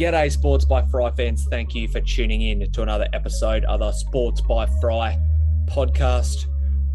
[0.00, 1.46] G'day, Sports by Fry fans.
[1.50, 5.18] Thank you for tuning in to another episode of the Sports by Fry
[5.66, 6.46] podcast.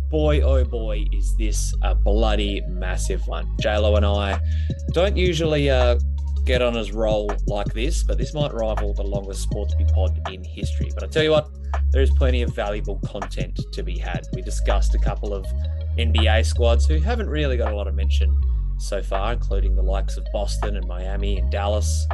[0.09, 3.45] Boy, oh boy, is this a bloody massive one.
[3.61, 4.41] JLo and I
[4.93, 5.99] don't usually uh,
[6.45, 10.19] get on as roll like this, but this might rival the longest Sports by pod
[10.31, 10.89] in history.
[10.91, 11.47] But I tell you what,
[11.91, 14.25] there is plenty of valuable content to be had.
[14.33, 15.45] We discussed a couple of
[15.99, 18.35] NBA squads who haven't really got a lot of mention
[18.79, 22.07] so far, including the likes of Boston and Miami and Dallas,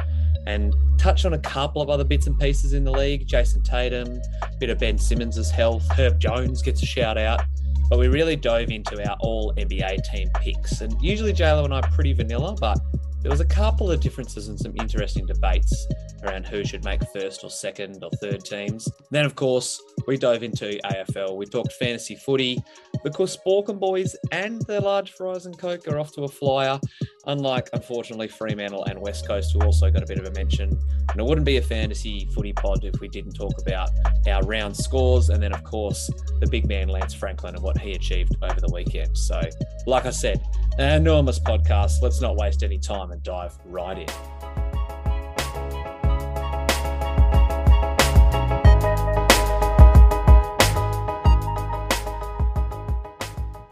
[0.46, 3.26] and touch on a couple of other bits and pieces in the league.
[3.26, 7.42] Jayson Tatum, a bit of Ben Simmons' health, Herb Jones gets a shout out.
[7.90, 10.80] But we really dove into our all NBA team picks.
[10.80, 12.78] And usually JLo and I are pretty vanilla, but
[13.22, 15.86] there was a couple of differences and some interesting debates
[16.24, 18.88] around who should make first or second or third teams.
[19.10, 21.36] Then, of course, we dove into AFL.
[21.36, 22.58] We talked fantasy footy
[23.04, 26.80] because Sporkin boys and the large fries and Coke are off to a flyer,
[27.26, 30.78] unlike, unfortunately, Fremantle and West Coast, who also got a bit of a mention.
[31.10, 33.90] And it wouldn't be a fantasy footy pod if we didn't talk about
[34.28, 37.92] our round scores and then, of course, the big man Lance Franklin and what he
[37.92, 39.16] achieved over the weekend.
[39.16, 39.40] So,
[39.86, 40.40] like I said,
[40.78, 42.02] an enormous podcast.
[42.02, 44.08] Let's not waste any time and dive right in.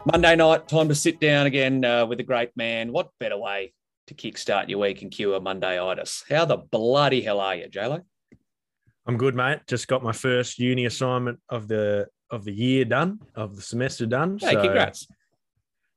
[0.05, 2.91] Monday night, time to sit down again uh, with a great man.
[2.91, 3.73] What better way
[4.07, 6.23] to kickstart your week and cure Mondayitis?
[6.29, 8.01] How the bloody hell are you, JLo?
[9.05, 9.59] I'm good, mate.
[9.67, 14.05] Just got my first uni assignment of the of the year done, of the semester
[14.05, 14.37] done.
[14.39, 15.07] Hey, so, congrats.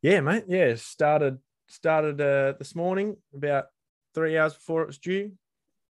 [0.02, 0.44] Yeah, mate.
[0.48, 1.38] Yeah, started
[1.74, 3.66] started uh, this morning about
[4.14, 5.32] three hours before it was due.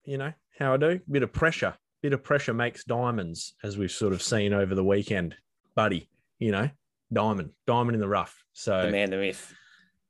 [0.05, 1.01] You know how I do.
[1.11, 1.75] Bit of pressure.
[2.03, 5.37] Bit of pressure makes diamonds, as we've sort of seen over the weekend,
[5.75, 6.09] buddy.
[6.39, 6.71] You know,
[7.13, 8.45] diamond, diamond in the rough.
[8.53, 9.55] So the man, the myth.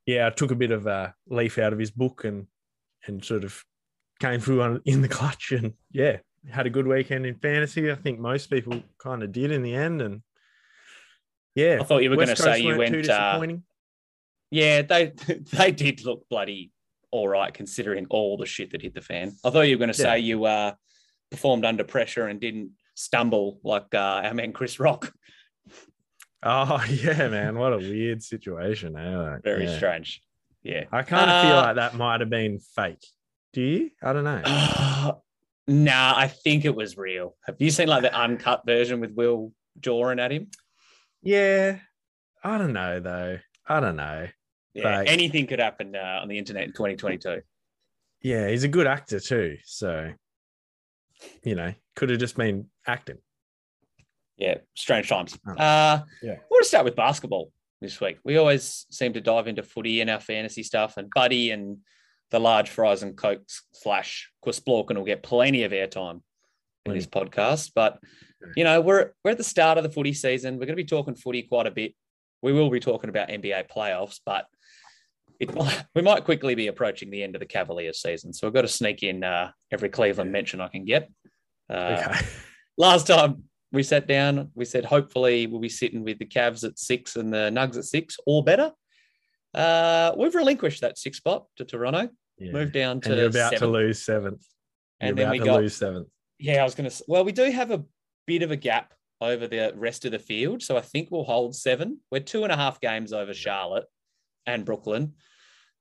[0.06, 2.46] Yeah, I took a bit of a leaf out of his book and
[3.06, 3.64] and sort of
[4.20, 6.18] came through on, in the clutch and yeah,
[6.50, 7.90] had a good weekend in fantasy.
[7.90, 10.02] I think most people kind of did in the end.
[10.02, 10.22] And
[11.54, 13.08] yeah, I thought you were going to say you went.
[13.08, 13.46] Uh,
[14.54, 15.12] yeah, they
[15.52, 16.70] they did look bloody
[17.10, 19.34] all right considering all the shit that hit the fan.
[19.44, 20.74] I thought you were going to say you uh,
[21.30, 25.12] performed under pressure and didn't stumble like uh, our man Chris Rock.
[26.46, 27.56] Oh yeah, man!
[27.56, 28.94] What a weird situation.
[28.98, 29.38] Eh?
[29.42, 29.76] Very yeah.
[29.78, 30.20] strange.
[30.62, 33.02] Yeah, I kind of uh, feel like that might have been fake.
[33.54, 33.90] Do you?
[34.02, 34.42] I don't know.
[34.44, 35.12] Uh,
[35.68, 37.34] nah, I think it was real.
[37.46, 40.50] Have you seen like the uncut version with Will Joran at him?
[41.22, 41.78] Yeah,
[42.42, 43.38] I don't know though.
[43.66, 44.28] I don't know.
[44.74, 47.42] Yeah, like, anything could happen uh, on the internet in 2022.
[48.22, 49.58] Yeah, he's a good actor too.
[49.64, 50.12] So,
[51.42, 53.18] you know, could have just been acting
[54.36, 55.38] yeah, strange times.
[55.46, 55.52] Oh.
[55.52, 56.32] Uh, yeah.
[56.32, 58.18] I want to start with basketball this week.
[58.24, 61.78] We always seem to dive into footy and our fantasy stuff, and Buddy and
[62.30, 66.20] the large fries and cokes slash Quisplorkin will get plenty of airtime
[66.86, 67.72] in this podcast.
[67.74, 67.98] But
[68.56, 70.54] you know, we're we're at the start of the footy season.
[70.54, 71.94] We're going to be talking footy quite a bit.
[72.42, 74.46] We will be talking about NBA playoffs, but
[75.94, 78.32] we might quickly be approaching the end of the Cavaliers season.
[78.32, 81.10] So I've got to sneak in uh, every Cleveland mention I can get.
[81.70, 82.26] Uh, okay.
[82.78, 84.50] Last time we sat down.
[84.54, 87.84] We said hopefully we'll be sitting with the Cavs at six and the Nugs at
[87.84, 88.72] six or better.
[89.54, 92.08] Uh, we've relinquished that six spot to Toronto.
[92.38, 92.52] Yeah.
[92.52, 93.10] Moved down to.
[93.10, 93.60] And you're about seventh.
[93.60, 94.46] to lose seventh.
[95.00, 96.08] You're and then we got lose seventh.
[96.38, 97.04] Yeah, I was going to.
[97.06, 97.84] Well, we do have a
[98.26, 101.54] bit of a gap over the rest of the field, so I think we'll hold
[101.54, 102.00] seven.
[102.10, 103.84] We're two and a half games over Charlotte
[104.46, 105.14] and Brooklyn.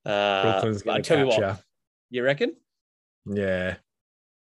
[0.06, 1.40] Uh, to tell you what.
[1.40, 1.56] You.
[2.10, 2.56] you reckon?
[3.26, 3.76] Yeah.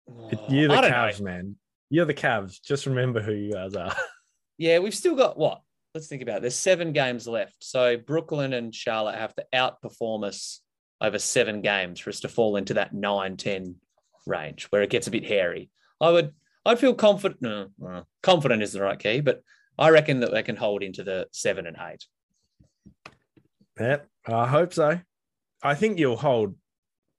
[0.09, 1.25] Oh, You're the Cavs, know.
[1.25, 1.56] man.
[1.89, 2.62] You're the Cavs.
[2.62, 3.95] Just remember who you guys are.
[4.57, 5.63] Yeah, we've still got what?
[5.95, 6.41] Let's think about it.
[6.41, 7.56] There's seven games left.
[7.62, 10.62] So Brooklyn and Charlotte have to outperform us
[11.01, 13.75] over seven games for us to fall into that 9 10
[14.28, 15.72] range where it gets a bit hairy.
[16.00, 17.41] I would I'd feel confident.
[17.41, 19.41] No, confident is the right key, but
[19.79, 22.06] I reckon that they can hold into the seven and eight.
[23.79, 23.97] Yeah,
[24.28, 25.00] I hope so.
[25.63, 26.55] I think you'll hold.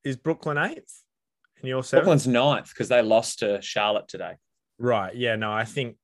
[0.05, 1.03] Is Brooklyn eighth?
[1.61, 2.05] And you're seventh?
[2.05, 4.35] Brooklyn's ninth because they lost to Charlotte today.
[4.79, 5.15] Right.
[5.15, 5.37] Yeah.
[5.37, 5.97] No, I think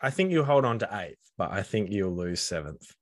[0.00, 2.92] I think you'll hold on to eighth, but I think you'll lose seventh.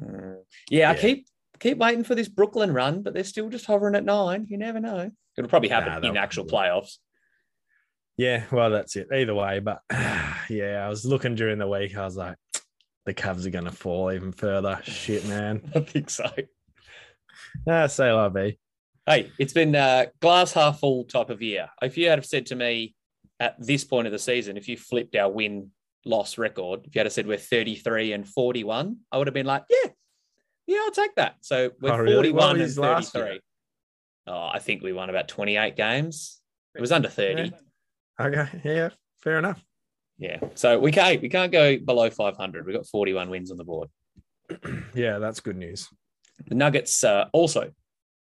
[0.00, 0.38] Mm.
[0.70, 1.26] Yeah, yeah, I keep
[1.58, 4.46] keep waiting for this Brooklyn run, but they're still just hovering at nine.
[4.48, 5.10] You never know.
[5.36, 6.96] It'll probably happen nah, in actual playoffs.
[8.16, 9.08] Yeah, well, that's it.
[9.12, 9.80] Either way, but
[10.50, 11.96] yeah, I was looking during the week.
[11.96, 12.36] I was like,
[13.06, 14.78] the Cavs are going to fall even further.
[14.82, 15.62] Shit, man.
[15.74, 16.30] I think so.
[17.68, 18.58] Ah, say la be.
[19.06, 21.68] Hey, it's been a glass half full type of year.
[21.82, 22.94] If you had have said to me
[23.38, 25.70] at this point of the season, if you flipped our win
[26.04, 29.46] loss record, if you had have said we're 33 and 41, I would have been
[29.46, 29.90] like, yeah,
[30.66, 31.36] yeah, I'll take that.
[31.40, 32.30] So we're oh, really?
[32.30, 33.40] 41 and 33.
[34.26, 36.40] Oh, I think we won about 28 games.
[36.76, 37.52] It was under 30.
[38.20, 38.46] Okay.
[38.64, 38.90] Yeah.
[39.22, 39.62] Fair enough.
[40.18, 40.38] Yeah.
[40.54, 42.66] So we can't we can't go below 500.
[42.66, 43.88] We've got 41 wins on the board.
[44.94, 45.88] Yeah, that's good news.
[46.48, 47.70] The Nuggets uh, also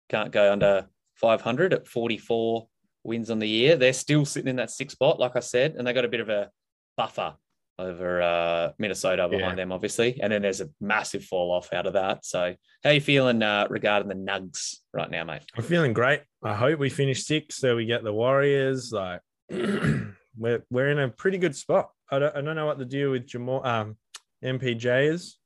[0.08, 2.66] can't go under 500 at 44
[3.04, 3.76] wins on the year.
[3.76, 6.20] They're still sitting in that sixth spot, like I said, and they got a bit
[6.20, 6.50] of a
[6.96, 7.34] buffer
[7.78, 9.64] over uh, Minnesota behind Yeah.
[9.64, 10.18] them, obviously.
[10.22, 12.24] And then there's a massive fall off out of that.
[12.24, 15.42] So, how you feeling uh, regarding the Nugs right now, mate?
[15.56, 16.22] I'm feeling great.
[16.42, 18.92] I hope we finish six so we get the Warriors.
[18.92, 19.20] Like
[19.50, 21.90] we're we're in a pretty good spot.
[22.10, 23.96] I don't I don't know what the deal with Jamal um
[24.44, 25.38] MPJ is.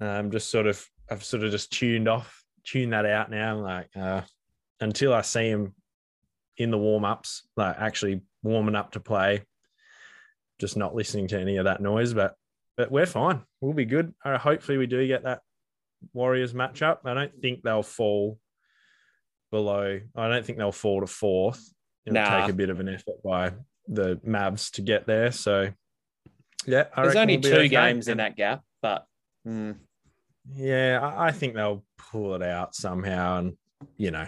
[0.00, 3.58] I'm just sort of I've sort of just tuned off, tuned that out now.
[3.58, 4.22] Like uh
[4.80, 5.74] until I see him
[6.56, 9.42] in the warm-ups, like actually warming up to play,
[10.58, 12.14] just not listening to any of that noise.
[12.14, 12.34] But
[12.76, 13.42] but we're fine.
[13.60, 14.14] We'll be good.
[14.24, 15.40] Uh, hopefully we do get that
[16.14, 16.98] Warriors matchup.
[17.04, 18.38] I don't think they'll fall
[19.50, 20.00] below.
[20.16, 21.62] I don't think they'll fall to fourth.
[22.06, 22.40] It'll Nah.
[22.40, 23.52] take a bit of an effort by
[23.86, 25.30] the Mavs to get there.
[25.32, 25.70] So,
[26.66, 27.68] yeah, I There's only two okay.
[27.68, 29.06] games in that gap, but
[29.46, 29.76] mm,
[30.48, 33.56] Yeah, I, I think they'll pull it out somehow, and
[33.96, 34.26] you know,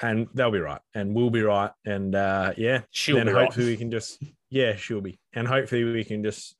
[0.00, 3.44] and they'll be right, and we'll be right, and uh, yeah, she'll then be right.
[3.44, 6.56] hopefully we can just yeah, she'll be, and hopefully we can just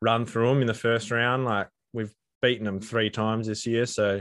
[0.00, 1.44] run through them in the first round.
[1.44, 4.20] Like we've beaten them three times this year, so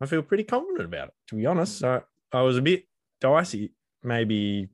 [0.00, 1.14] I feel pretty confident about it.
[1.28, 2.84] To be honest, so I was a bit
[3.20, 3.72] dicey,
[4.02, 4.68] maybe.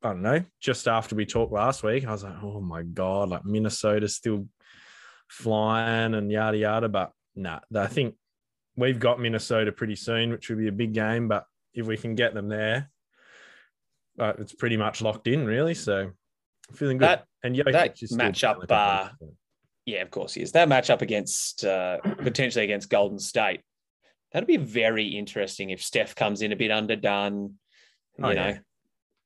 [0.00, 0.44] I don't know.
[0.60, 4.46] Just after we talked last week, I was like, "Oh my god!" Like Minnesota's still
[5.28, 6.88] flying and yada yada.
[6.88, 8.14] But nah, I think
[8.76, 11.28] we've got Minnesota pretty soon, which will be a big game.
[11.28, 11.44] But
[11.74, 12.90] if we can get them there,
[14.18, 15.74] uh, it's pretty much locked in, really.
[15.74, 16.10] So
[16.74, 17.06] feeling good.
[17.08, 19.10] That- and Jokic that is matchup, uh,
[19.86, 20.50] Yeah, of course he is.
[20.52, 23.60] That matchup against uh, potentially against Golden State,
[24.32, 27.54] that'd be very interesting if Steph comes in a bit underdone,
[28.18, 28.58] you Oh, know, yeah.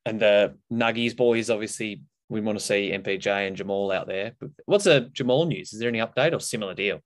[0.04, 2.02] and the Nuggies boys obviously
[2.32, 4.32] we want to see MPJ and Jamal out there.
[4.40, 5.72] But What's the Jamal news?
[5.72, 7.00] Is there any update or similar deal?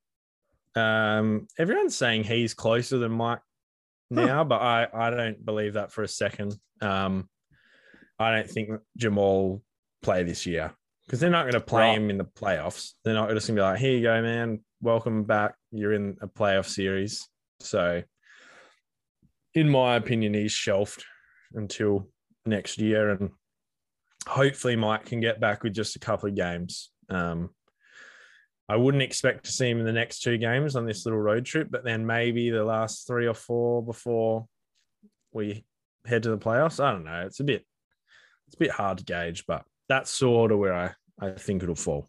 [0.76, 3.40] Um, everyone's saying he's closer than Mike
[4.11, 6.55] now, but I, I don't believe that for a second.
[6.81, 7.28] Um,
[8.19, 9.62] I don't think Jamal
[10.02, 10.73] play this year
[11.06, 11.96] because they're not going to play Right.
[11.99, 12.93] him in the playoffs.
[13.05, 14.61] They're not just going to be like, "Here you go, man.
[14.81, 15.55] Welcome back.
[15.72, 17.26] You're in a playoff series."
[17.61, 18.02] So,
[19.55, 21.05] in my opinion, he's shelved
[21.55, 22.08] until
[22.44, 23.31] next year, and
[24.26, 26.90] hopefully Mike can get back with just a couple of games.
[27.08, 27.50] Um,
[28.69, 31.44] I wouldn't expect to see him in the next two games on this little road
[31.44, 34.46] trip, but then maybe the last three or four before
[35.32, 35.64] we
[36.05, 36.82] head to the playoffs.
[36.82, 37.23] I don't know.
[37.26, 37.64] It's a bit
[38.49, 41.75] it's a bit hard to gauge, but that's sort of where I, I think it'll
[41.75, 42.08] fall.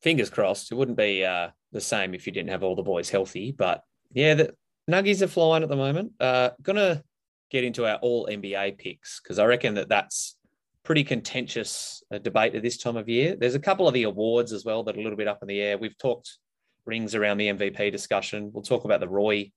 [0.00, 0.72] Fingers crossed.
[0.72, 3.82] It wouldn't be uh, the same if you didn't have all the boys healthy, but
[4.12, 4.54] yeah, the
[4.90, 6.12] Nuggies are flying at the moment.
[6.18, 7.02] Uh, gonna
[7.50, 10.36] get into our all NBA picks because I reckon that that's
[10.84, 13.36] pretty contentious uh, debate at this time of year.
[13.38, 15.48] There's a couple of the awards as well that are a little bit up in
[15.48, 15.78] the air.
[15.78, 16.38] We've talked
[16.84, 18.50] rings around the MVP discussion.
[18.52, 19.52] We'll talk about the Roy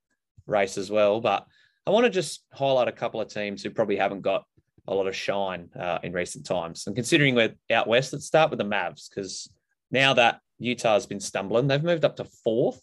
[0.45, 1.47] race as well, but
[1.87, 4.43] I want to just highlight a couple of teams who probably haven't got
[4.87, 6.85] a lot of shine uh, in recent times.
[6.85, 9.49] And considering we're out west, let's start with the Mavs because
[9.91, 12.81] now that Utah's been stumbling, they've moved up to fourth.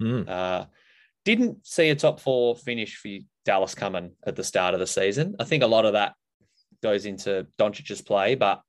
[0.00, 0.28] Mm.
[0.28, 0.66] Uh,
[1.24, 3.10] didn't see a top four finish for
[3.44, 5.36] Dallas coming at the start of the season.
[5.38, 6.14] I think a lot of that
[6.84, 8.60] goes into Doncic's play, but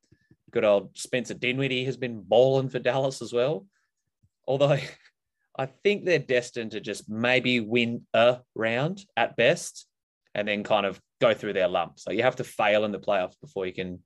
[0.49, 3.67] good old Spencer Dinwiddie has been balling for Dallas as well.
[4.47, 4.77] Although
[5.57, 9.85] I think they're destined to just maybe win a round at best
[10.33, 11.99] and then kind of go through their lump.
[11.99, 13.99] So you have to fail in the playoffs before you can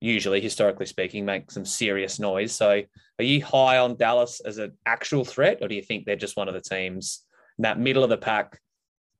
[0.00, 2.52] usually, historically speaking, make some serious noise.
[2.52, 2.82] So
[3.18, 6.36] are you high on Dallas as an actual threat, or do you think they're just
[6.36, 7.24] one of the teams
[7.58, 8.60] in that middle of the pack,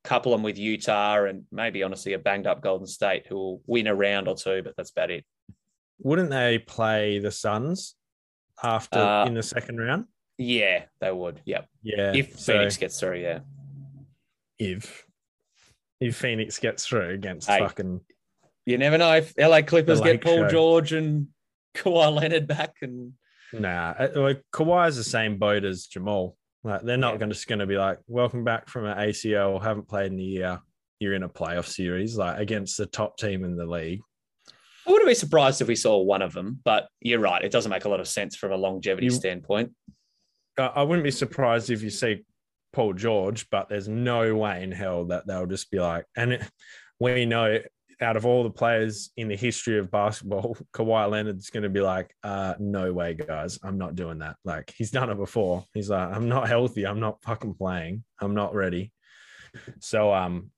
[0.04, 3.86] couple them with Utah and maybe honestly a banged up Golden State who will win
[3.86, 5.24] a round or two, but that's about it.
[5.98, 7.94] Wouldn't they play the Suns
[8.62, 10.06] after Uh, in the second round?
[10.38, 11.40] Yeah, they would.
[11.44, 11.68] Yep.
[11.82, 12.12] Yeah.
[12.14, 13.40] If so Phoenix gets through, yeah.
[14.58, 15.04] if
[16.00, 18.00] if Phoenix gets through against Hey, fucking
[18.64, 20.48] You never know if LA Clippers get Paul Show.
[20.48, 21.28] George and
[21.74, 23.12] Kawhi Leonard back and
[23.52, 26.36] nah, uh, like Kawhi's the same boat as Jamal.
[26.62, 27.18] Like they're not Yeah.
[27.18, 30.18] going to just going to be like, welcome back from an ACL, haven't played in
[30.18, 30.60] a year.
[30.98, 34.00] You're in a playoff series, like against the top team in the league.
[34.86, 37.42] I wouldn't be surprised if we saw one of them, but you're right.
[37.42, 39.72] It doesn't make a lot of sense from a longevity You- standpoint.
[40.58, 42.24] I I wouldn't be surprised if you see
[42.72, 46.42] Paul George, but there's no way in hell that they'll just be like, and it,
[46.98, 47.58] we know
[48.02, 51.80] out of all the players in the history of basketball, Kawhi Leonard's going to be
[51.80, 54.36] like, uh, no way, guys, I'm not doing that.
[54.44, 55.64] Like he's done it before.
[55.74, 56.86] He's like, I'm not healthy.
[56.86, 58.04] I'm not fucking playing.
[58.20, 58.92] I'm not ready.
[59.80, 60.50] So, um,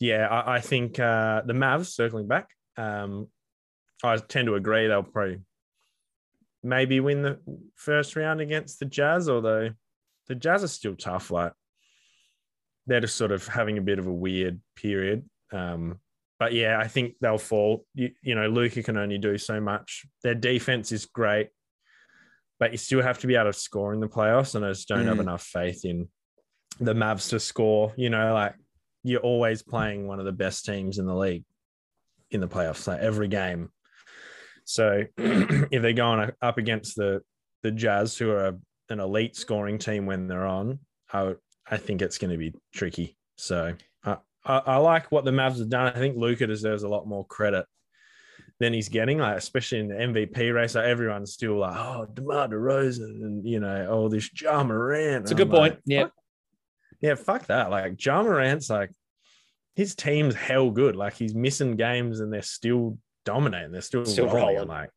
[0.00, 2.50] yeah, I, I think uh, the Mavs circling back.
[2.76, 3.28] Um,
[4.04, 5.40] I tend to agree they'll probably
[6.62, 7.38] maybe win the
[7.76, 9.70] first round against the Jazz, although
[10.28, 11.30] the Jazz are still tough.
[11.30, 11.52] Like
[12.86, 15.28] they're just sort of having a bit of a weird period.
[15.52, 16.00] Um,
[16.38, 17.84] but yeah, I think they'll fall.
[17.94, 20.06] You, you know, Luka can only do so much.
[20.22, 21.48] Their defense is great,
[22.60, 24.54] but you still have to be able to score in the playoffs.
[24.54, 25.22] And I just don't have Mm.
[25.22, 26.08] enough faith in
[26.80, 27.92] the Mavs to score.
[27.96, 28.54] You know, like
[29.02, 31.44] you're always playing one of the best teams in the league
[32.30, 33.70] in the playoffs, like every game.
[34.64, 37.22] So if they're going up against the
[37.62, 38.56] the Jazz, who are
[38.90, 40.78] an elite scoring team when they're on,
[41.12, 41.34] I
[41.68, 43.16] I think it's going to be tricky.
[43.36, 43.74] So
[44.48, 45.86] I, like what the Mavs have done.
[45.86, 47.66] I think Luka deserves a lot more credit
[48.60, 50.74] than he's getting, like especially in the MVP race.
[50.74, 55.22] Like everyone's still like, oh, DeMar DeRozan and you know, oh, this Ja Morant.
[55.22, 55.82] It's a good like, point.
[55.84, 56.02] Yeah.
[56.04, 56.12] fuck-
[57.00, 57.70] yeah, fuck that.
[57.70, 58.90] Like Ja Morant's like
[59.76, 60.96] his team's hell good.
[60.96, 63.70] Like he's missing games and they're still dominating.
[63.72, 64.56] They're still, Still rolling.
[64.56, 64.68] rolling.
[64.68, 64.90] Like,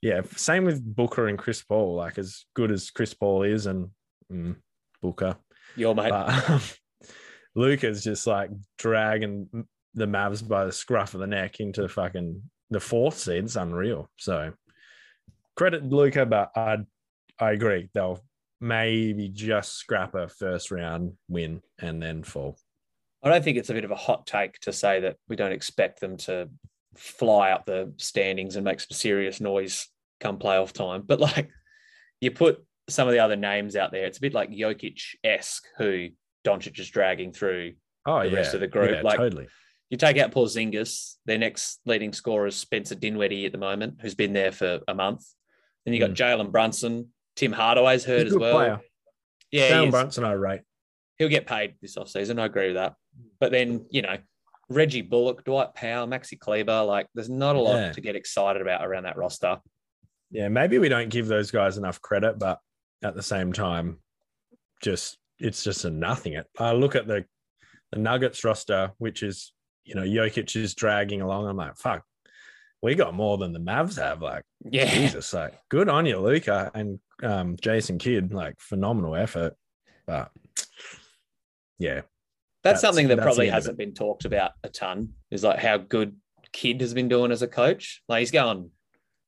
[0.00, 1.96] yeah, same with Booker and Chris Paul.
[1.96, 3.90] Like as good as Chris Paul is and
[4.32, 4.56] mm,
[5.02, 5.36] Booker,
[5.76, 6.10] Your mate.
[6.10, 6.60] but um,
[7.54, 12.80] Luka's just like dragging the Mavs by the scruff of the neck into fucking the
[12.80, 13.44] fourth seed.
[13.44, 14.10] It's unreal.
[14.16, 14.52] So
[15.56, 16.78] credit Luka, but I
[17.38, 18.20] I agree they'll
[18.60, 22.56] maybe just scrap a first round win and then fall.
[23.22, 25.52] I don't think it's a bit of a hot take to say that we don't
[25.52, 26.48] expect them to
[26.96, 29.88] fly up the standings and make some serious noise
[30.20, 31.02] come playoff time.
[31.04, 31.50] But like
[32.20, 35.64] you put some of the other names out there, it's a bit like Jokic esque,
[35.78, 36.08] who
[36.44, 37.74] Doncic is dragging through.
[38.06, 39.48] Oh The yeah, rest of the group, yeah, like- totally.
[39.90, 44.14] You take out Porzingis, their next leading scorer is Spencer Dinwiddie at the moment, who's
[44.14, 45.22] been there for a month.
[45.84, 46.14] Then you got hmm.
[46.14, 48.26] Jalen Brunson, Tim Hardaway's hurt.
[48.26, 48.54] As well.
[48.54, 48.80] player.
[49.50, 49.90] Yeah, Jalen.
[49.90, 50.62] Brunson, I rate.
[51.18, 52.40] he'll get paid this offseason.
[52.40, 52.94] I agree with that.
[53.38, 54.16] But then, you know,
[54.70, 57.92] Reggie Bullock, Dwight Powell, Maxi Kleber, like there's not a lot Yeah.
[57.92, 59.60] to get excited about around that roster.
[60.30, 62.58] Yeah, maybe we don't give those guys enough credit, but
[63.04, 63.98] at the same time,
[64.80, 66.34] just it's just a nothing.
[66.34, 66.46] It.
[66.58, 67.24] I look at the
[67.90, 69.52] the Nuggets roster, which is
[69.84, 71.46] you know Jokic is dragging along.
[71.48, 72.04] I'm like, fuck,
[72.82, 74.22] we got more than the Mavs have.
[74.22, 74.86] Like, Yeah.
[74.92, 78.32] Jesus, like, good on you, Luka and um, Jason Kidd.
[78.32, 79.54] Like, phenomenal effort.
[80.06, 80.30] But
[81.78, 82.02] yeah,
[82.62, 85.10] That's, That's- something that that's probably the end of hasn't been talked about a ton
[85.30, 86.16] is like how good
[86.52, 88.02] Kidd has been doing as a coach.
[88.08, 88.70] Like he's going,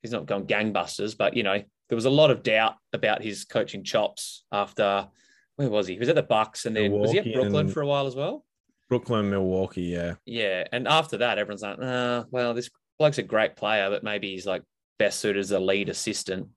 [0.03, 3.45] he's not going gangbusters, but you know, there was a lot of doubt about his
[3.45, 5.09] coaching chops after
[5.57, 5.95] where was he?
[5.95, 8.15] He was at the Bucks and then was he at Brooklyn for a while as
[8.17, 8.45] well?
[8.89, 10.65] Brooklyn, Milwaukee, yeah, Yeah.
[10.73, 14.47] And after that, everyone's like, ah, well, this bloke's a great player, but maybe he's
[14.47, 14.63] like
[14.99, 16.49] best suited as a lead assistant.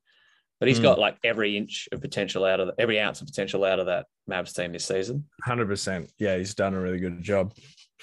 [0.59, 0.83] But he's Mm.
[0.83, 4.07] got like every inch of potential out of every ounce of potential out of that
[4.29, 5.25] Mavs team this season.
[5.43, 6.11] hundred percent.
[6.17, 7.53] Yeah, he's done a really good job.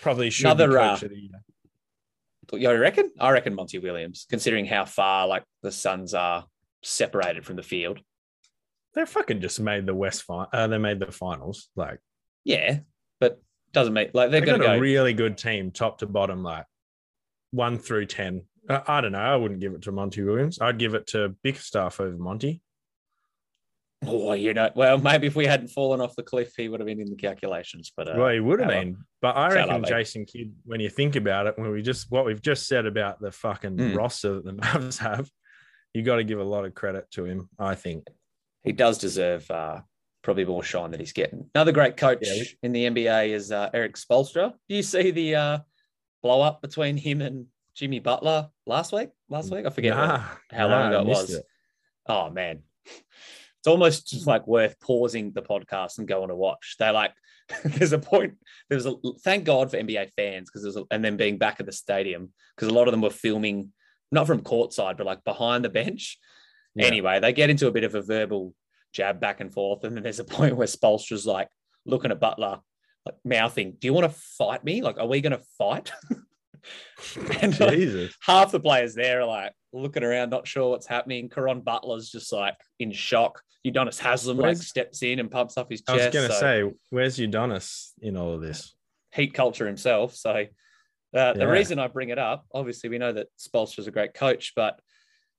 [0.01, 1.31] Probably should Another, be uh, coach of the year.
[2.53, 3.11] You reckon?
[3.19, 6.45] I reckon Monty Williams, considering how far like the Suns are
[6.83, 8.01] separated from the field.
[8.95, 10.47] They fucking just made the West final.
[10.53, 11.69] Uh, they made the finals.
[11.77, 11.99] Like
[12.45, 12.79] Yeah,
[13.21, 13.41] but
[13.73, 16.43] doesn't mean like they're they going got to a really good team, top to bottom,
[16.43, 16.67] like
[17.51, 18.43] one through ten.
[18.69, 19.19] Uh, I don't know.
[19.19, 20.61] I wouldn't give it to Monty Williams.
[20.61, 22.63] I'd give it to Bickerstaff over Monty.
[24.07, 26.87] oh, you know, well, maybe if we hadn't fallen off the cliff, he would have
[26.87, 27.93] been in the calculations.
[27.97, 29.85] But uh, well, he would have been, but I reckon.
[29.85, 30.53] Jason Kidd.
[30.65, 33.77] When you think about it, when we just what we've just said about the fucking
[33.77, 33.97] Mm.
[33.97, 35.29] roster that the Mavs have,
[35.95, 37.49] you got to give a lot of credit to him.
[37.59, 38.07] I think.
[38.65, 39.81] He does deserve uh,
[40.23, 41.49] probably more shine that he's getting.
[41.55, 44.53] Another great coach Yeah, we- in the NBA is uh, Erik Spoelstra.
[44.69, 45.59] Do you see the uh,
[46.23, 49.11] blow up between him and Jimmy Butler last week?
[49.29, 51.41] Last week, I forget what- how nah, long ago it was.
[52.07, 56.77] Oh man, it's almost just like worth pausing the podcast and going to watch.
[56.79, 57.13] They like,
[57.65, 58.35] there's a point.
[58.69, 61.61] There was a thank God for NBA fans because there's a, and then being back
[61.61, 63.73] at the stadium because a lot of them were filming
[64.13, 66.19] not from courtside but like behind the bench.
[66.75, 66.87] Yeah.
[66.87, 68.55] Anyway, they get into a bit of a verbal
[68.93, 71.49] jab back and forth, and then there's a point where Spoelstra's like
[71.87, 72.61] looking at Butler,
[73.07, 74.83] like mouthing, "Do you want to fight me?
[74.83, 75.93] Like, are we going to fight?"
[77.43, 81.29] and like, half the players there are like looking around, not sure what's happening.
[81.29, 83.43] Caron Butler's just like in shock.
[83.67, 85.91] Udonis Haslem like steps in and pumps up his chest.
[86.01, 88.75] I was going to so say, where's Udonis in all of this?
[89.15, 90.15] heat culture himself.
[90.15, 90.47] So
[91.15, 94.53] uh, the reason I bring it up, obviously, we know that Spoelstra's a great coach,
[94.57, 94.81] but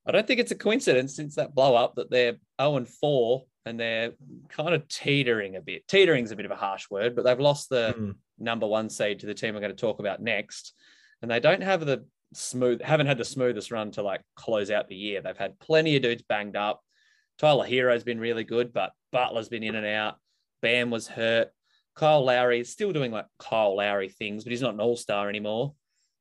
[0.05, 3.43] I don't think it's a coincidence since that blow up that they're 0 and 4
[3.65, 4.11] and they're
[4.49, 5.87] kind of teetering a bit.
[5.87, 8.15] Teetering's a bit of a harsh word, but they've lost the Mm.
[8.37, 10.73] number one seed to the team we're going to talk about next.
[11.21, 14.87] And they don't have the smooth, haven't had the smoothest run to like close out
[14.87, 15.21] the year.
[15.21, 16.81] They've had plenty of dudes banged up.
[17.39, 20.17] Tyler Herro's been really good, but Butler's been in and out.
[20.61, 21.49] Bam was hurt.
[21.95, 25.29] Kyle Lowry is still doing like Kyle Lowry things, but he's not an all star
[25.29, 25.73] anymore.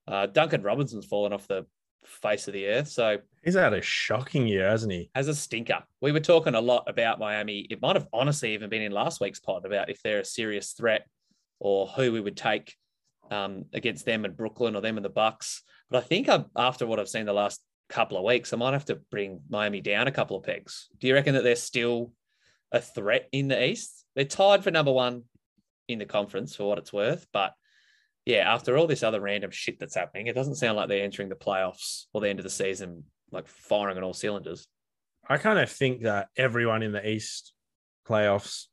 [0.07, 1.67] Uh, Duncan Robinson's fallen off the
[2.05, 2.89] face of the earth.
[2.89, 5.11] So He's had a shocking year, hasn't he?
[5.15, 7.67] as a stinker, we were talking a lot about Miami.
[7.71, 10.73] It might have honestly even been in last week's pod about if they're a serious
[10.73, 11.07] threat
[11.61, 12.75] or who we would take
[13.31, 15.63] um, against them and Brooklyn or them and the Bucks.
[15.91, 18.73] But I think i after what I've seen the last couple of weeks, I might
[18.73, 20.89] have to bring Miami down a couple of pegs.
[20.99, 22.13] Do you reckon that they're still
[22.73, 24.05] a threat in the East?
[24.15, 25.25] They're tied for number one
[25.89, 27.55] in the conference for what it's worth, but
[28.27, 31.29] yeah, after all this other random shit that's happening, it doesn't sound like they're entering
[31.29, 34.67] the playoffs or the end of the season like firing on all cylinders.
[35.29, 37.53] I kind of think that everyone in the East
[38.07, 38.67] playoffs,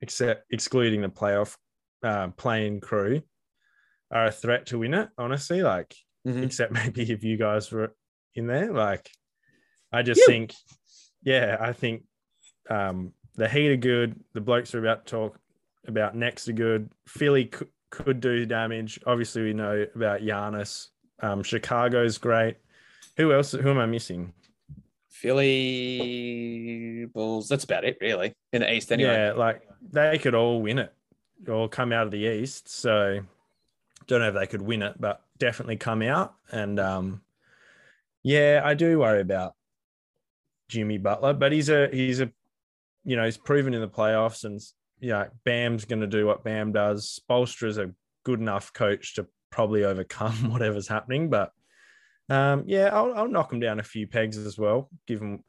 [0.00, 1.56] except excluding the playoff
[2.02, 3.22] uh, playing crew,
[4.10, 5.08] are a threat to win it.
[5.16, 5.94] Honestly, like
[6.26, 6.44] Mhm.
[6.44, 7.94] except maybe if you guys were
[8.34, 8.72] in there.
[8.72, 9.10] Like,
[9.92, 10.54] I just think,
[11.22, 12.04] yeah, I think
[12.70, 14.20] um, the Heat are good.
[14.34, 15.38] The blokes are about to talk
[15.86, 16.90] about next are good.
[17.08, 17.50] Philly
[17.92, 18.98] could, do damage.
[19.06, 20.88] Obviously, we know about Giannis.
[21.20, 22.56] Um, Chicago's great.
[23.16, 23.52] Who else?
[23.52, 24.32] Who am I missing?
[25.08, 27.48] Philly Bulls.
[27.48, 28.90] That's about it, really, in the East.
[28.90, 30.92] Anyway, Yeah, like they could all win it
[31.46, 32.68] or come out of the East.
[32.68, 33.20] So
[34.06, 36.34] don't know if they could win it, but definitely come out.
[36.50, 37.22] And um,
[38.22, 39.54] yeah, I do worry about
[40.68, 42.30] Jimmy Butler, but he's a he's a
[43.04, 44.60] you know he's proven in the playoffs, and
[45.02, 47.20] yeah, Bam's going to do what Bam does.
[47.20, 47.90] Spoelstra's a
[48.24, 51.52] good enough coach to probably overcome whatever's happening, but
[52.30, 55.44] um, yeah, I'll, I'll knock him down a few pegs as well, give given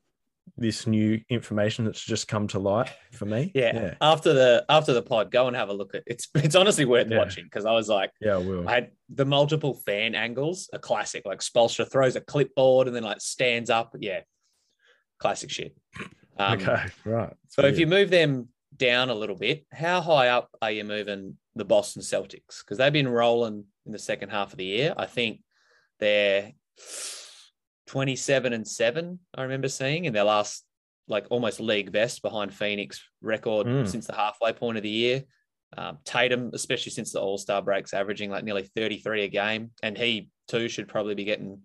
[0.58, 3.50] this new information that's just come to light for me.
[3.56, 3.72] yeah.
[3.74, 6.28] yeah, After the after the pod, go and have a look at it's.
[6.36, 7.20] It's honestly worth Yeah.
[7.20, 8.68] watching because I was like, yeah, I will.
[8.68, 11.24] I had the multiple fan angles, a classic.
[11.26, 13.96] Like Spoelstra throws a clipboard and then like stands up.
[14.00, 14.22] Yeah,
[15.18, 15.78] classic shit.
[16.38, 17.34] Um, okay, right.
[17.48, 21.38] So if you move them down a little bit, how high up are you moving
[21.56, 22.63] the Boston Celtics?
[22.63, 24.94] Because they've been rolling in the second half of the year.
[24.98, 25.42] I think
[26.00, 26.51] they're
[27.88, 30.63] 27 and 7, I remember seeing in their last
[31.08, 33.88] like almost league best behind Phoenix record Mm.
[33.88, 35.24] since the halfway point of the year.
[35.78, 39.71] Um, Tatum, especially since the All Star breaks, averaging like nearly 33 a game.
[39.82, 41.62] And he too should probably be getting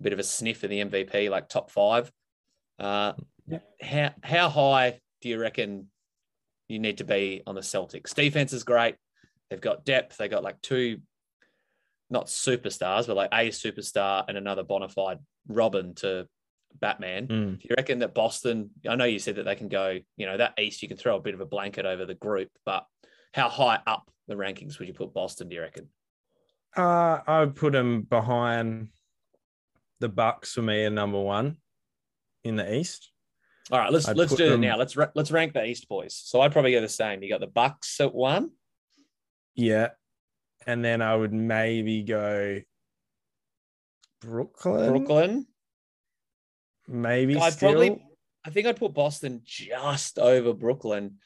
[0.00, 2.10] a bit of a sniff of the MVP, like top five.
[2.78, 3.12] Uh,
[3.46, 3.58] Yeah.
[3.80, 5.90] how, how high do you reckon
[6.68, 8.14] you need to be on the Celtics?
[8.14, 8.96] Defense is great.
[9.50, 10.16] They've got depth.
[10.16, 10.98] They got like two,
[12.10, 16.26] not superstars, but like a superstar and another bona fide Robin to
[16.80, 17.26] Batman.
[17.26, 17.60] Mm.
[17.60, 18.70] Do you reckon that Boston?
[18.88, 21.16] I know you said that they can go, you know, that East, you can throw
[21.16, 22.86] a bit of a blanket over the group, but
[23.34, 25.48] how high up the rankings would you put Boston?
[25.48, 25.88] Do you reckon?
[26.76, 28.88] Uh, I would put them behind
[30.00, 31.58] the Bucks for me at number one
[32.44, 33.11] in the East.
[33.72, 34.76] All right, let's I'd let's do it now.
[34.76, 36.14] Let's ra- let's rank the East boys.
[36.14, 37.22] So I'd probably go the same.
[37.22, 38.50] You got the Bucks at one.
[39.54, 39.88] Yeah.
[40.66, 42.60] And then I would maybe go
[44.20, 44.90] Brooklyn.
[44.90, 45.46] Brooklyn.
[46.86, 47.70] Maybe I'd still.
[47.70, 48.04] probably,
[48.44, 51.16] I think I'd put Boston just over Brooklyn,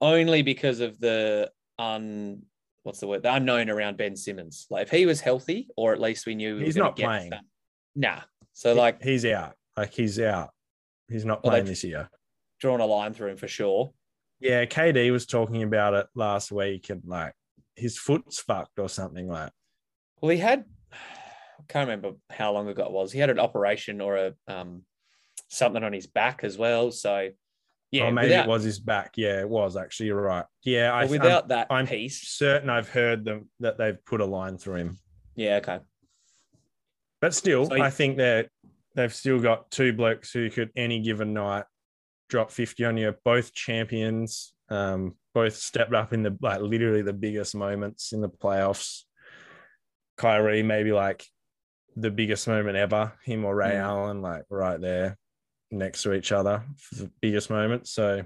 [0.00, 2.42] only because of the un,
[2.84, 4.66] what's the word, the unknown around Ben Simmons.
[4.70, 7.30] Like if he was healthy, or at least we knew we He's were not playing.
[7.30, 7.44] some-
[7.94, 8.20] Nah.
[8.54, 9.54] So like he's out.
[9.76, 10.50] Like he's out.
[11.08, 12.08] He's not Well, playing this year.
[12.60, 13.92] drawing a line through him for sure.
[14.40, 17.32] Yeah, KD was talking about it last week and like
[17.74, 19.52] his foot's fucked or something like.
[20.20, 23.12] Well, he had, I can't remember how long ago it was.
[23.12, 24.84] He had an operation or a um
[25.48, 26.90] something on his back as well.
[26.90, 27.30] So
[27.92, 29.12] yeah, or maybe without, it was his back.
[29.16, 30.06] Yeah, it was actually.
[30.06, 30.44] You're right.
[30.64, 32.20] Yeah, I, well, I'm without that I'm piece.
[32.28, 34.98] certain I've heard them that they've put a line through him.
[35.36, 35.78] Yeah, okay.
[37.20, 38.48] But still, So he- I think that
[38.96, 41.64] they've still got two blokes who could any given night
[42.28, 43.14] drop 50 on you.
[43.24, 48.28] Both champions, um, both stepped up in the like literally the biggest moments in the
[48.28, 49.02] playoffs.
[50.16, 51.24] Kyrie, maybe like
[51.94, 53.12] the biggest moment ever.
[53.22, 53.80] Him or Ray Mm.
[53.80, 55.18] Allen, like right there
[55.70, 57.86] next to each other for the biggest moment.
[57.86, 58.24] So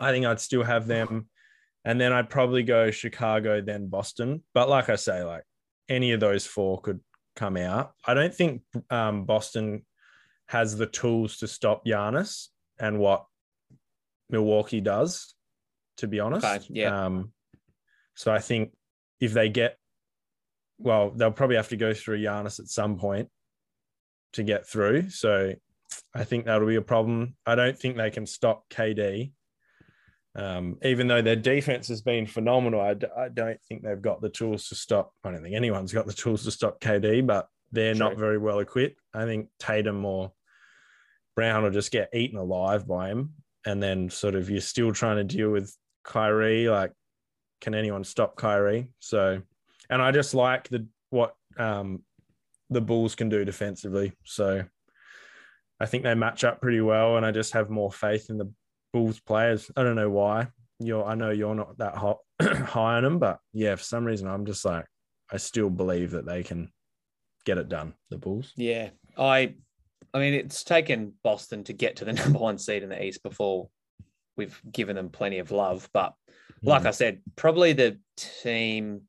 [0.00, 1.28] I think I'd still have them.
[1.84, 4.42] And then I'd probably go Chicago, then Boston.
[4.54, 5.42] But like I say, like
[5.90, 7.00] any of those four could
[7.36, 7.92] come out.
[8.06, 9.84] I don't think um, Boston
[10.46, 13.24] has the tools to stop Giannis and what
[14.30, 15.34] Milwaukee does,
[15.98, 16.46] to be honest.
[16.46, 17.06] Okay, yeah.
[17.06, 17.32] Um,
[18.14, 18.72] so I think
[19.20, 19.76] if they get,
[20.78, 23.28] well, they'll probably have to go through Giannis at some point
[24.34, 25.10] to get through.
[25.10, 25.54] So
[26.14, 27.36] I think that'll be a problem.
[27.46, 29.32] I don't think they can stop KD.
[30.36, 34.20] Um, even though their defense has been phenomenal, I, d- I don't think they've got
[34.20, 35.12] the tools to stop.
[35.22, 38.58] I don't think anyone's got the tools to stop KD, but they're not very well
[38.58, 39.00] equipped.
[39.12, 40.32] I think Tatum or
[41.36, 43.34] Brown will just get eaten alive by him.
[43.66, 46.68] And then sort of you're still trying to deal with Kyrie.
[46.68, 46.92] Like,
[47.60, 48.88] can anyone stop Kyrie?
[48.98, 49.40] So,
[49.88, 52.02] and I just like the what um
[52.70, 54.12] the Bulls can do defensively.
[54.24, 54.64] So
[55.80, 58.52] I think they match up pretty well, and I just have more faith in the
[58.94, 59.70] Bulls players.
[59.76, 60.46] I don't know why.
[60.78, 64.28] You're, I know you're not that hot, high on them, but yeah, for some reason,
[64.28, 64.86] I'm just like,
[65.30, 66.70] I still believe that they can
[67.44, 67.94] get it done.
[68.10, 68.52] The Bulls.
[68.56, 69.54] Yeah, I,
[70.14, 73.22] I mean, it's taken Boston to get to the number one seed in the East
[73.24, 73.68] before
[74.36, 76.14] we've given them plenty of love, but
[76.62, 76.86] like Mm.
[76.86, 79.02] I said, probably the team,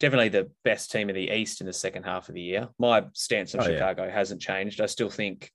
[0.00, 2.68] definitely the best team of the East in the second half of the year.
[2.78, 3.76] My stance on Oh, yeah.
[3.76, 4.80] Chicago hasn't changed.
[4.80, 5.50] I still think,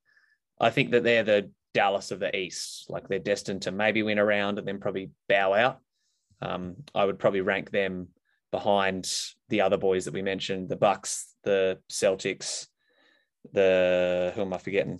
[0.60, 2.89] I think that they're the Dallas of the East.
[2.89, 5.79] Like they're destined to maybe win a round and then probably bow out.
[6.41, 8.09] Um, I would probably rank them
[8.51, 9.12] behind
[9.49, 12.67] the other boys that we mentioned: the Bucks, the Celtics,
[13.51, 14.99] the who am I forgetting?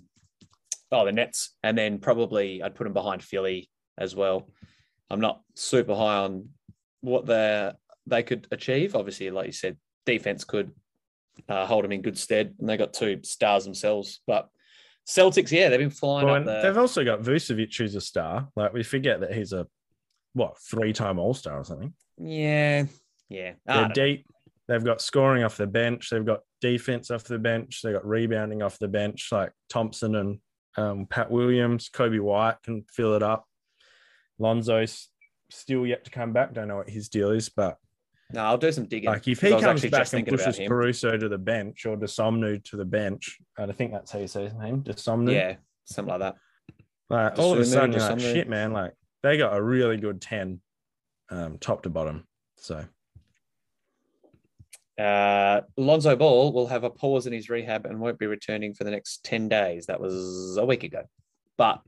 [0.90, 4.48] Oh, the Nets, and then probably I'd put them behind Philly as well.
[5.10, 6.48] I'm not super high on
[7.00, 7.72] what they
[8.06, 8.94] they could achieve.
[8.94, 10.72] Obviously, like you said, defense could
[11.48, 14.20] uh, hold them in good stead, and they got two stars themselves.
[14.26, 14.48] But
[15.06, 16.62] Celtics, yeah, they've been flying Well, up there.
[16.62, 18.48] they've also got Vucevic, who's a star.
[18.56, 19.66] Like we forget that he's a
[20.32, 21.92] what three-time All-Star or something.
[22.18, 22.86] Yeah,
[23.28, 23.52] yeah.
[23.66, 23.94] They're know.
[23.94, 24.26] deep.
[24.66, 26.08] They've got scoring off the bench.
[26.10, 27.82] They've got defense off the bench.
[27.82, 30.38] They've got rebounding off the bench, like Thompson and
[30.76, 31.90] um, Pat Williams.
[31.90, 33.46] Coby White can fill it up.
[34.38, 35.08] Lonzo's
[35.50, 36.54] still yet to come back.
[36.54, 37.76] Don't know what his deal is, but
[38.32, 39.10] No, I'll do some digging.
[39.10, 40.58] like if he comes back just and pushes.
[40.66, 44.26] Caruso to the bench or Desomnu to the bench, and I think that's how you
[44.26, 45.32] say his name, Desomnu.
[45.32, 46.36] Yeah, something like that.
[47.10, 48.72] Like all of a sudden, you're like, shit, man.
[48.72, 50.60] Like they got a really good ten,
[51.30, 52.26] um, top to bottom.
[52.56, 52.84] So
[54.98, 58.84] Uh, Lonzo Ball will have a pause in his rehab and won't be returning for
[58.84, 59.86] the next 10 days.
[59.86, 61.02] That was a week ago.
[61.58, 61.82] But,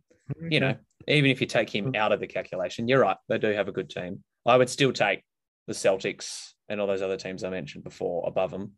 [0.51, 0.75] you know,
[1.07, 3.17] even if you take him out of the calculation, you're right.
[3.29, 4.25] They do have a good team.
[4.45, 5.23] I would still take
[5.67, 8.73] the Celtics and all those other teams I mentioned before above them.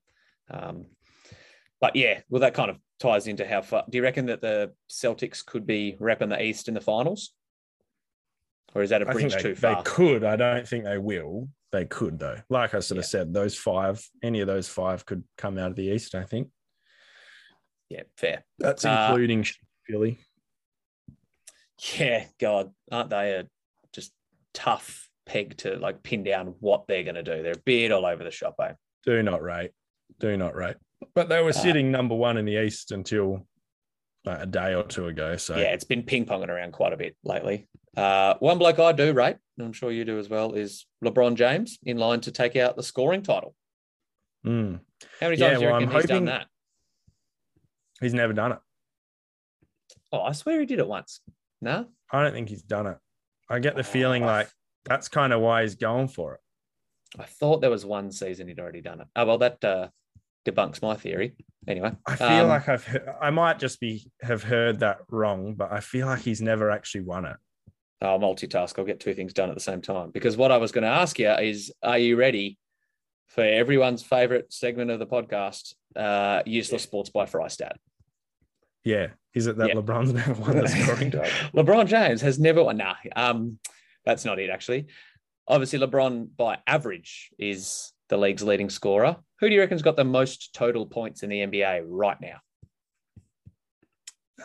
[0.51, 0.87] Um,
[1.81, 3.85] but yeah, well, that kind of ties into how far.
[3.89, 7.33] Do you reckon that the Celtics could be repping the East in the finals?
[8.75, 9.77] Or is that a I think bridge they, too far?
[9.77, 10.25] they could.
[10.25, 11.49] I don't think they will.
[11.71, 12.39] They could though.
[12.49, 15.77] Like I sort of said, those five, any of those five could come out of
[15.77, 16.15] the East.
[16.15, 16.49] I think
[17.89, 18.45] Yeah, fair.
[18.59, 19.47] that's Uh, including
[19.87, 20.19] Philly.
[21.97, 23.47] Yeah, God, aren't they a
[23.93, 24.13] just
[24.53, 27.43] tough peg to like pin down what they're going to do?
[27.43, 28.73] They're a bit all over the shop, eh?
[29.05, 29.71] Do not rate.
[30.19, 30.77] Do not rate.
[31.15, 33.47] But they were Uh, sitting number one in the East until
[34.25, 35.37] like a day or two ago.
[35.37, 37.69] So Yeah, it's been ping ponging around quite a bit lately.
[37.97, 41.35] Uh, one bloke I do rate, and I'm sure you do as well, is LeBron
[41.37, 43.55] James in line to take out the scoring title.
[44.47, 44.81] Mm.
[45.21, 46.47] How many Yeah, times do you well, reckon I'm he's done that?
[48.01, 48.59] he's never done it.
[50.13, 51.21] Oh, I swear he did it once.
[51.61, 52.99] No, I don't think he's done it.
[53.51, 54.49] I get the feeling like
[54.85, 56.41] that's kind of why he's going for it.
[57.19, 59.07] I thought there was one season he'd already done it.
[59.17, 59.89] Oh well, that uh,
[60.47, 61.35] debunks my theory.
[61.67, 65.55] Anyway, I feel um, like I've he- I might just be have heard that wrong,
[65.55, 67.37] but I feel like he's never actually won it.
[68.01, 68.79] I'll multitask.
[68.79, 70.11] I'll get two things done at the same time.
[70.11, 72.57] Because what I was going to ask you is, are you ready
[73.27, 77.73] for everyone's favorite segment of the podcast, uh, useless sports by Frystat?
[78.85, 79.75] Yeah, is it that Yeah.
[79.75, 81.33] LeBron's never won the scoring title?
[81.55, 82.77] LeBron James has never won.
[82.77, 83.59] Nah, um,
[84.09, 84.49] that's not it.
[84.49, 84.87] Actually,
[85.47, 89.19] obviously, LeBron by average is the league's leading scorer.
[89.41, 92.39] Who do you reckon's got the most total points in the NBA right now?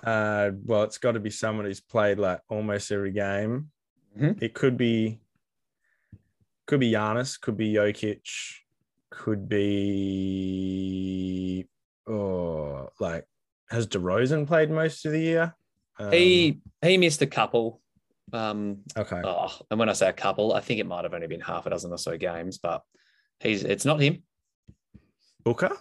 [0.04, 3.69] Uh, well, it's got to be someone who's played like almost every game.
[4.19, 4.41] Mhm.
[4.41, 5.21] It could be,
[6.65, 8.28] could be Giannis, could be Jokic,
[9.10, 10.39] could be,
[12.06, 13.26] oh, like
[13.69, 15.56] has DeRozan played most of the year?
[15.97, 17.80] Um, he he missed a couple.
[18.32, 19.22] Um, okay.
[19.24, 21.66] Oh, and when I say a couple, I think it might have only been half
[21.66, 22.82] a dozen or so games, but
[23.40, 24.24] he's it's not him.
[25.44, 25.76] Booker.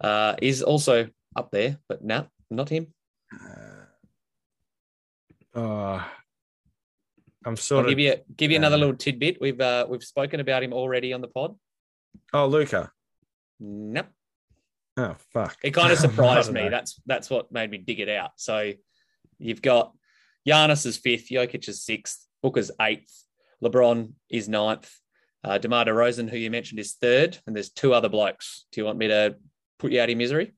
[0.00, 2.88] Uh, he's also up there, but no, not him.
[3.32, 3.84] Uh,
[5.54, 6.06] oh,
[7.44, 7.90] I'm I'll sort of.
[7.90, 9.40] give you give you another uh, little tidbit.
[9.40, 11.56] We've uh, we've spoken about him already on the pod.
[12.32, 12.90] oh, Luka.
[13.58, 14.06] Nope.
[14.96, 15.56] Oh, fuck.
[15.62, 16.64] It kind of surprised me.
[16.64, 16.70] know.
[16.70, 18.32] That's that's what made me dig it out.
[18.36, 18.72] So
[19.38, 19.92] you've got
[20.46, 23.24] Giannis is fifth, Jokic is sixth, Booker's eighth,
[23.62, 24.90] LeBron is ninth,
[25.44, 28.66] uh, DeMar DeRozan, who you mentioned, is third, and there's two other blokes.
[28.72, 29.36] Do you want me to
[29.78, 30.52] put you out of misery?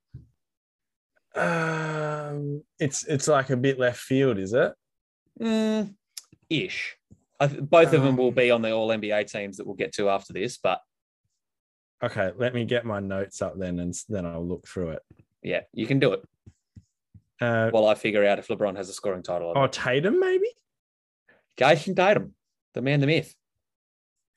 [1.35, 4.73] Um, it's it's like a bit left field, is it?
[5.41, 5.95] Mm,
[6.49, 6.97] ish.
[7.41, 9.75] I th- both of them will Um, be on the All NBA teams that we'll
[9.75, 10.81] get to after this, but
[12.03, 15.03] Okay, let me get my notes up then, and then I'll look through it.
[15.43, 16.23] yeah, you can do it
[17.41, 19.49] Uh, while I figure out if LeBron has a scoring title.
[19.49, 19.67] Or oh.
[19.67, 20.47] Tatum, maybe.
[21.59, 22.35] Jayson Tatum,
[22.75, 23.35] the man, the myth.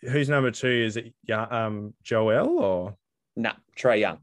[0.02, 0.68] Who's number two?
[0.68, 2.96] Is it yeah, um Joel or
[3.36, 4.18] Nah, Trae Young.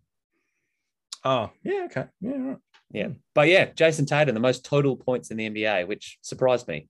[1.25, 2.07] Oh, yeah, okay.
[2.21, 2.59] Yeah, right.
[2.91, 3.09] Yeah.
[3.35, 6.89] But yeah, Jayson Tatum, the most total points in the NBA, which surprised me.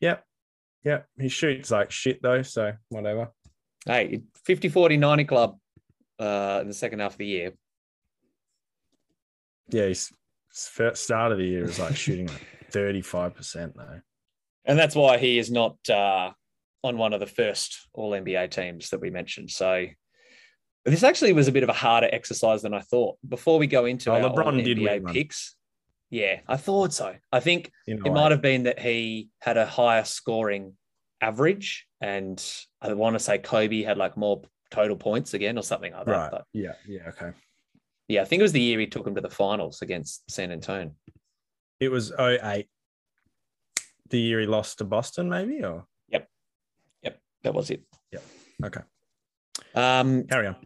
[0.00, 0.24] Yep.
[0.84, 1.06] Yep.
[1.20, 3.30] He shoots like shit though, so whatever.
[3.84, 5.58] Hey, 50 40 90 club
[6.18, 7.52] uh, in the second half of the year.
[9.68, 10.12] Yeah, his
[10.52, 14.00] first start of the year is like shooting like 35% though.
[14.64, 16.30] And that's why he is not uh,
[16.82, 19.50] on one of the first All NBA teams that we mentioned.
[19.50, 19.86] So
[20.84, 23.16] this actually was a bit of a harder exercise than I thought.
[23.26, 25.56] Before we go into Oh, our LeBron did NBA picks,
[26.10, 27.14] yeah, I thought so.
[27.32, 30.74] I think it like- might have been that he had a higher scoring
[31.20, 32.42] average, and
[32.80, 36.12] I want to say Kobe had like more total points again or something like that.
[36.12, 36.30] right.
[36.30, 36.72] But Yeah.
[36.86, 37.08] Yeah.
[37.08, 37.32] Okay.
[38.10, 40.50] Yeah, I think it was the year he took him to the finals against San
[40.50, 40.92] Antonio.
[41.78, 42.66] It was 08.
[44.08, 45.62] The year he lost to Boston, maybe?
[45.64, 46.28] Or yep,
[47.02, 47.82] yep, That was it.
[48.10, 48.22] Yep.
[48.64, 48.80] Okay.
[49.76, 50.56] Um, Carry on.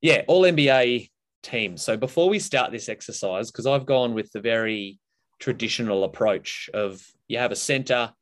[0.00, 1.10] yeah, all NBA
[1.42, 1.82] teams.
[1.82, 5.00] So before we start this exercise, because I've gone with the very
[5.40, 8.12] traditional approach of you have a center,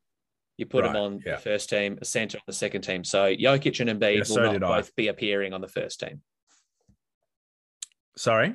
[0.57, 1.35] you put them on yeah.
[1.35, 3.03] the first team, a center on the second team.
[3.03, 4.77] So Jokic and Embiid Yeah, will so not did I.
[4.77, 6.21] both be appearing on the first team.
[8.15, 8.49] Sorry.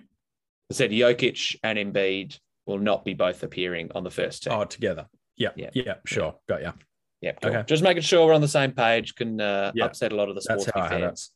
[0.70, 4.52] I said Jokic and Embiid will not be both appearing on the first team.
[4.52, 5.06] Oh, together.
[5.36, 5.50] Yeah.
[5.56, 5.70] Yeah.
[5.72, 5.94] Yeah.
[6.06, 6.34] Sure.
[6.48, 6.72] Got you.
[7.20, 7.50] yeah, cool.
[7.50, 7.62] okay.
[7.66, 10.34] Just making sure we're on the same page can uh, Yeah, upset a lot of
[10.34, 11.04] the sports how I had it.
[11.04, 11.30] fans.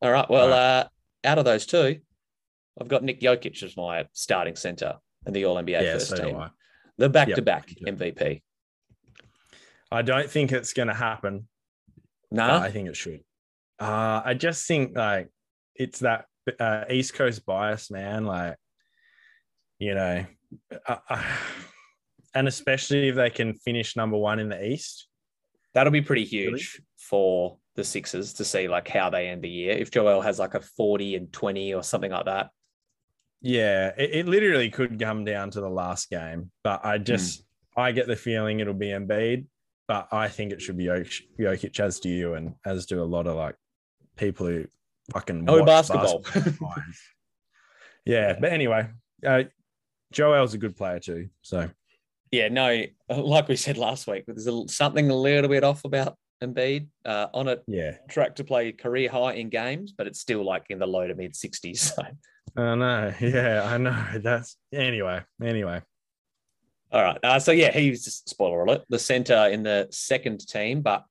[0.00, 0.28] All right.
[0.28, 0.84] Well, All uh,
[1.24, 1.98] out of those two,
[2.80, 4.96] I've got Nick Jokic as my starting center
[5.26, 5.92] and the All NBA Yeah.
[5.94, 6.44] first so team.
[6.98, 8.42] The back to back MVP.
[9.90, 11.48] I don't think it's going to happen.
[12.30, 13.20] No, but I think it should.
[13.78, 15.28] Uh, I just think like
[15.74, 16.26] it's that
[16.60, 18.24] uh, East Coast bias, man.
[18.24, 18.56] Like,
[19.78, 20.24] you know,
[20.86, 21.22] uh, uh,
[22.34, 25.08] and especially if they can finish number one in the East.
[25.72, 26.50] that'll be pretty Really?
[26.58, 29.72] huge for the Sixers to see like how they end the year.
[29.76, 32.50] If Joel has like a 40 and 20 or something like that.
[33.42, 37.44] Yeah, it, it literally could come down to the last game, but I just
[37.76, 39.46] I get the feeling it'll be Embiid,
[39.88, 43.26] but I think it should be Jokic as do you, and as do a lot
[43.26, 43.56] of like
[44.16, 44.64] people who
[45.12, 46.20] fucking Oh, watch basketball.
[46.20, 46.74] basketball.
[48.04, 48.88] yeah, but anyway,
[49.26, 49.44] uh,
[50.12, 51.70] Joel's a good player too, so
[52.30, 56.16] Yeah, no, like we said last week, there's a, something a little bit off about
[56.42, 57.96] Embiid uh, on a yeah.
[58.08, 61.14] track to play career high in games, but it's still like in the low to
[61.14, 61.92] mid 60s.
[62.56, 63.12] So, I know.
[63.20, 64.04] Yeah, I know.
[64.22, 65.22] That's anyway.
[65.42, 65.82] Anyway.
[66.92, 67.18] all right.
[67.24, 71.04] Uh, so, yeah, he's just spoiler alert, the center in the second team, but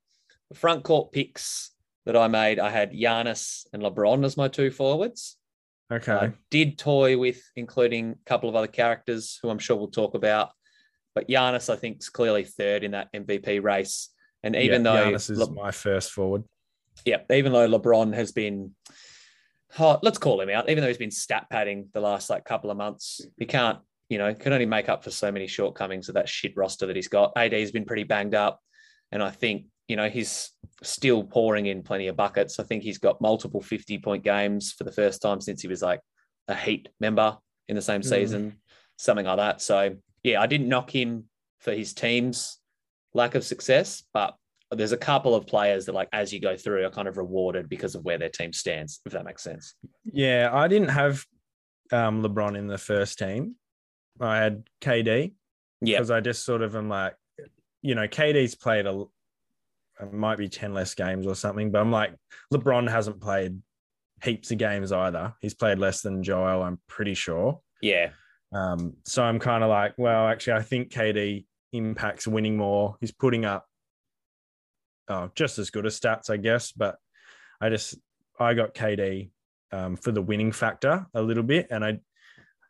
[0.48, 1.72] the front court picks
[2.06, 5.36] that I made, I had Giannis and LeBron as my two forwards.
[5.92, 6.12] Okay.
[6.12, 10.14] I did toy with including a couple of other characters who I'm sure we'll talk
[10.14, 10.50] about.
[11.14, 14.10] But Giannis, I think, is clearly third in that MVP race.
[14.42, 16.44] And even yeah, though, Giannis is Le- my first forward.
[17.04, 18.72] yeah, even though LeBron has been,
[19.78, 22.70] oh, let's call him out, even though he's been stat padding the last like couple
[22.70, 26.16] of months, he can't, you know, can only make up for so many shortcomings of
[26.16, 27.32] that shit roster that he's got.
[27.36, 28.60] AD's been pretty banged up.
[29.12, 30.50] And I think, you know, he's
[30.82, 32.58] still pouring in plenty of buckets.
[32.58, 35.82] I think he's got multiple 50 point games for the first time since he was
[35.82, 36.00] like
[36.48, 37.36] a Heat member
[37.68, 38.08] in the same Mm.
[38.08, 38.56] season,
[38.96, 39.60] something like that.
[39.60, 41.28] So, yeah, I didn't knock him
[41.60, 42.58] for his team's
[43.12, 44.34] lack of success, but
[44.70, 47.68] there's a couple of players that, like, as you go through, are kind of rewarded
[47.68, 49.74] because of where their team stands, if that makes sense.
[50.12, 51.24] Yeah, I didn't have
[51.92, 53.54] um, LeBron in the first team.
[54.20, 55.32] I had KD
[55.80, 55.98] Yeah.
[55.98, 57.14] because I just sort of am like,
[57.82, 59.04] you know, KD's played a
[60.00, 62.14] it might be 10 less games or something, but I'm like,
[62.52, 63.60] LeBron hasn't played
[64.22, 65.34] heaps of games either.
[65.40, 67.60] He's played less than Joel, I'm pretty sure.
[67.80, 68.10] Yeah.
[68.52, 72.96] Um, so I'm kind of like, well, actually, I think KD impacts winning more.
[73.00, 73.66] He's putting up
[75.08, 76.72] oh, just as good as stats, I guess.
[76.72, 76.96] But
[77.60, 77.96] I just
[78.38, 79.30] I got KD
[79.72, 82.00] um, for the winning factor a little bit, and I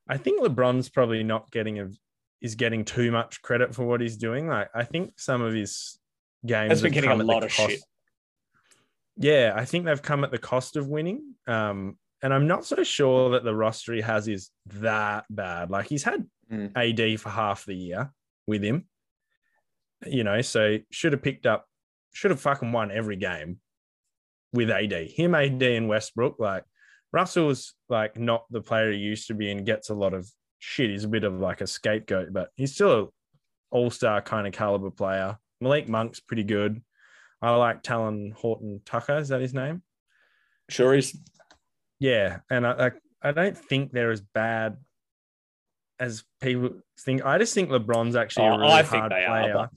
[0.09, 1.89] I think LeBron's probably not getting a
[2.41, 4.49] is getting too much credit for what he's doing.
[4.49, 5.99] Like I think some of his
[6.47, 7.81] games Has been getting a lot of cost- shit.
[9.17, 11.35] Yeah, I think they've come at the cost of winning.
[11.47, 15.71] Um, and I'm not so sure that the roster he has is that bad.
[15.71, 16.73] Like he's had Mm.
[16.77, 18.13] AD for half the year
[18.47, 18.87] with him,
[20.07, 21.67] you know, so should have picked up,
[22.13, 23.61] should have fucking won every game
[24.53, 24.93] with AD.
[24.93, 26.39] Him, AD, and Westbrook.
[26.39, 26.65] Like
[27.15, 30.29] Russell's like not the player he used to be and gets a lot of
[30.59, 30.91] shit.
[30.91, 33.07] He's a bit of like a scapegoat, but he's still a
[33.71, 35.39] all star kind of caliber player.
[35.65, 36.81] Malik Monk's pretty good.
[37.43, 39.19] I like Talen Horton Tucker.
[39.19, 39.83] Is that his name?
[40.71, 41.19] Sure is.
[41.99, 44.77] Yeah, and I, I I don't think they're as bad
[45.99, 47.25] as people think.
[47.25, 49.69] I just think LeBron's actually Oh, a really I hard they are, player.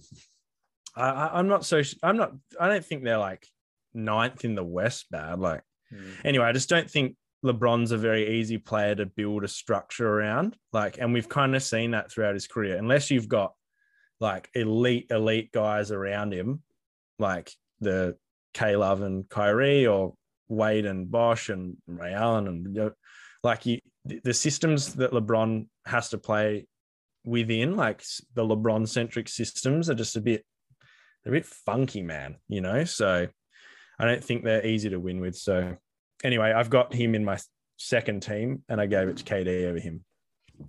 [0.96, 1.82] I, I'm not so.
[2.04, 2.34] I'm not.
[2.60, 3.46] I don't think they're like
[3.94, 5.40] ninth in the West bad.
[5.40, 5.62] Like
[5.94, 6.12] Mm.
[6.26, 10.58] anyway, I just don't think LeBron's a very easy player to build a structure around.
[10.74, 12.76] Like, and we've kind of seen that throughout his career.
[12.76, 13.54] Unless you've got
[14.20, 16.62] like elite, elite guys around him,
[17.20, 18.18] like the
[18.54, 20.16] K Love and Kyrie or
[20.50, 22.92] Wade and Bosh and Ray Allen and you know,
[23.44, 26.66] like you, the systems that LeBron has to play
[27.24, 28.04] within, like
[28.34, 30.44] the LeBron centric systems, are just a bit,
[31.24, 32.38] they're a bit funky, man.
[32.48, 33.28] You know, so
[34.00, 35.36] I don't think they're easy to win with.
[35.36, 35.76] So
[36.24, 37.38] anyway, I've got him in my
[37.78, 40.04] second team, and I gave it to KD over him.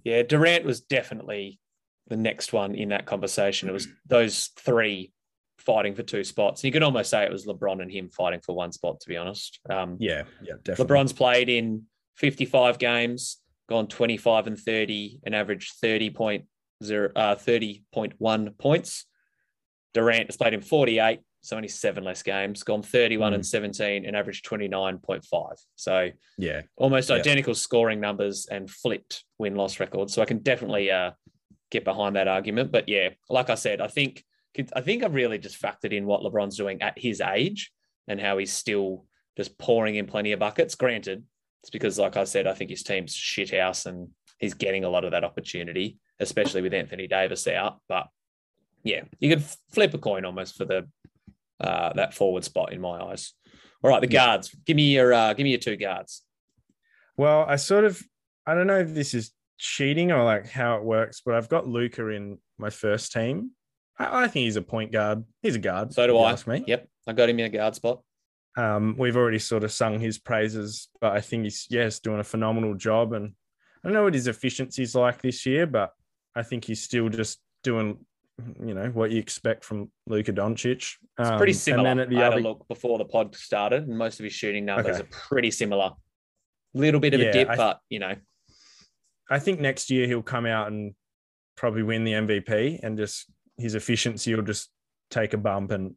[0.05, 1.59] Yeah, Durant was definitely
[2.09, 3.69] the next one in that conversation.
[3.69, 5.13] It was those three
[5.59, 6.65] fighting for two spots.
[6.65, 9.17] You could almost say it was LeBron and him fighting for one spot, to be
[9.17, 9.61] honest.
[9.69, 10.97] Um, yeah, yeah, definitely.
[10.97, 11.85] LeBron's played in
[12.17, 16.45] 55 games, gone 25 and 30, and averaged 30.0,
[17.15, 19.05] uh, 30.1 points.
[19.95, 23.35] Durant has played in 48, so only seven less games, gone 31 mm.
[23.35, 25.57] and 17 and averaged 29.5.
[25.77, 30.15] So yeah, almost identical scoring numbers and flipped win loss records.
[30.15, 31.13] So I can definitely uh,
[31.71, 32.73] get behind that argument.
[32.73, 34.25] But yeah, like I said, I think
[34.75, 37.71] I think I've really just factored in what LeBron's doing at his age
[38.09, 39.05] and how he's still
[39.37, 40.75] just pouring in plenty of buckets.
[40.75, 41.25] Granted,
[41.63, 44.89] it's because, like I said, I think his team's shit house and he's getting a
[44.89, 47.81] lot of that opportunity, especially with Anthony Davis out.
[47.89, 48.09] But
[48.83, 50.89] yeah, you could flip a coin almost for the
[51.61, 53.35] uh, that forward spot in my eyes.
[53.83, 54.55] All right, the guards.
[54.65, 56.23] Give me your uh, give me your two guards.
[57.17, 58.03] Well, I sort of
[58.47, 61.67] I don't know if this is cheating or like how it works, but I've got
[61.67, 63.51] Luka in my first team.
[63.99, 65.25] I, I think he's a point guard.
[65.43, 65.93] He's a guard.
[65.93, 66.33] So do I.
[66.33, 66.65] Ask me.
[66.67, 68.01] Yep, I got him in a guard spot.
[68.57, 72.25] Um, we've already sort of sung his praises, but I think he's yes doing a
[72.25, 73.13] phenomenal job.
[73.13, 73.33] And
[73.83, 75.93] I don't know what his efficiency is like this year, but
[76.35, 77.99] I think he's still just doing
[78.65, 80.95] you know what you expect from Luka Doncic.
[81.19, 81.89] Um, it's pretty similar.
[81.89, 82.41] And then at the I had other...
[82.41, 85.05] a look before the pod started, and most of his shooting numbers okay.
[85.05, 85.93] are pretty similar.
[86.75, 88.15] Little bit of yeah, a dip, th- but you know.
[89.31, 90.95] I think next year he'll come out and
[91.57, 94.71] probably win the MVP, and just his efficiency will just
[95.11, 95.95] take a bump and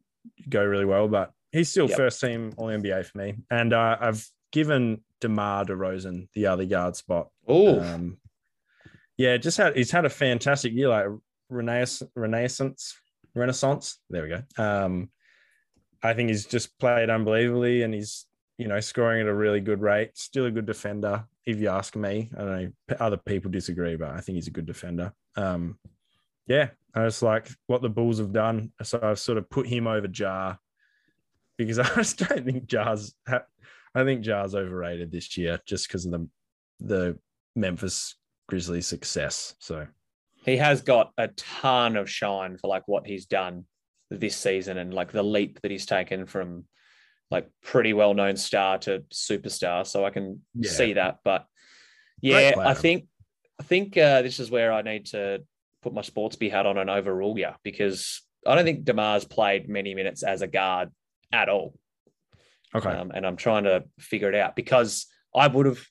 [0.48, 1.08] go really well.
[1.08, 1.96] But he's still yep.
[1.96, 6.96] first team All NBA for me, and uh, I've given DeMar DeRozan the other guard
[6.96, 7.28] spot.
[7.46, 7.80] Oh.
[7.80, 8.18] Um,
[9.16, 10.88] yeah, just had he's had a fantastic year.
[10.88, 11.06] Like
[11.48, 12.96] renaissance, renaissance,
[13.34, 13.98] renaissance.
[14.10, 14.42] There we go.
[14.62, 15.10] Um,
[16.02, 18.26] I think he's just played unbelievably, and he's
[18.58, 20.16] you know scoring at a really good rate.
[20.16, 22.30] Still a good defender, if you ask me.
[22.36, 22.96] I don't know.
[23.00, 25.12] Other people disagree, but I think he's a good defender.
[25.36, 25.78] Um,
[26.46, 28.72] yeah, I just like what the Bulls have done.
[28.82, 30.56] So I've sort of put him over Ja
[31.56, 33.14] because I just don't think Ja's.
[33.28, 33.46] Ha-
[33.94, 36.28] I think Ja's overrated this year just because of the
[36.80, 37.18] the
[37.54, 38.16] Memphis
[38.48, 39.54] Grizzlies success.
[39.58, 39.86] So
[40.44, 43.64] he has got a ton of shine for like what he's done
[44.10, 46.64] this season and like the leap that he's taken from
[47.32, 49.86] like pretty well known star to superstar.
[49.86, 50.70] So I can yeah.
[50.70, 51.20] see that.
[51.24, 51.46] But
[52.20, 53.06] yeah, I think
[53.58, 55.42] I think uh, this is where I need to
[55.80, 59.68] put my sports be hat on and overrule you because I don't think Demar's played
[59.68, 60.90] many minutes as a guard
[61.32, 61.74] at all.
[62.74, 62.90] Okay.
[62.90, 65.82] Um, and I'm trying to figure it out because I would have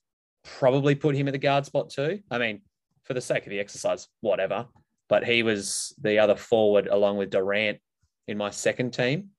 [0.44, 2.20] probably put him in the guard spot too.
[2.30, 2.62] I mean,
[3.04, 4.68] for the sake of the exercise, whatever.
[5.10, 7.80] But he was the other forward along with Durant
[8.28, 9.32] in my second team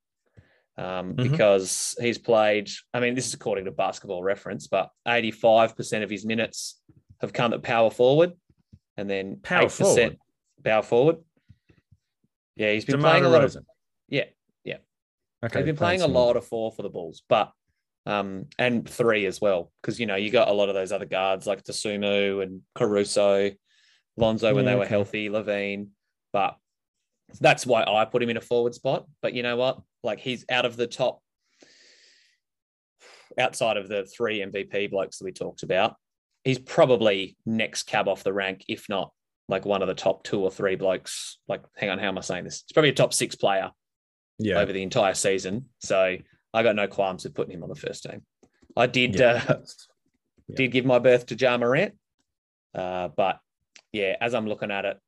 [0.78, 1.30] um, mm-hmm.
[1.30, 2.70] because he's played.
[2.94, 6.80] I mean, this is according to Basketball Reference, but 85% of his minutes
[7.20, 8.32] have come at power forward,
[8.96, 10.18] and then power 8% forward.
[10.64, 11.16] power forward.
[12.56, 13.56] Yeah, he's been DeMar playing a lot of.
[14.08, 14.24] Yeah,
[14.64, 14.76] yeah.
[15.44, 17.52] Okay, he's been playing a lot of four for the Bulls, but
[18.04, 21.06] um, and three as well, because you know you got a lot of those other
[21.06, 23.50] guards like Dosunmu and Caruso,
[24.16, 25.88] Lonzo when yeah, they were healthy, LaVine,
[26.32, 26.56] but
[27.38, 29.06] that's why I put him in a forward spot.
[29.20, 29.80] But you know what?
[30.02, 31.20] Like he's out of the top,
[33.38, 35.96] outside of the three MVP blokes that we talked about,
[36.44, 39.12] he's probably next cab off the rank, if not
[39.48, 41.38] like one of the top two or three blokes.
[41.48, 42.62] Like, hang on, how am I saying this?
[42.62, 43.70] It's probably a top six player
[44.38, 44.58] yeah.
[44.58, 45.66] over the entire season.
[45.80, 46.16] So
[46.54, 48.22] I got no qualms with putting him on the first team.
[48.76, 49.44] I did yeah.
[49.48, 49.56] uh,
[50.48, 50.56] yeah.
[50.56, 51.94] did give my berth to Ja Morant,
[52.74, 53.38] uh, but
[53.92, 54.98] yeah, as I'm looking at it,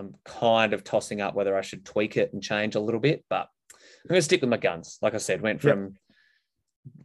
[0.00, 3.24] I'm kind of tossing up whether I should tweak it and change a little bit.
[3.28, 4.98] But I'm going to stick with my guns.
[5.02, 5.92] Like I said, went from yep.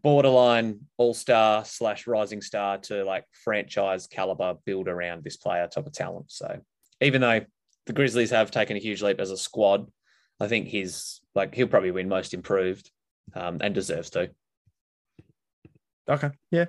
[0.02, 5.86] borderline all star slash rising star to like franchise caliber build around this player type
[5.86, 6.32] of talent.
[6.32, 6.60] So
[7.02, 7.42] even though
[7.86, 9.92] the Grizzlies have taken a huge leap as a squad,
[10.40, 12.90] I think he's like he'll probably win most improved
[13.34, 14.32] um, and deserves to.
[16.10, 16.30] Okay.
[16.50, 16.66] Yeah.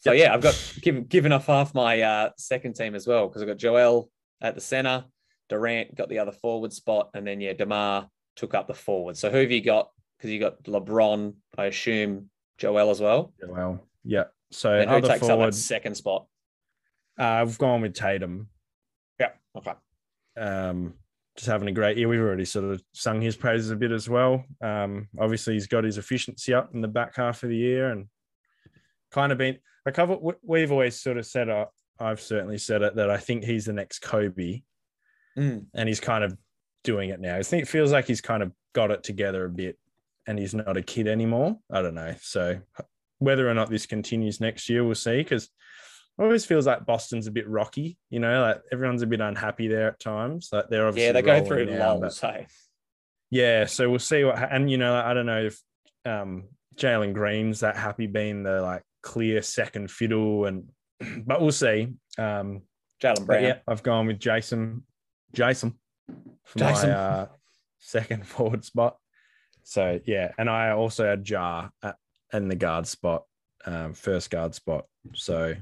[0.00, 3.42] So yeah, I've got given given off half my uh, second team as well because
[3.42, 5.04] I've got Joel at the center,
[5.48, 9.16] Durant got the other forward spot, and then yeah, Demar took up the forward.
[9.16, 9.90] So who have you got?
[10.16, 13.32] Because you got LeBron, I assume Joel as well.
[13.40, 14.24] Joel, yeah.
[14.50, 16.26] So And who other takes up that second spot?
[17.18, 18.48] uh, I've gone with Tatum.
[19.18, 19.30] Yeah.
[19.56, 19.72] Okay.
[20.38, 20.94] Um,
[21.36, 22.08] just having a great year.
[22.08, 24.44] We've already sort of sung his praises a bit as well.
[24.62, 28.06] Um, obviously, he's got his efficiency up in the back half of the year and
[29.10, 29.58] kind of been.
[29.86, 30.16] I cover.
[30.16, 31.48] we- We've always sort of said.
[31.48, 31.66] Uh,
[31.98, 34.62] I've certainly said it that I think he's the next Kobe,
[35.38, 35.66] Mm.
[35.74, 36.36] and he's kind of
[36.82, 37.36] doing it now.
[37.36, 39.78] I think it feels like he's kind of got it together a bit,
[40.26, 41.58] and he's not a kid anymore.
[41.70, 42.14] I don't know.
[42.22, 42.60] So
[43.18, 45.18] whether or not this continues next year, we'll see.
[45.18, 45.44] Because
[46.18, 47.98] it always feels like Boston's a bit rocky.
[48.08, 50.48] You know, like everyone's a bit unhappy there at times.
[50.52, 52.18] Like they're obviously Yeah, they go through now, lulls.
[52.20, 52.46] Hey.
[53.30, 54.38] yeah, so we'll see what.
[54.50, 55.60] And you know, I don't know if
[56.06, 56.44] um,
[56.76, 60.64] Jalen Green's that happy being the like clear second fiddle, and
[61.26, 61.88] but we'll see.
[62.18, 62.62] Um,
[63.02, 63.42] Jaylen Brown.
[63.44, 64.82] yeah, I've gone with Jayson.
[65.34, 65.74] Jayson
[66.44, 66.90] for Jason.
[66.90, 67.26] my uh,
[67.78, 68.96] second forward spot.
[69.62, 71.68] So yeah, and I also had Ja
[72.32, 73.24] in the guard spot,
[73.64, 74.86] um, first guard spot.
[75.14, 75.54] So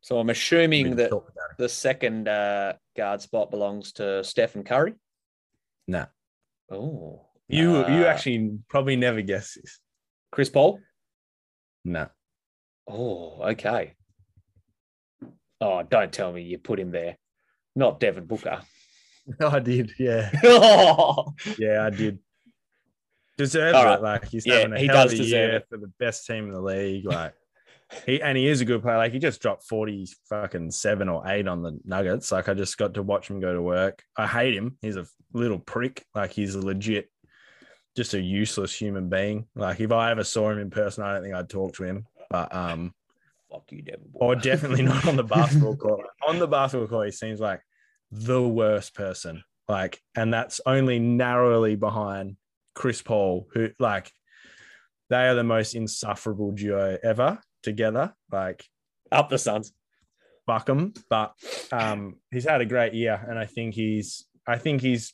[0.00, 1.58] So I'm assuming that talk about it.
[1.58, 4.94] the second uh, guard spot belongs to Stephen Curry.
[5.86, 6.06] Nah,
[6.70, 9.80] Oh, you you Uh, actually probably never guess this.
[10.30, 10.80] Chris Paul.
[11.84, 12.08] Nah,
[12.88, 13.94] Oh, okay.
[15.60, 17.16] Oh, don't tell me you put him there.
[17.76, 18.60] Not Devin Booker.
[19.40, 19.92] I did.
[19.98, 22.18] Yeah, oh, yeah, I did.
[23.36, 23.98] Deserves All right.
[23.98, 24.02] it.
[24.02, 25.66] Like he's Yeah, having a he hell does of a deserve year it.
[25.68, 27.04] for the best team in the league.
[27.04, 27.34] Like
[28.06, 28.96] he and he is a good player.
[28.96, 32.32] Like he just dropped forty fucking seven or eight on the Nuggets.
[32.32, 34.02] Like I just got to watch him go to work.
[34.16, 34.76] I hate him.
[34.82, 36.04] He's a little prick.
[36.14, 37.10] Like he's a legit,
[37.96, 39.46] just a useless human being.
[39.54, 42.06] Like if I ever saw him in person, I don't think I'd talk to him.
[42.30, 42.94] But um,
[43.50, 44.24] fuck you, Devin Booker.
[44.24, 46.06] or definitely not on the basketball court.
[46.26, 47.60] On the basketball court, he seems like
[48.10, 49.44] the worst person.
[49.68, 52.36] Like, and that's only narrowly behind
[52.74, 54.10] Chris Paul, who like
[55.10, 58.14] they are the most insufferable duo ever together.
[58.30, 58.64] Like,
[59.12, 59.72] Up the Suns.
[60.46, 60.94] fuck them.
[61.10, 61.34] But
[61.72, 65.12] um, he's had a great year, and I think he's, I think he's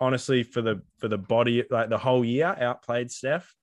[0.00, 3.54] honestly for the for the body like the whole year outplayed Steph.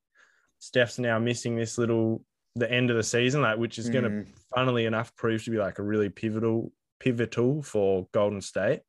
[0.60, 2.24] Steph's now missing this little
[2.56, 4.28] the end of the season, like which is going to Mm.
[4.56, 8.82] funnily enough prove to be like a really pivotal pivotal for Golden State.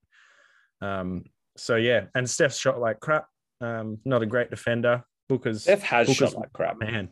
[0.80, 1.24] Um,
[1.56, 3.26] so yeah, and Steph's shot like crap.
[3.61, 5.04] Um, not a great defender.
[5.28, 6.78] Booker's Steph has Booker's- shot like crap.
[6.78, 7.11] man.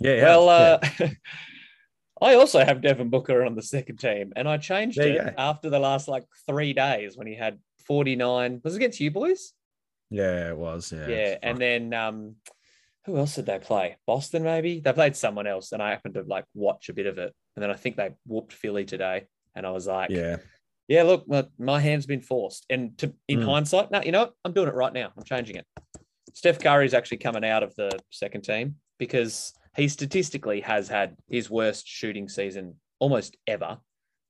[0.00, 0.22] Yeah, yeah.
[0.24, 1.04] well, yeah.
[1.06, 1.08] uh,
[2.22, 5.70] I also have Devin Booker on the second team, and I changed There it after
[5.70, 8.60] the last like three days when he had 49.
[8.62, 9.52] Was it against you boys?
[10.10, 10.92] yeah, it was.
[10.92, 11.38] Yeah, Yeah.
[11.42, 12.36] And then um,
[13.06, 13.96] who else did they play?
[14.06, 14.80] Boston, maybe?
[14.80, 17.34] They played someone else, and I happened to like watch a bit of it.
[17.56, 19.26] And then I think they whooped Philly today.
[19.54, 20.36] And I was like, yeah,
[20.86, 22.66] yeah, look, my, my hand's been forced.
[22.70, 23.44] And to in Mm.
[23.46, 24.34] hindsight, now you know what?
[24.44, 25.12] I'm doing it right now.
[25.16, 25.66] I'm changing it.
[26.34, 31.50] Steph Curry's actually coming out of the second team because he statistically has had his
[31.50, 33.78] worst shooting season almost ever.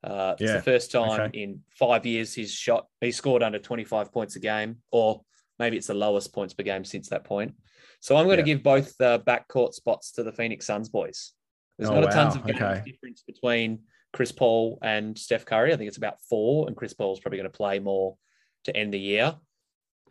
[0.03, 1.39] Uh, It's Yeah, the first time okay.
[1.43, 5.23] in five years he's shot, he scored under 25 points a game, or
[5.59, 7.55] maybe it's the lowest points per game since that point.
[8.01, 11.33] So I'm going to give both the backcourt spots to the Phoenix Suns boys.
[11.79, 12.83] There's Oh, not a tons of Okay.
[12.85, 13.81] difference between
[14.13, 15.73] Chris Paul and Steph Curry.
[15.73, 18.17] I think it's about four, and Chris Paul's probably going to play more
[18.65, 19.37] to end the year.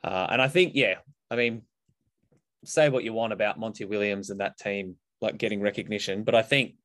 [0.03, 0.95] Uh, and I think, yeah,
[1.29, 1.63] I mean,
[2.63, 6.41] say what you want about Monty Williams and that team, like getting recognition, but I
[6.41, 6.75] think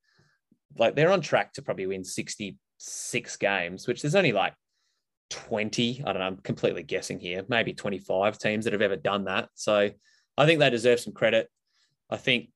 [0.79, 4.55] like they're on track to probably win 66 games, which there's only like
[5.31, 6.03] 20.
[6.05, 9.51] I don't know, I'm completely guessing here, maybe 25 teams that have ever done that.
[9.55, 9.91] So
[10.37, 11.49] I think they deserve some credit.
[12.11, 12.51] I think,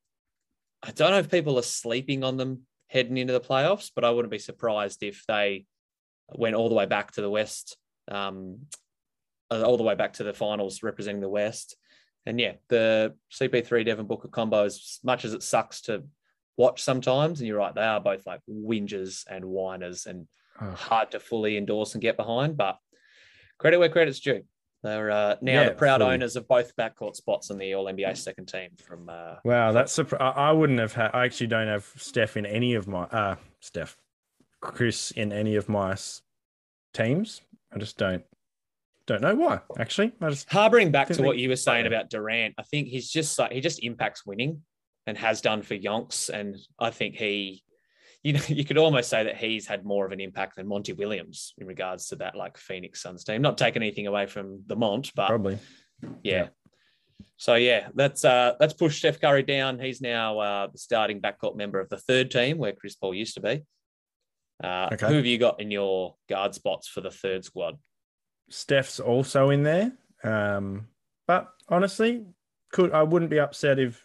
[0.83, 4.11] I don't know if people are sleeping on them heading into the playoffs, but I
[4.11, 5.67] wouldn't be surprised if they
[6.29, 7.77] went all the way back to the West,
[8.11, 8.61] um,
[9.51, 11.77] uh, all the way back to the finals representing the West.
[12.27, 16.05] And yeah, the CP3 Devin Booker combo, as much as it sucks to
[16.57, 20.27] watch sometimes, and you're right, they are both like whingers and whiners and
[20.61, 20.75] Ugh.
[20.75, 22.57] hard to fully endorse and get behind.
[22.57, 22.77] But
[23.59, 24.43] credit where credit's due.
[24.83, 26.15] They're uh, now Yeah, the proud fully.
[26.15, 29.97] owners of both backcourt spots on the All NBA second team from uh, Wow, that's
[29.97, 31.11] surpri- I I wouldn't have had.
[31.13, 33.97] I actually don't have Steph in any of my uh Steph,
[34.61, 35.97] Chris in any of my
[36.95, 37.41] teams.
[37.75, 38.25] I just don't
[39.07, 39.61] don't know why.
[39.79, 43.11] Actually, I just Harboring back to what you were saying about Durant, I think he's
[43.11, 44.63] just like he just impacts winning
[45.07, 46.29] and has done for Yonks.
[46.29, 47.63] And I think he,
[48.23, 50.93] you know, you could almost say that he's had more of an impact than Monty
[50.93, 53.43] Williams in regards to that like Phoenix Suns team.
[53.43, 55.59] Not taking anything away from the Mont, but probably
[56.23, 56.49] yeah.
[57.37, 59.79] So yeah, that's uh that's pushed Steph Curry down.
[59.79, 63.35] He's now uh the starting backcourt member of the third team where Chris Paul used
[63.35, 63.65] to be.
[64.63, 65.07] Uh, Okay.
[65.07, 67.79] Who have you got in your guard spots for the third squad?
[68.51, 69.93] Steph's also in there.
[70.25, 70.89] Um,
[71.27, 72.25] but honestly,
[72.73, 74.05] could I wouldn't be upset if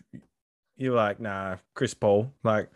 [0.77, 2.31] you're like, nah, Chris Paul.
[2.43, 2.69] Like,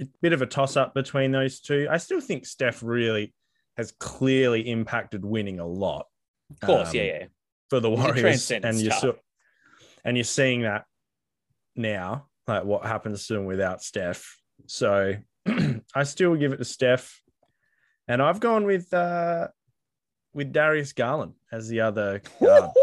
[0.00, 1.86] a bit of a toss up between those two.
[1.90, 3.34] I still think Steph really
[3.76, 6.06] has clearly impacted winning a lot.
[6.50, 7.24] Of course, um, yeah, yeah.
[7.70, 9.16] For the Warriors, and you're so,
[10.04, 10.84] and you're seeing that
[11.74, 14.38] now, like what happens to them without Steph.
[14.66, 15.14] So
[15.94, 17.20] I still give it to Steph,
[18.06, 19.48] and I've gone with uh
[20.34, 22.70] with Darius Garland as the other guard.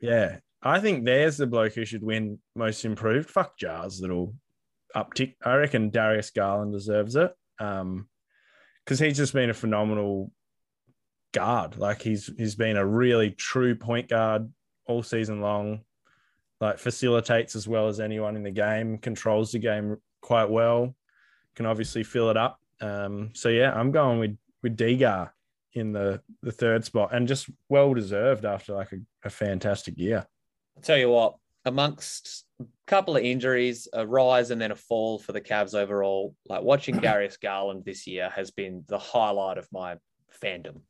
[0.00, 3.30] Yeah, I think there's the bloke who should win most improved.
[3.30, 4.34] Fuck Ja's, little
[4.94, 5.34] uptick.
[5.44, 7.34] I reckon Darius Garland deserves it.
[7.58, 8.08] Um,
[8.84, 10.30] because he's just been a phenomenal
[11.32, 11.76] guard.
[11.76, 14.50] Like he's he's been a really true point guard
[14.86, 15.80] all season long.
[16.60, 20.94] Like facilitates as well as anyone in the game, controls the game quite well.
[21.56, 22.60] Can obviously fill it up.
[22.80, 25.30] Um, so yeah, I'm going with with Degar
[25.72, 30.26] in the the third spot, and just well deserved after like a, a fantastic year.
[30.76, 32.43] I'll tell you what, amongst
[32.86, 36.96] couple of injuries, a rise and then a fall for the Cavs overall, like watching
[37.00, 39.96] Darius Garland this year has been the highlight of my
[40.42, 40.80] fandom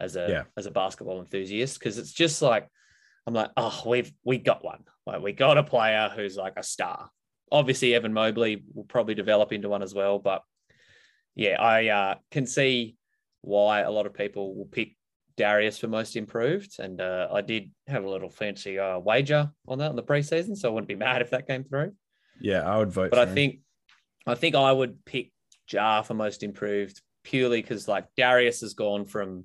[0.00, 0.42] as a Yeah.
[0.56, 2.68] as a basketball enthusiast because it's just like
[3.26, 4.84] I'm like, oh, we've we got one.
[5.06, 7.10] Like we got a player who's like a star.
[7.52, 10.42] Obviously, Evan Mobley will probably develop into one as well, but
[11.34, 12.96] yeah, I uh, can see
[13.42, 14.96] why a lot of people will pick
[15.40, 19.78] Darius for most improved, and uh, I did have a little fancy uh, wager on
[19.78, 21.92] that in the preseason, so I wouldn't be mad if that came through.
[22.40, 23.10] Yeah, I would vote.
[23.10, 23.34] But for I him.
[23.34, 23.58] think,
[24.26, 25.32] I think I would pick
[25.70, 29.44] Ja for most improved purely because like Darius has gone from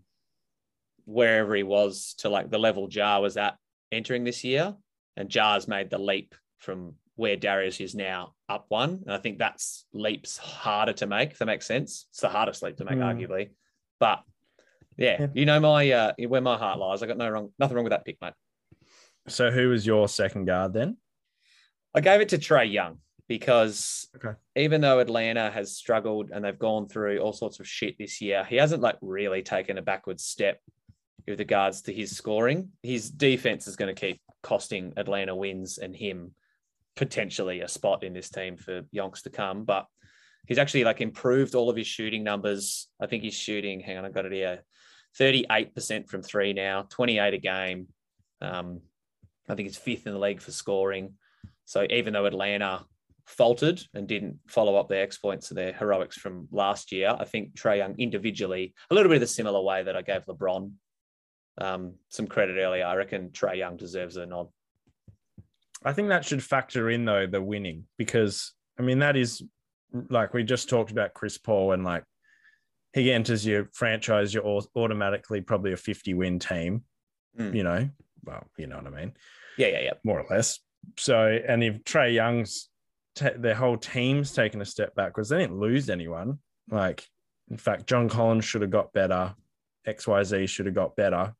[1.05, 3.55] wherever he was to like the level Ja was at
[3.91, 4.75] entering this year,
[5.15, 9.37] and Ja's made the leap from where Darius is now up one, and I think
[9.39, 11.31] that's leaps harder to make.
[11.31, 13.03] If that makes sense, it's the hardest leap to make, Hmm.
[13.03, 13.51] arguably.
[13.99, 14.23] But
[14.97, 15.27] yeah, Yeah.
[15.33, 17.03] you know my uh, where my heart lies.
[17.03, 18.33] I got no wrong, nothing wrong with that pick, mate.
[19.27, 19.51] so.
[19.51, 20.97] Who was your second guard then?
[21.93, 24.37] I gave it to Trae Young because Okay.
[24.55, 28.43] even though Atlanta has struggled and they've gone through all sorts of shit this year,
[28.43, 30.59] he hasn't like really taken a backward step
[31.27, 32.69] with regards to his scoring.
[32.83, 36.35] His defense is going to keep costing Atlanta wins and him
[36.95, 39.63] potentially a spot in this team for yonks to come.
[39.63, 39.87] But
[40.47, 42.87] he's actually like improved all of his shooting numbers.
[43.01, 44.63] I think he's shooting, hang on, I got it here,
[45.19, 47.87] 38% from three now, 28 a game.
[48.41, 48.81] Um,
[49.47, 51.13] I think it's fifth in the league for scoring.
[51.65, 52.85] So even though Atlanta
[53.25, 57.55] faltered and didn't follow up their exploits or their heroics from last year, I think
[57.55, 60.71] Trae Young individually, a little bit of the similar way that I gave LeBron
[61.59, 62.85] um, some credit earlier.
[62.85, 64.49] I reckon Trae Young deserves a nod.
[65.83, 69.43] I think that should factor in though the winning because I mean that is
[70.09, 72.03] like we just talked about Chris Paul and like
[72.95, 76.83] he enters your franchise, you're automatically probably a 50 win team,
[77.37, 77.53] Mm.
[77.53, 77.89] you know.
[78.23, 79.13] Well, you know what I mean,
[79.57, 79.93] Yeah, yeah, yeah.
[80.03, 80.59] more or less.
[80.97, 82.69] So, and if Trae Young's
[83.15, 86.39] ta their whole team's taken a step backwards, they didn't lose anyone.
[86.69, 87.05] Like,
[87.51, 89.35] in fact, John Collins should have got better.
[89.85, 91.33] XYZ should have got better.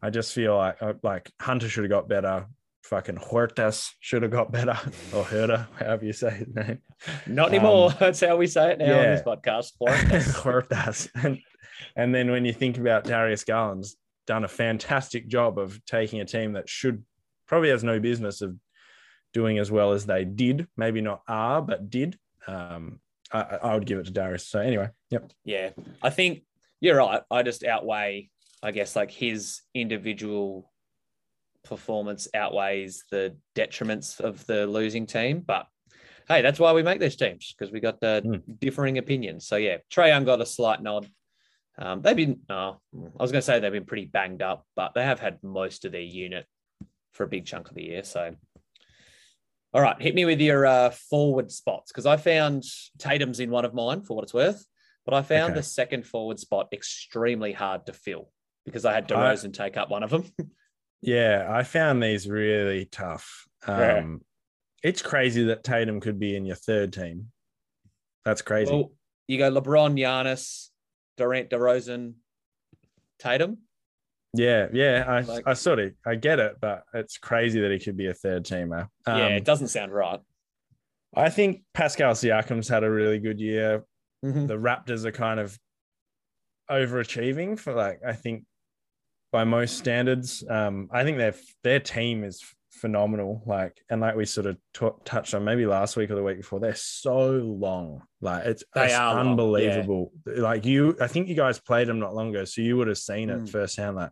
[0.00, 2.46] I just feel like uh, like Hunter should have got better.
[2.82, 4.72] Fucking Huertas should have got better,
[5.14, 6.78] or Herta, however you say his name.
[7.26, 7.90] Not Um, anymore.
[8.00, 9.72] That's how we say it now on this podcast.
[9.80, 10.34] Huertas.
[10.42, 11.08] Huertas.
[11.22, 11.38] And,
[11.96, 16.24] and then when you think about Darius Garland's done a fantastic job of taking a
[16.24, 17.04] team that should
[17.46, 18.56] probably has no business of
[19.32, 22.18] doing as well as they did, maybe not are, but did.
[22.46, 23.00] Um,
[23.32, 24.48] I, I would give it to Darius.
[24.48, 25.30] So anyway, yep.
[25.44, 25.70] Yeah,
[26.02, 26.42] I think
[26.80, 27.22] you're right.
[27.30, 28.28] I just outweigh,
[28.62, 30.70] I guess, like his individual
[31.64, 35.40] performance outweighs the detriments of the losing team.
[35.40, 35.66] But
[36.28, 38.58] hey, that's why we make these teams because we got the Mm.
[38.60, 39.46] differing opinions.
[39.46, 41.08] So yeah, Trae Young got a slight nod.
[41.78, 44.92] Um, they've been, oh, I was going to say they've been pretty banged up, but
[44.94, 46.46] they have had most of their unit
[47.12, 48.04] for a big chunk of the year.
[48.04, 48.34] So,
[49.72, 52.64] all right, hit me with your uh, forward spots because I found
[52.98, 54.66] Tatum's in one of mine for what it's worth.
[55.04, 55.60] But I found Okay.
[55.60, 58.30] the second forward spot extremely hard to fill
[58.64, 60.24] because I had I- DeRozan take up one of them.
[61.02, 63.46] Yeah, I found these really tough.
[63.66, 64.06] Um, Yeah.
[64.90, 67.30] It's crazy that Tatum could be in your third team.
[68.24, 68.72] That's crazy.
[68.72, 68.92] well,
[69.28, 70.70] you go LeBron, Giannis,
[71.16, 72.14] Durant, DeRozan,
[73.20, 73.58] Tatum.
[74.34, 75.04] yeah, yeah.
[75.06, 78.06] I, Like- I sort of I get it, but it's crazy that he could be
[78.08, 78.88] a third teamer.
[79.06, 80.20] yeah, Um, it doesn't sound right.
[81.14, 83.84] I think Pascal Siakam's had a really good year.
[84.24, 84.48] Mhm.
[84.48, 85.58] The Raptors are kind of
[86.70, 88.44] overachieving for like I think
[89.32, 90.44] by most standards.
[90.48, 93.42] Um, I think their their team is phenomenal.
[93.46, 96.36] Like and like we sort of t- touched on maybe last week or the week
[96.38, 98.02] before, they're so long.
[98.20, 100.12] Like it's, They are unbelievable.
[100.26, 102.98] Like you, I think you guys played them not long ago, so you would have
[102.98, 103.48] seen it Mm.
[103.48, 103.96] firsthand.
[103.96, 104.10] Like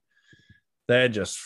[0.88, 1.38] they're just,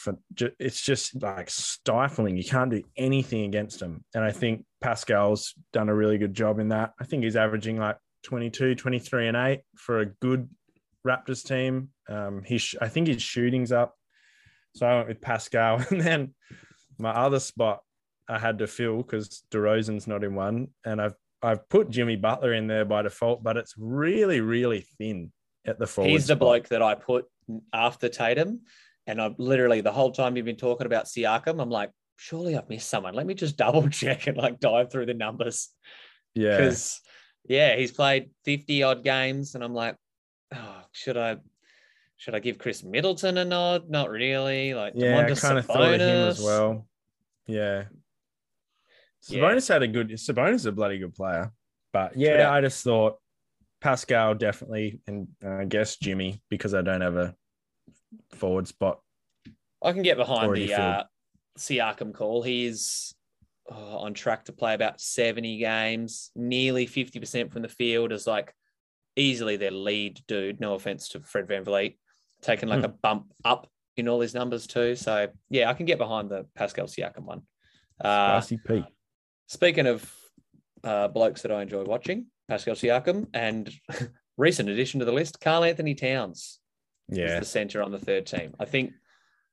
[0.59, 2.37] it's just like stifling.
[2.37, 4.05] You can't do anything against them.
[4.15, 6.93] And I think Pascal's done a really good job in that.
[7.01, 10.49] I think he's averaging like 22, 23 and 8 for a good
[11.07, 11.91] Raptors team.
[12.09, 13.95] Um, he sh- I think his shooting's up.
[14.75, 15.85] So I went with Pascal.
[15.91, 16.35] And then
[16.99, 17.81] my other spot
[18.29, 20.69] I had to fill because DeRozan's not in one.
[20.85, 25.31] And I've I've put Jimmy Butler in there by default, but it's really, really thin
[25.67, 26.11] at the forward.
[26.11, 26.39] He's the spot.
[26.39, 27.27] bloke that I put
[27.73, 28.61] after Tatum.
[29.07, 32.71] And I've literally the whole time you've been talking about Siakam, I'm like, surely I've
[32.71, 33.15] missed someone.
[33.15, 35.69] Let me just double check and like dive through the numbers.
[36.35, 36.57] Yeah.
[36.57, 37.01] Because
[37.47, 39.97] yeah, he's played 50 odd games, and I'm like,
[40.55, 41.37] oh, should I
[42.17, 43.91] should I give Khris Middleton a nod?
[43.91, 44.73] Not really.
[44.73, 46.87] Like Yeah, I Domantas kind of thought of him as well.
[47.47, 47.85] Yeah.
[49.29, 49.41] Yeah.
[49.41, 51.53] Sabonis had a good Sabonis is a bloody good player.
[51.93, 52.51] But True yeah.
[52.51, 53.19] I just thought
[53.81, 57.35] Pascal definitely and I guess Jimmy because I don't have a
[58.31, 59.01] forward spot.
[59.83, 61.03] I can get behind the uh,
[61.59, 62.43] Siakam call.
[62.43, 63.15] He's
[63.71, 68.55] oh, on track to play about 70 games, nearly 50% from the field as like
[69.17, 70.61] easily their lead dude.
[70.61, 71.97] No offense to Fred VanVleet,
[72.43, 72.85] taking like Hmm.
[72.87, 74.97] a bump up in all his numbers too.
[74.97, 77.43] So yeah, I can get behind the Pascal Siakam one.
[78.01, 78.85] Uh, Spicy Pete.
[79.47, 80.13] Speaking of
[80.83, 83.73] uh, blokes that I enjoy watching, Pascal Siakam and
[84.37, 86.59] recent addition to the list, Karl Anthony Towns
[87.09, 87.39] is Yeah.
[87.39, 88.55] the center on the third team.
[88.59, 88.93] I think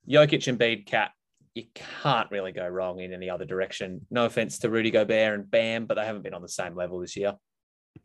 [0.09, 1.11] Jokic and Bede, KAT,
[1.53, 4.05] you can't really go wrong in any other direction.
[4.09, 6.99] No offense to Rudy Gobert and Bam, but they haven't been on the same level
[6.99, 7.35] this year.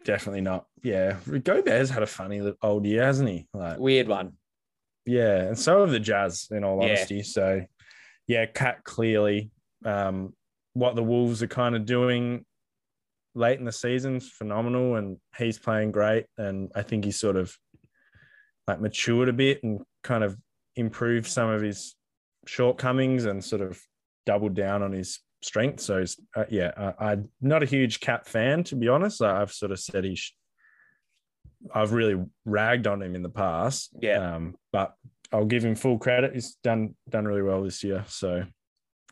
[0.04, 0.66] Definitely not.
[0.82, 1.16] Yeah.
[1.42, 3.46] Gobert's had a funny old year, hasn't he?
[3.52, 4.34] Like Weird one.
[5.04, 6.88] Yeah, and so have the Jazz, in all Yeah.
[6.88, 7.22] honesty.
[7.22, 7.64] So,
[8.26, 9.50] yeah, KAT clearly
[9.84, 10.34] um,
[10.74, 12.44] what the Wolves are kind of doing
[13.34, 16.26] late in the season's phenomenal, and he's playing great.
[16.38, 17.56] And I think he's sort of
[18.66, 20.36] like matured a bit and kind of
[20.74, 21.94] improved some of his
[22.46, 23.80] shortcomings and sort of
[24.24, 25.80] doubled down on his strength.
[25.80, 26.04] So,
[26.36, 29.22] uh, yeah, I, I'm not a huge KAT fan, to be honest.
[29.22, 30.16] I- I've sort of said he.
[30.16, 30.34] Sh-
[31.74, 33.90] I've really ragged on him in the past.
[34.00, 34.34] Yeah.
[34.36, 34.94] Um, but
[35.32, 36.34] I'll give him full credit.
[36.34, 38.04] He's done done really well this year.
[38.08, 38.44] So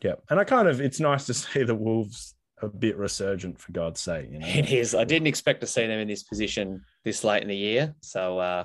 [0.03, 0.15] yeah.
[0.29, 3.99] And I kind of it's nice to see the Wolves a bit resurgent for God's
[3.99, 4.47] sake, you know.
[4.47, 4.95] It is.
[4.95, 7.93] I didn't expect to see them in this position this late in the year.
[8.01, 8.63] So uh,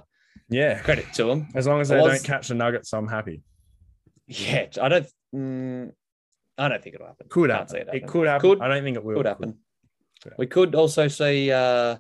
[0.49, 0.79] Yeah.
[0.81, 1.49] credit to them.
[1.55, 3.43] As long as they was- don't catch the nuggets, I'm happy.
[4.29, 5.07] Yeah, I don't.
[5.35, 5.93] Mm,
[6.61, 7.27] I don't think it'll happen.
[7.29, 7.69] Could happen.
[7.69, 8.07] see It, happening.
[8.09, 8.51] could happen.
[8.51, 9.17] Could- I don't think it will.
[9.17, 9.59] Could happen.
[10.23, 10.35] Could.
[10.39, 11.97] We could also see uh,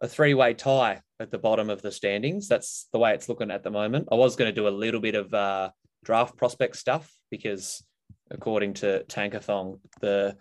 [0.00, 2.48] a three-way tie at the bottom of the standings.
[2.48, 4.08] That's the way it's looking at the moment.
[4.10, 5.70] I was going to do a little bit of uh,
[6.04, 7.84] draft prospect stuff because,
[8.30, 10.36] according to Tankathon, the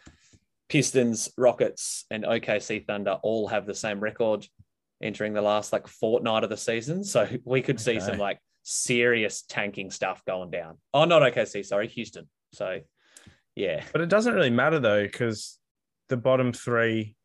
[0.70, 4.48] Pistons, Rockets, and OKC Thunder all have the same record
[5.02, 7.04] entering the last like fortnight of the season.
[7.04, 8.06] So we could see Okay.
[8.06, 10.78] some like serious tanking stuff going down.
[10.94, 12.30] Oh, not OKC, sorry, Houston.
[12.54, 12.80] So
[13.56, 15.60] yeah, But it doesn't really matter though, because
[16.10, 17.16] the bottom three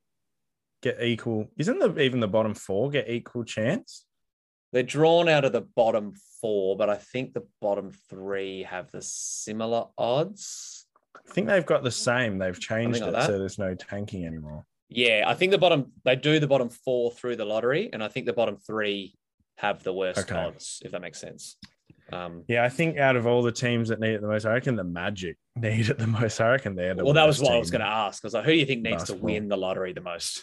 [0.83, 1.49] get equal.
[1.57, 4.05] Isn't the even the bottom four get equal chance?
[4.73, 9.01] They're drawn out of the bottom four, but I think the bottom three have the
[9.03, 10.87] similar odds.
[11.17, 12.39] I think they've got the same.
[12.39, 13.27] They've changed like it that.
[13.27, 14.65] so there's no tanking anymore.
[14.91, 18.09] Yeah, I think the bottom they do the bottom four through the lottery, and I
[18.09, 19.15] think the bottom three
[19.57, 20.37] have the worst Okay.
[20.37, 21.57] odds, if that makes sense.
[22.13, 24.53] Um, Yeah, I think out of all the teams that need it the most, I
[24.53, 26.41] reckon the Magic need it the most.
[26.41, 28.23] I reckon they're the well, that was what I was going to ask.
[28.23, 29.21] Because like, who do you think needs Basketball.
[29.21, 30.43] to win the lottery the most?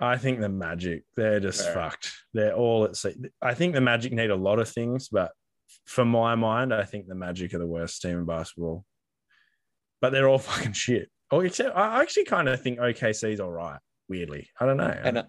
[0.00, 1.74] I think the Magic, they're just Fair.
[1.74, 2.12] fucked.
[2.32, 3.14] They're all at sea.
[3.42, 5.32] I think the Magic need a lot of things, but
[5.86, 8.84] for my mind, I think the Magic are the worst team in basketball.
[10.00, 11.10] But they're all fucking shit.
[11.30, 13.78] Oh, except I actually kind of think OKC's all right.
[14.08, 14.96] Weirdly, I don't know.
[15.02, 15.24] And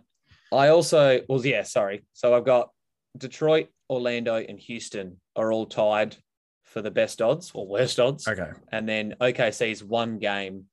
[0.54, 2.06] I also, well, yeah, sorry.
[2.14, 2.70] So I've got
[3.18, 6.16] Detroit, Orlando, and Houston are all tied
[6.64, 8.28] for the best odds or worst odds.
[8.28, 10.66] okay, and then OKC is one game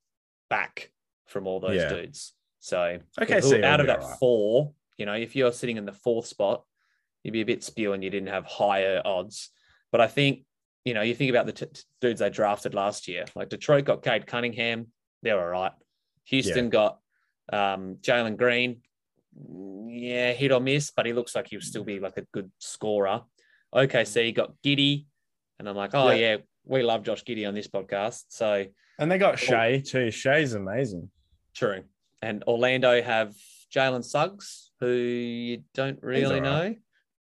[0.49, 0.91] back
[1.25, 1.89] from all those Yeah.
[1.89, 2.33] dudes.
[2.59, 4.19] So okay, so out of that alright.
[4.19, 6.63] four, you know, if you're sitting in the fourth spot,
[7.23, 9.49] you'd be a bit spewing you didn't have higher odds.
[9.91, 10.45] But I think,
[10.85, 13.85] you know, you think about the t- t- dudes they drafted last year, like Detroit
[13.85, 14.87] got Cade Cunningham,
[15.23, 15.71] they're all right.
[16.25, 16.99] Houston got
[17.51, 18.81] um, Jalen Green,
[19.87, 22.01] yeah, hit or miss, but he looks like he'll still be mm.
[22.01, 23.21] like a good scorer.
[23.73, 25.05] OKC got Giddey,
[25.59, 26.15] and I'm like, oh Yeah.
[26.15, 28.23] yeah, we love Josh Giddey on this podcast.
[28.29, 28.65] So
[28.99, 30.11] and they got Shai too.
[30.11, 31.09] Shai's amazing.
[31.55, 31.83] true.
[32.21, 33.35] And Orlando have
[33.73, 36.75] Jalen Suggs, who you don't really all know.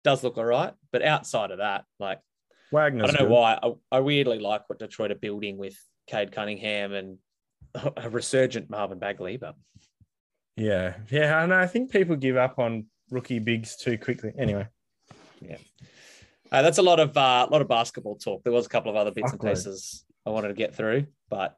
[0.05, 2.21] Does look all right, but outside of that, like
[2.73, 3.35] Wagner's I don't know good.
[3.35, 3.59] why.
[3.63, 7.19] I, I weirdly like what Detroit are building with Cade Cunningham and
[7.97, 9.55] a resurgent Marvin Bagley, but
[10.57, 11.43] Yeah, yeah.
[11.43, 14.33] And I think people give up on rookie bigs too quickly.
[14.39, 14.67] Anyway,
[16.51, 18.43] Uh, that's a lot of uh, lot of basketball talk.
[18.45, 21.57] There was a couple of other bits and pieces I wanted to get through, but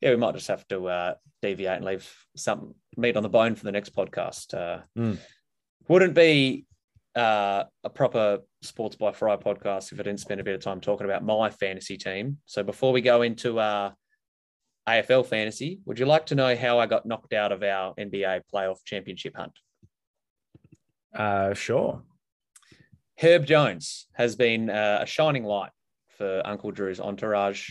[0.00, 3.54] yeah, we might just have to uh, deviate and leave some meat on the bone
[3.54, 4.54] for the next podcast.
[4.54, 5.18] Uh, Mm.
[5.88, 6.66] Wouldn't be
[7.16, 10.80] uh, a proper Sports by Fry podcast if I didn't spend a bit of time
[10.80, 12.38] talking about my fantasy team.
[12.46, 13.92] So before we go into uh,
[14.88, 18.42] AFL fantasy, would you like to know how I got knocked out of our NBA
[18.52, 19.52] playoff championship hunt?
[21.14, 22.02] Uh, sure.
[23.20, 25.72] Herb Jones has been uh, a shining light
[26.16, 27.70] for Uncle Drew's entourage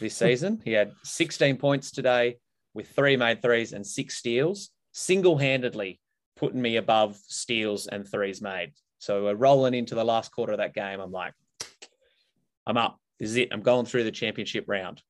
[0.00, 0.60] this season.
[0.64, 2.36] he had 16 points today
[2.74, 6.00] with three made threes and six steals, single handedly
[6.36, 8.72] putting me above steals and threes made.
[8.98, 11.00] So we're rolling into the last quarter of that game.
[11.00, 11.34] I'm like,
[12.66, 12.98] I'm up.
[13.18, 13.48] This is it.
[13.52, 15.02] I'm going through the championship round.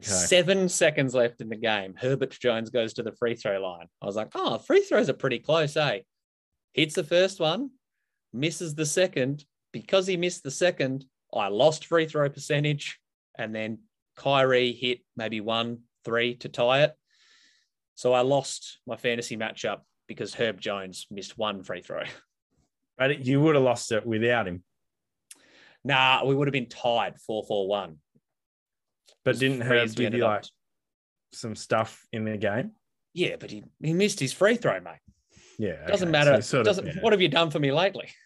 [0.00, 0.10] Okay.
[0.10, 1.94] Seven seconds left in the game.
[1.96, 3.86] Herbert Jones goes to the free throw line.
[4.00, 6.00] I was like, oh, free throws are pretty close, eh?
[6.72, 7.70] Hits the first one,
[8.32, 9.44] misses the second.
[9.72, 12.98] Because he missed the second, I lost free throw percentage.
[13.36, 13.80] And then
[14.16, 16.94] Kyrie hit maybe one, three to tie it.
[17.96, 22.04] So I lost my fantasy matchup because Herb Jones missed one free throw.
[22.96, 24.62] But you would have lost it without him.
[25.84, 27.96] Nah, we would have been tied 4 4 1.
[29.32, 30.44] But didn't Herb give you like
[31.32, 32.72] some stuff in the game?
[33.14, 35.00] Yeah, but he, he missed his free throw, mate.
[35.58, 35.86] Yeah.
[35.86, 36.12] Doesn't okay.
[36.12, 36.36] matter.
[36.40, 37.00] So sort Doesn't, yeah.
[37.00, 38.08] What have you done for me lately?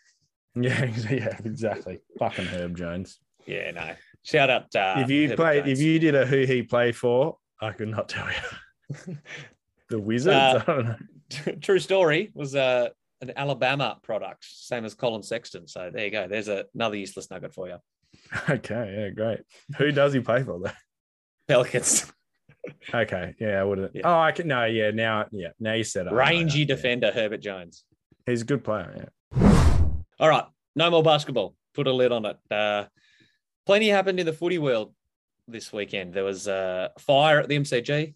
[0.55, 2.01] Yeah, yeah, exactly.
[2.19, 3.19] Fucking Herb Jones.
[3.47, 3.95] Yeah, no.
[4.23, 4.65] Shout out.
[4.77, 5.81] Uh, if you played, Jones.
[5.81, 9.17] if you did a who he played for, I could not tell you.
[9.89, 10.37] the Wizards.
[10.37, 11.55] Uh, I don't know.
[11.63, 12.91] True story was uh,
[13.23, 15.67] an Alabama product, same as Collin Sexton.
[15.67, 16.29] So there you go.
[16.29, 17.79] There's a, another useless nugget for you.
[18.51, 19.41] Okay, yeah, great.
[19.79, 20.71] Who does he play for though?
[21.49, 22.13] Pelicans,
[22.95, 23.91] Okay, yeah, I would have.
[23.95, 24.03] Yeah.
[24.05, 24.47] Oh, I can.
[24.47, 26.13] No, yeah, now, yeah, now you said it.
[26.13, 26.67] Rangy yeah.
[26.67, 27.85] defender Herbert Jones.
[28.27, 29.11] He's a good player.
[29.35, 29.81] Yeah.
[30.21, 30.45] All right,
[30.77, 31.57] no more basketball.
[31.75, 32.37] Put a lid on it.
[32.51, 32.85] Uh,
[33.67, 34.95] plenty happened in the footy world
[35.49, 36.15] this weekend.
[36.15, 38.15] There was a fire at the MCG.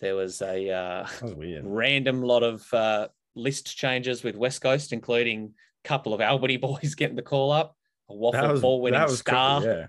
[0.00, 1.64] There was a uh, was weird.
[1.66, 6.94] random lot of uh, list changes with West Coast, including a couple of Albany boys
[6.94, 7.76] getting the call up.
[8.08, 9.60] A waffle was ball winning star.
[9.60, 9.68] cool.
[9.68, 9.86] Yeah.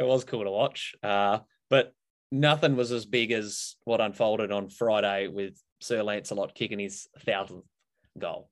[0.00, 0.94] It was cool to watch.
[1.02, 1.40] Uh,
[1.70, 1.92] but
[2.30, 7.64] nothing was as big as what unfolded on Friday with Sir Lancelot kicking his thousandth
[8.18, 8.50] goal.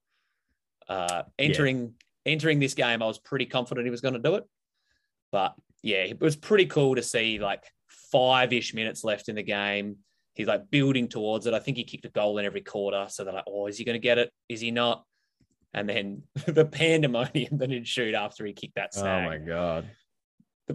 [0.88, 4.44] Uh, entering entering this game, I was pretty confident he was going to do it.
[5.32, 9.42] But yeah, it was pretty cool to see like five ish minutes left in the
[9.42, 9.96] game.
[10.34, 11.54] He's like building towards it.
[11.54, 13.06] I think he kicked a goal in every quarter.
[13.08, 14.30] So they're like, oh, is he going to get it?
[14.48, 15.04] Is he not?
[15.72, 19.88] And then the pandemonium that ensued after he kicked that Oh my god.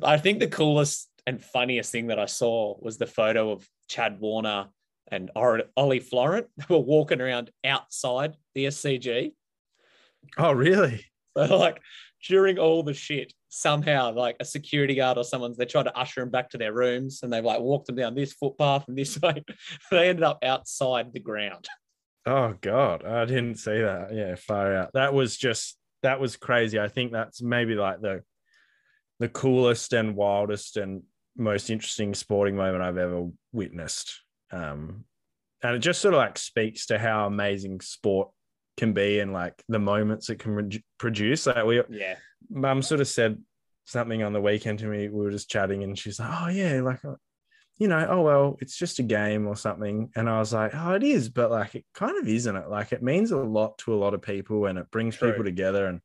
[0.04, 4.20] I think the coolest and funniest thing that I saw was the photo of Chad
[4.20, 4.68] Warner
[5.12, 9.34] and Ollie Florent who were walking around outside the SCG.
[10.38, 11.06] Oh really?
[11.38, 11.82] So like
[12.28, 16.20] during all the shit, somehow like a security guard or someone's they tried to usher
[16.20, 19.18] them back to their rooms and they've like walked them down this footpath and this
[19.24, 19.42] way.
[19.92, 21.70] they ended up outside the ground.
[22.26, 24.14] Oh god, I didn't see that.
[24.14, 24.92] Yeah, far out.
[24.94, 26.80] That was just that was crazy.
[26.80, 28.24] I think that's maybe like the
[29.20, 31.04] the coolest and wildest and
[31.38, 34.22] most interesting sporting moment I've ever witnessed.
[34.52, 35.06] Um,
[35.64, 38.30] and it just sort of like speaks to how amazing sport
[38.78, 41.46] can be and like the moments it can re- produce.
[41.46, 42.16] Like we, Yeah.
[42.50, 43.38] mum sort of said
[43.86, 45.08] something on the weekend to me.
[45.10, 47.16] We were just chatting, and she's like, "Oh yeah, like, uh,
[47.78, 50.94] you know, oh well, it's just a game or something." And I was like, "Oh,
[50.94, 52.70] it is," but like, it kind of isn't it?
[52.70, 55.30] Like, it means a lot to a lot of people, and it brings True.
[55.32, 55.86] people together.
[55.88, 56.02] And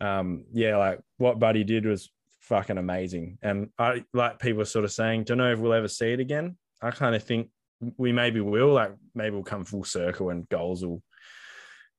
[0.00, 2.10] um, yeah, like what Buddy did was
[2.52, 3.38] fucking amazing.
[3.40, 6.58] And I like people sort of saying, "Don't know if we'll ever see it again."
[6.82, 7.48] I kind of think
[7.96, 8.74] we maybe will.
[8.74, 11.02] Like, maybe we'll come full circle, and goals will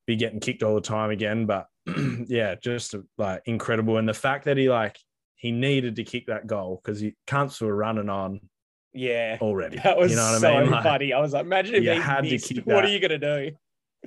[0.05, 1.47] be getting kicked all the time again.
[1.47, 1.65] But
[2.27, 3.97] yeah, just like incredible.
[3.97, 4.99] And the fact that he like
[5.35, 8.39] he needed to kick that goal because he cunts were running on
[8.93, 9.37] Yeah.
[9.41, 9.77] already.
[9.79, 10.71] That was you know what so I mean?
[10.71, 11.13] Like, funny.
[11.13, 12.47] I was like, imagine if you he had to missed.
[12.47, 13.51] keep What are you gonna do?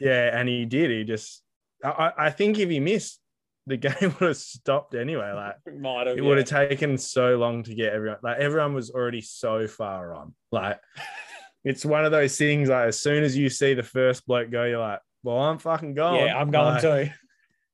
[0.01, 0.91] yeah, and he did.
[0.93, 1.43] He just
[1.85, 3.19] I I think if he missed,
[3.67, 5.33] the game would have stopped anyway.
[5.33, 6.19] Like Might have.
[6.19, 6.59] it would yeah.
[6.59, 10.35] have taken so long to get everyone like everyone was already so far on.
[10.53, 10.79] Like
[11.65, 14.65] it's one of those things like as soon as you see the first bloke go,
[14.65, 16.27] you're like, well, I'm fucking going.
[16.27, 17.11] Yeah, I'm going Like, too.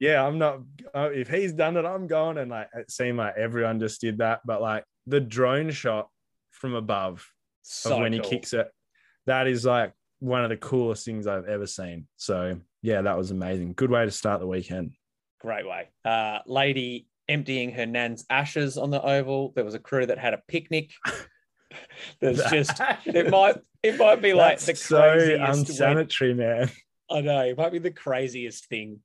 [0.01, 0.61] yeah, I'm not.
[0.95, 2.39] Uh, if he's done it, I'm going.
[2.39, 4.41] And like, it seemed like everyone just did that.
[4.47, 6.09] But like the drone shot
[6.51, 7.29] from above
[7.63, 8.23] So of when cool.
[8.23, 8.69] he kicks it,
[9.27, 12.07] that is like one of the coolest things I've ever seen.
[12.17, 13.75] So yeah, that was amazing.
[13.75, 14.93] Good way to start the weekend.
[15.43, 15.89] Great way.
[16.05, 19.53] Uh, lady emptying her nan's ashes on the oval.
[19.55, 20.93] There was a crew that had a picnic.
[22.21, 25.41] There's just it might it might be like That's the so craziest.
[25.41, 26.71] when- unsanitary, man.
[27.11, 29.01] I know it might be the craziest thing,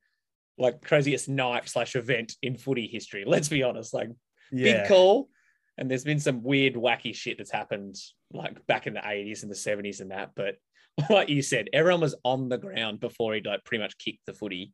[0.58, 3.24] like craziest night slash event in footy history.
[3.26, 3.94] Let's be honest.
[3.94, 4.10] Like
[4.52, 5.30] Yeah, big call,
[5.78, 7.96] And there's been some weird, wacky shit that's happened
[8.32, 10.32] like back in the 80s and the 70s and that.
[10.36, 10.56] But
[11.10, 14.34] like you said, everyone was on the ground before he like pretty much kicked the
[14.34, 14.72] footy.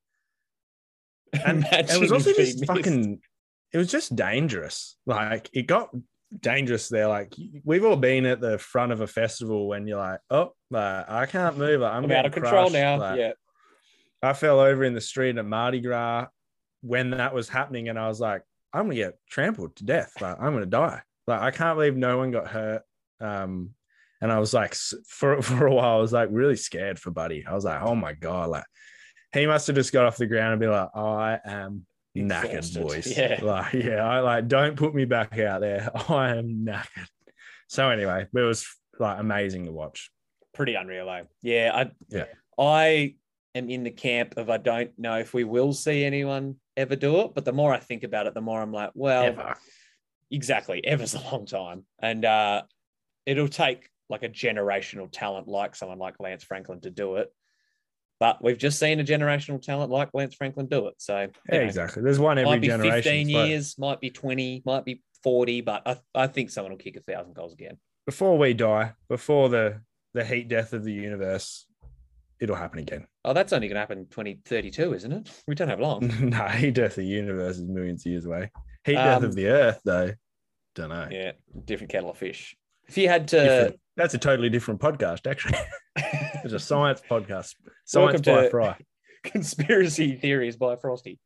[1.45, 2.65] and it was also just missed.
[2.65, 3.19] fucking
[3.71, 4.95] it was just dangerous.
[5.05, 5.89] Like it got
[6.39, 7.07] dangerous there.
[7.07, 11.09] Like we've all been at the front of a festival when you're like oh like,
[11.09, 11.81] i can't move.
[11.81, 12.97] Like, i'm, I'm out of getting control now.
[12.97, 13.31] Like, yeah.
[14.21, 16.27] i fell over in the street at mardi gras
[16.81, 20.13] when that was happening and i was like i'm gonna get trampled to death.
[20.21, 21.01] Like i'm gonna die.
[21.27, 22.83] Like i can't believe no one got hurt.
[23.19, 23.71] Um
[24.21, 24.75] and i was like
[25.07, 27.45] for, for a while i was like really scared for buddy.
[27.45, 28.65] I was like oh my god like
[29.33, 32.81] he must have just got off the ground and be like i am knackered Exhausted.
[32.83, 33.39] boys Yeah.
[33.43, 37.07] like yeah i like don't put me back out there i am knackered
[37.67, 38.67] so anyway it was
[38.99, 40.11] like amazing to watch
[40.53, 41.25] Pretty unreal, though.
[41.41, 41.71] Yeah.
[41.73, 42.25] I, Yeah.
[42.59, 43.15] I
[43.55, 47.21] am in the camp of I don't know if we will see anyone ever do
[47.21, 47.31] it.
[47.33, 49.55] But the more I think about it, the more I'm like, well, ever
[50.29, 50.85] exactly.
[50.85, 51.85] Ever's a long time.
[51.99, 52.61] And uh,
[53.25, 57.33] it'll take like a generational talent like someone like Lance Franklin to do it.
[58.19, 60.95] But we've just seen a generational talent like Lance Franklin do it.
[60.97, 64.09] So, yeah, know, exactly there's one every might be generation 15 but years, might be
[64.09, 67.77] 20, might be 40, but I, I think someone will kick a thousand goals again.
[68.05, 69.81] before we die before the
[70.13, 71.65] the heat death of the universe
[72.39, 75.29] it'll happen again Oh, that's only going to happen 2032, isn't it?
[75.47, 76.11] We don't have long.
[76.29, 78.51] no heat death of the universe is millions of years away
[78.85, 80.11] heat death Um, of the earth though
[80.75, 81.31] don't know yeah,
[81.65, 82.55] different kettle of fish.
[82.87, 85.57] If you had to, Different- that's a totally different podcast actually.
[86.43, 87.55] It's a science podcast.
[87.85, 88.77] Science by to- fry.
[89.23, 91.17] Conspiracy theories by Frosty.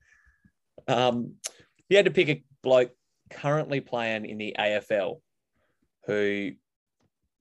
[0.88, 2.92] Um, if you had to pick a bloke
[3.32, 5.22] currently playing in the AFL
[6.06, 6.52] who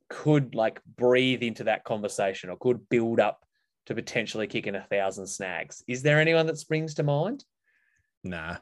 [0.08, 3.44] could like breathe into that conversation or could build up
[3.86, 7.44] to potentially kicking a thousand snags, is there anyone that springs to mind?
[8.24, 8.56] nah.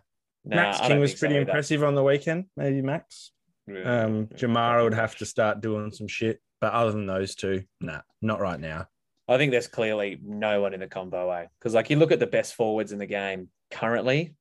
[0.47, 1.43] Nah, max king was so pretty either.
[1.43, 2.47] impressive on the weekend.
[2.57, 3.31] Maybe max
[3.67, 7.35] Yeah, um yeah, Jamarra would have to start doing some shit but other than those
[7.35, 8.87] two nah not right now
[9.27, 11.47] I think there's clearly no one in the combo, eh?
[11.59, 14.35] Because like you look at the best forwards in the game currently.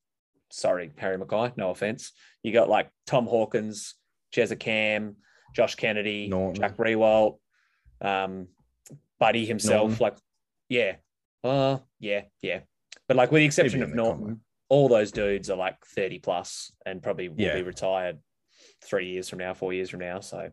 [0.50, 2.12] Sorry, Harry McKay, no offense.
[2.42, 3.94] You got like Tom Hawkins,
[4.36, 5.16] Jezza Cam,
[5.56, 6.56] Josh Kennedy, Naughton.
[6.60, 7.38] Jack Riewoldt,
[8.02, 8.48] um,
[9.18, 9.88] Buddy himself.
[9.92, 10.02] Naughton.
[10.04, 10.16] Like,
[10.68, 10.96] yeah,
[11.42, 12.60] uh, yeah, yeah.
[13.08, 14.40] But like with the exception of the Naughton, combo.
[14.68, 17.54] all those dudes are like 30 plus and probably will Yeah.
[17.54, 18.18] be retired
[18.84, 20.20] three years from now, four years from now.
[20.20, 20.50] So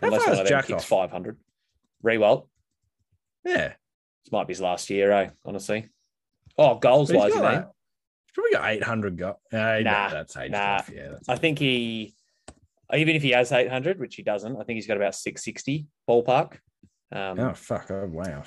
[0.00, 1.38] How unless one of them kicks 500.
[2.04, 2.48] Riewoldt,
[3.44, 3.74] yeah
[4.24, 5.30] this might be his last year, eh?
[5.44, 5.88] Honestly.
[6.58, 7.44] Oh, goals wise, you mean?
[7.44, 10.76] like- he's probably got 800 go nah, Nah, that's age nah.
[10.76, 12.14] off, yeah I think he,
[12.94, 16.58] even if he has 800, which he doesn't, I think he's got about 660 ballpark.
[17.10, 18.42] Um, oh fuck oh wow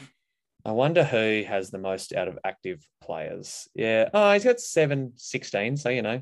[0.65, 3.67] I wonder who has the most out of active players.
[3.75, 4.09] Yeah.
[4.11, 5.77] Oh, he's got 716.
[5.77, 6.21] So, you know,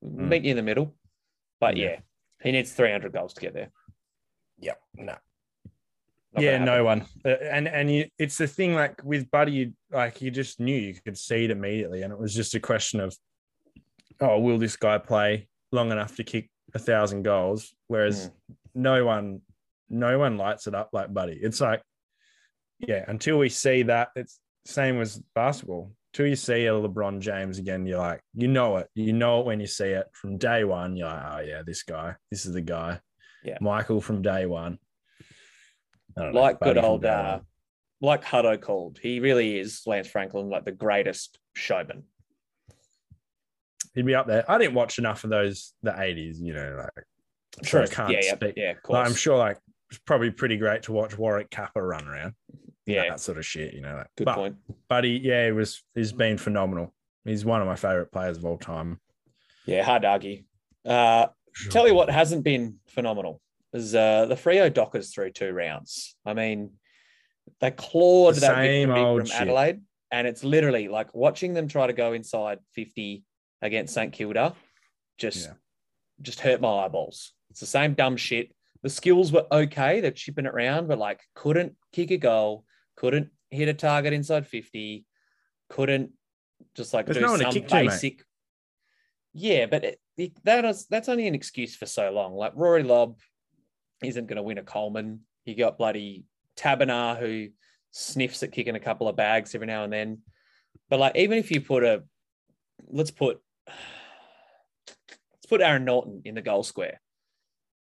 [0.00, 0.94] meet you in the middle.
[1.60, 1.84] But Yeah.
[1.86, 1.96] yeah,
[2.42, 3.70] he needs 300 goals to get there.
[4.58, 4.80] Yep.
[4.96, 5.16] No.
[6.34, 7.04] Not yeah, no one.
[7.24, 10.74] Uh, And and you, it's the thing like with Buddy, you, like you just knew
[10.76, 13.14] you could see it immediately, and it was just a question of,
[14.20, 17.74] oh, will this guy play long enough to kick a thousand goals?
[17.88, 18.32] Whereas Mm.
[18.74, 19.40] no one,
[19.90, 21.38] no one lights it up like Buddy.
[21.42, 21.82] It's like,
[22.78, 25.92] yeah, until we see that, it's same as basketball.
[26.12, 28.88] Till you see a LeBron James again, you're like, you know it.
[28.94, 30.96] You know it when you see it from day one.
[30.96, 33.00] You're like, oh yeah, this guy, this is the guy.
[33.44, 33.56] Yeah.
[33.60, 34.78] Michael from day one.
[36.16, 37.46] Don't know, Like good old, uh, one.
[38.02, 38.98] like Hutto called.
[39.00, 42.04] He really is Lance Franklin, like the greatest showman.
[43.94, 44.48] he'd be up there.
[44.50, 47.06] I didn't watch enough of those the eighties, you know, like
[47.64, 47.82] so True.
[47.82, 48.54] I can't yeah, yeah, speak.
[48.56, 49.08] yeah, of Like, course.
[49.08, 49.58] I'm sure like
[49.90, 52.34] it's probably pretty great to watch Warwick Capper run around.
[52.86, 53.96] Yeah, that sort of shit, you know.
[53.96, 54.56] Like, good but, point.
[54.88, 56.92] But he, yeah, he was he's been phenomenal.
[57.24, 59.00] He's one of my favorite players of all time.
[59.66, 60.42] Yeah, hard to argue.
[60.84, 61.26] Uh,
[61.70, 63.40] tell you what hasn't been phenomenal
[63.72, 66.16] is uh, the Freo Dockers through two rounds.
[66.26, 66.72] I mean,
[67.60, 69.40] they clawed The that victory from shit.
[69.40, 69.80] Adelaide,
[70.10, 73.22] and it's literally like watching them try to go inside 50
[73.62, 74.54] against St Kilda
[75.18, 75.54] just Yeah.
[76.20, 77.32] just hurt my eyeballs.
[77.50, 78.52] It's the same dumb shit.
[78.82, 82.64] The skills were okay, they're chipping it around, but like couldn't kick a goal,
[82.96, 85.04] couldn't hit a target inside 50,
[85.68, 86.10] couldn't
[86.74, 88.24] just like There's do no some kick to, basic.
[89.32, 92.34] yeah, but it, it- that is that's only an excuse for so long.
[92.34, 93.18] Like Rory Lobb
[94.02, 95.20] isn't going to win a Coleman.
[95.44, 96.24] You got bloody
[96.56, 97.48] Taberner who
[97.90, 100.18] sniffs at kicking a couple of bags every now and then.
[100.88, 102.02] But like, even if you put a,
[102.88, 107.00] let's put, let's put Aaron Naughton in the goal square.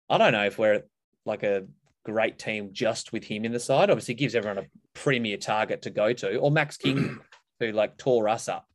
[0.08, 0.82] I don't know if we're
[1.24, 1.66] like a
[2.04, 3.90] great team just with him in the side.
[3.90, 7.18] Obviously, gives everyone a premier target to go to, or Max King,
[7.60, 8.66] who like tore us up.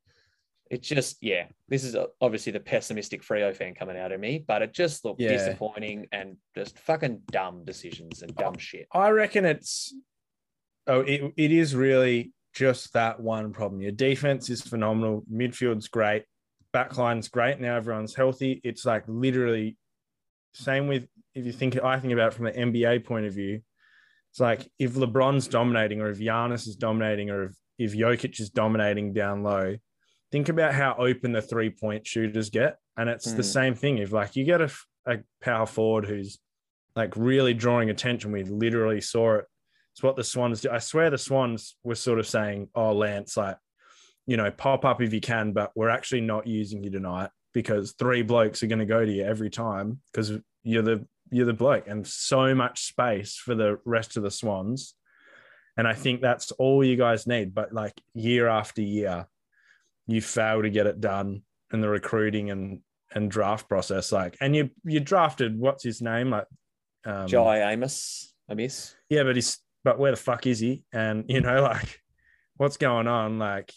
[0.69, 4.43] It's just, yeah, this is uh, obviously the pessimistic Freo fan coming out of me,
[4.47, 5.29] but it just looked Yeah.
[5.29, 8.87] disappointing and just fucking dumb decisions and dumb shit.
[8.91, 9.93] I reckon it's
[10.87, 13.81] oh, it, it is really just that one problem.
[13.81, 16.23] Your defense is phenomenal, midfield's great,
[16.73, 17.59] backline's great.
[17.59, 18.59] Now everyone's healthy.
[18.63, 19.77] It's like literally
[20.55, 23.61] same with if you think I think about it from the NBA point of view.
[24.31, 28.49] It's like if LeBron's dominating, or if Giannis is dominating, or if, if Jokic is
[28.49, 29.75] dominating down low,
[30.31, 32.77] think about how open the three point shooters get.
[32.97, 33.53] And it's the Mm.
[33.53, 33.97] same thing.
[33.99, 34.71] If like you get a
[35.41, 36.39] power forward who's
[36.95, 39.45] like really drawing attention, we literally saw it.
[39.93, 40.71] It's what the Swans do.
[40.71, 43.57] I swear the Swans were sort of saying, oh, Lance, like,
[44.25, 47.91] you know, pop up if you can, but we're actually not using you tonight because
[47.99, 50.31] three blokes are going to go to you every time because
[50.63, 54.95] you're the you're the bloke and so much space for the rest of the Swans.
[55.77, 57.53] And I think that's all you guys need.
[57.55, 59.25] But like year after year,
[60.07, 62.81] you fail to get it done in the recruiting and
[63.15, 64.11] and draft process.
[64.11, 66.29] Like, and you you drafted what's his name?
[66.29, 66.45] Like
[67.05, 68.95] um, Jye Amiss, I miss.
[69.09, 70.83] yeah, but he's but where the fuck is he?
[70.93, 71.99] And you know, like,
[72.57, 73.39] what's going on?
[73.39, 73.73] Like,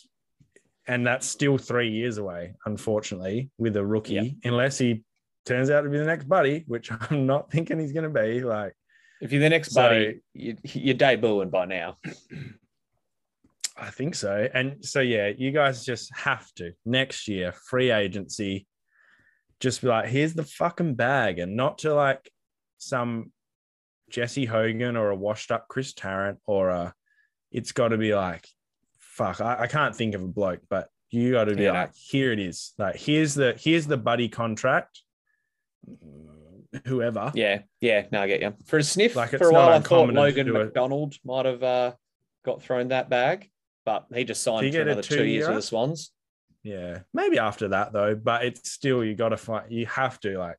[0.87, 4.51] and that's still three years away, unfortunately, with a rookie, Yeah.
[4.51, 5.03] unless he
[5.47, 8.43] turns out to be the next buddy, which I'm not thinking he's going to be.
[8.43, 8.75] Like,
[9.21, 11.97] If you're the next So- buddy, you, you're debuting by now.
[13.79, 14.49] I think so.
[14.55, 18.67] And so, yeah, you guys just have to next year, free agency,
[19.61, 22.31] just be like, here's the fucking bag, and not to like
[22.79, 23.33] some
[24.11, 26.95] Jesse Hogan or a washed up Chris Tarrant or a,
[27.53, 28.47] it's got to be like,
[28.99, 31.73] fuck, I, I can't think of a bloke, but you got to be Yeah.
[31.73, 32.73] like, here it is.
[32.79, 35.03] Like, here's the, here's the buddy contract,
[36.87, 37.33] whoever.
[37.35, 38.55] Yeah, yeah, no, I get you.
[38.67, 40.53] For a sniff, Like, for a while, I thought Logan.
[40.53, 41.93] McDonald might have uh,
[42.45, 43.51] got thrown that bag,
[43.85, 46.13] but he just signed for another two years with the Swans.
[46.63, 49.71] Yeah, maybe after that though, but it's still you got to fight.
[49.71, 50.57] You have to like,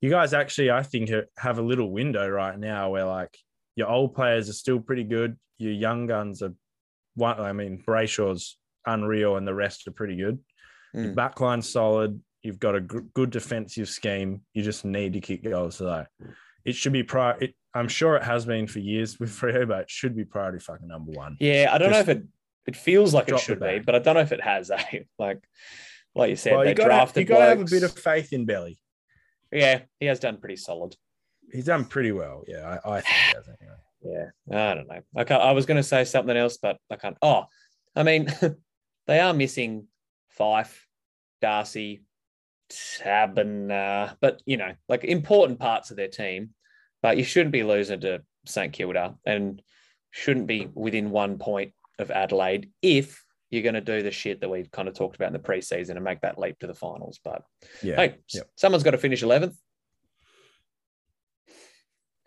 [0.00, 3.36] you guys actually, I think, have a little window right now where like
[3.74, 6.54] your old players are still pretty good, your young guns are
[7.16, 7.40] one.
[7.40, 8.56] I mean, Brayshaw's
[8.86, 10.38] unreal, and the rest are pretty good.
[10.94, 11.14] Your Mm.
[11.14, 12.20] backline's solid.
[12.42, 14.42] You've got a g- good defensive scheme.
[14.54, 15.76] You just need to kick goals.
[15.76, 16.06] So like,
[16.64, 19.80] it should be pri It, I'm sure it has been for years with Freo, but
[19.80, 21.36] it should be priority fucking number one.
[21.40, 22.24] Yeah, I don't know if it
[22.66, 24.70] it feels like it should be, but I don't know if it has.
[24.92, 25.00] Eh?
[25.18, 25.42] Like,
[26.14, 27.82] like you said, well, they you got to drafted you got to have a bit
[27.82, 28.78] of faith in Belly.
[29.52, 30.94] Yeah, he has done pretty solid.
[31.52, 32.44] He's done pretty well.
[32.46, 33.76] Yeah, I, I think he has anyway.
[34.02, 35.00] Yeah, I don't know.
[35.16, 37.16] I can't, I was going to say something else, but I can't.
[37.22, 37.44] Oh,
[37.94, 38.28] I mean,
[39.06, 39.88] they are missing
[40.38, 40.86] Fyfe,
[41.40, 42.02] Darcy,
[42.70, 46.50] Taberner, but you know, like important parts of their team.
[47.02, 49.62] But you shouldn't be losing to St Kilda and
[50.10, 54.48] shouldn't be within one point of Adelaide if you're going to do the shit that
[54.50, 57.18] we've kind of talked about in the preseason and make that leap to the finals.
[57.24, 57.42] But
[57.82, 57.96] Yeah.
[57.96, 58.50] hey, Yep.
[58.56, 59.56] someone's got to finish 11th.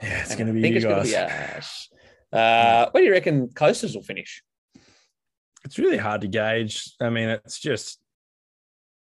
[0.01, 1.09] Yeah, it's going to be you guys.
[1.09, 1.89] be Ash.
[2.31, 4.43] Uh, where do you reckon Coasters will finish?
[5.65, 6.91] It's really hard to gauge.
[6.99, 8.01] I mean, it's just,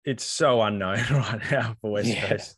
[0.09, 2.29] it's so unknown right now for West Yeah.
[2.29, 2.57] Coast.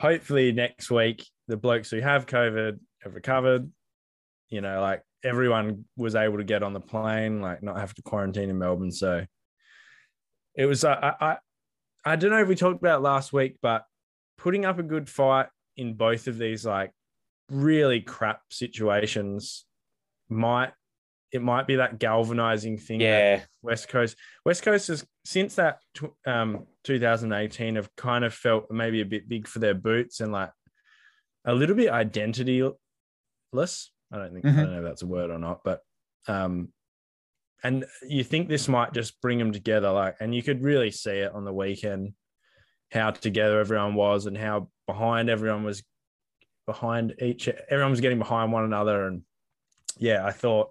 [0.00, 3.70] Hopefully next week, the blokes who have COVID have recovered.
[4.48, 8.02] You know, like everyone was able to get on the plane, like not have to
[8.02, 8.92] quarantine in Melbourne.
[8.92, 9.26] So
[10.54, 11.36] it was, uh, I, I,
[12.12, 13.84] I don't know if we talked about last week, but
[14.38, 16.92] putting up a good fight in both of these like
[17.50, 19.66] really crap situations
[20.30, 20.72] might
[21.34, 24.16] it might be that galvanizing thing Yeah, West Coast
[24.46, 25.80] West Coast has since that
[26.26, 30.52] um 2018 have kind of felt maybe a bit big for their boots and like
[31.44, 32.72] a little bit identityless.
[34.12, 34.56] I don't think I Mhm.
[34.56, 35.80] don't know if that's a word or not, but
[36.28, 36.72] um
[37.64, 41.18] and you think this might just bring them together like and you could really see
[41.18, 42.14] it on the weekend
[42.92, 45.82] how together everyone was and how behind everyone was
[46.66, 49.22] behind each everyone was getting behind one another and
[49.98, 50.70] yeah i thought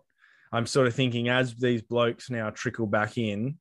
[0.54, 3.58] i'm sort of thinking as these blokes now trickle back in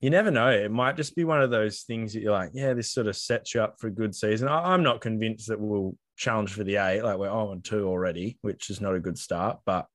[0.00, 2.74] you never know it might just be one of those things that you're like yeah
[2.74, 5.60] this sort of sets you up for a good season I, i'm not convinced that
[5.60, 9.00] we'll challenge for the eight like we're 0 and 2 already which is not a
[9.00, 9.86] good start but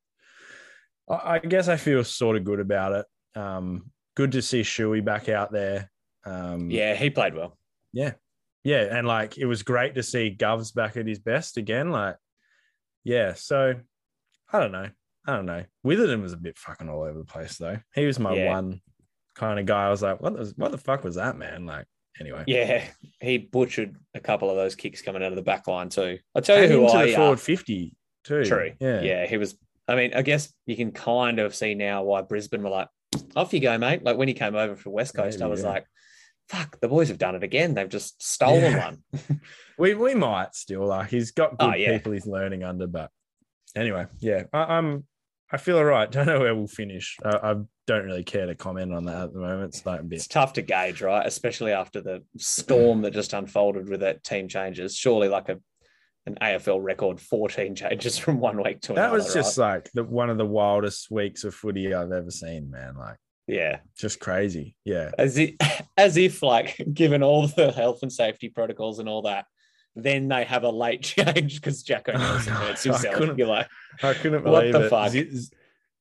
[1.09, 5.03] i, I guess i feel sort of good about it um good to see Shuey
[5.03, 5.89] back out there
[6.25, 7.57] um yeah, he played well.
[7.91, 8.13] yeah.
[8.63, 8.95] Yeah.
[8.95, 11.91] And like it was great to see Govs back at his best again.
[11.91, 12.17] Like,
[13.03, 13.33] yeah.
[13.33, 13.73] So
[14.51, 14.89] I don't know.
[15.27, 15.63] I don't know.
[15.83, 17.77] Witherden was a bit fucking all over the place though.
[17.93, 18.51] He was my Yeah.
[18.53, 18.81] one
[19.35, 19.85] kind of guy.
[19.85, 21.65] I was like, what the, what the fuck was that, man?
[21.65, 21.85] Like,
[22.19, 22.43] anyway.
[22.47, 22.83] Yeah,
[23.19, 26.17] he butchered a couple of those kicks coming out of the back line too.
[26.35, 28.45] I'll tell you And who into I the uh, forward 50 too.
[28.45, 28.71] True.
[28.79, 29.01] Yeah.
[29.01, 29.57] Yeah, he was.
[29.87, 32.87] I mean, I guess you can kind of see now why Brisbane were like,
[33.35, 34.03] off you go, mate.
[34.03, 35.69] Like when he came over from West Coast, Maybe, I was yeah.
[35.69, 35.85] like,
[36.49, 37.73] fuck, the boys have done it again.
[37.73, 38.85] They've just stolen Yeah.
[38.91, 39.41] one.
[39.77, 41.93] We we might still like he's got good Oh, yeah.
[41.97, 43.09] people he's learning under, but
[43.75, 45.05] anyway, yeah, I, I'm
[45.51, 46.09] I feel all right.
[46.11, 47.17] Don't know where we'll finish.
[47.23, 47.55] I, I
[47.87, 49.73] don't really care to comment on that at the moment.
[49.73, 51.25] It's like a It's tough to gauge, right?
[51.25, 54.95] Especially after the storm that just unfolded with that team changes.
[54.95, 55.59] Surely like a
[56.27, 59.17] an AFL record 14 changes from one week to That another.
[59.17, 62.69] That was just like the, one of the wildest weeks of footy I've ever seen,
[62.69, 62.95] man.
[62.95, 63.79] Like yeah.
[63.97, 64.75] just crazy.
[64.85, 65.11] Yeah.
[65.17, 65.55] As if,
[65.97, 69.45] as if like given all the health and safety protocols and all that,
[69.95, 73.15] then they have a late change because Jacko Nelson no, hurts I himself.
[73.15, 73.67] couldn't- You're like,
[74.03, 74.89] I couldn't believe What the it.
[74.89, 75.09] fuck?
[75.11, 75.49] Z-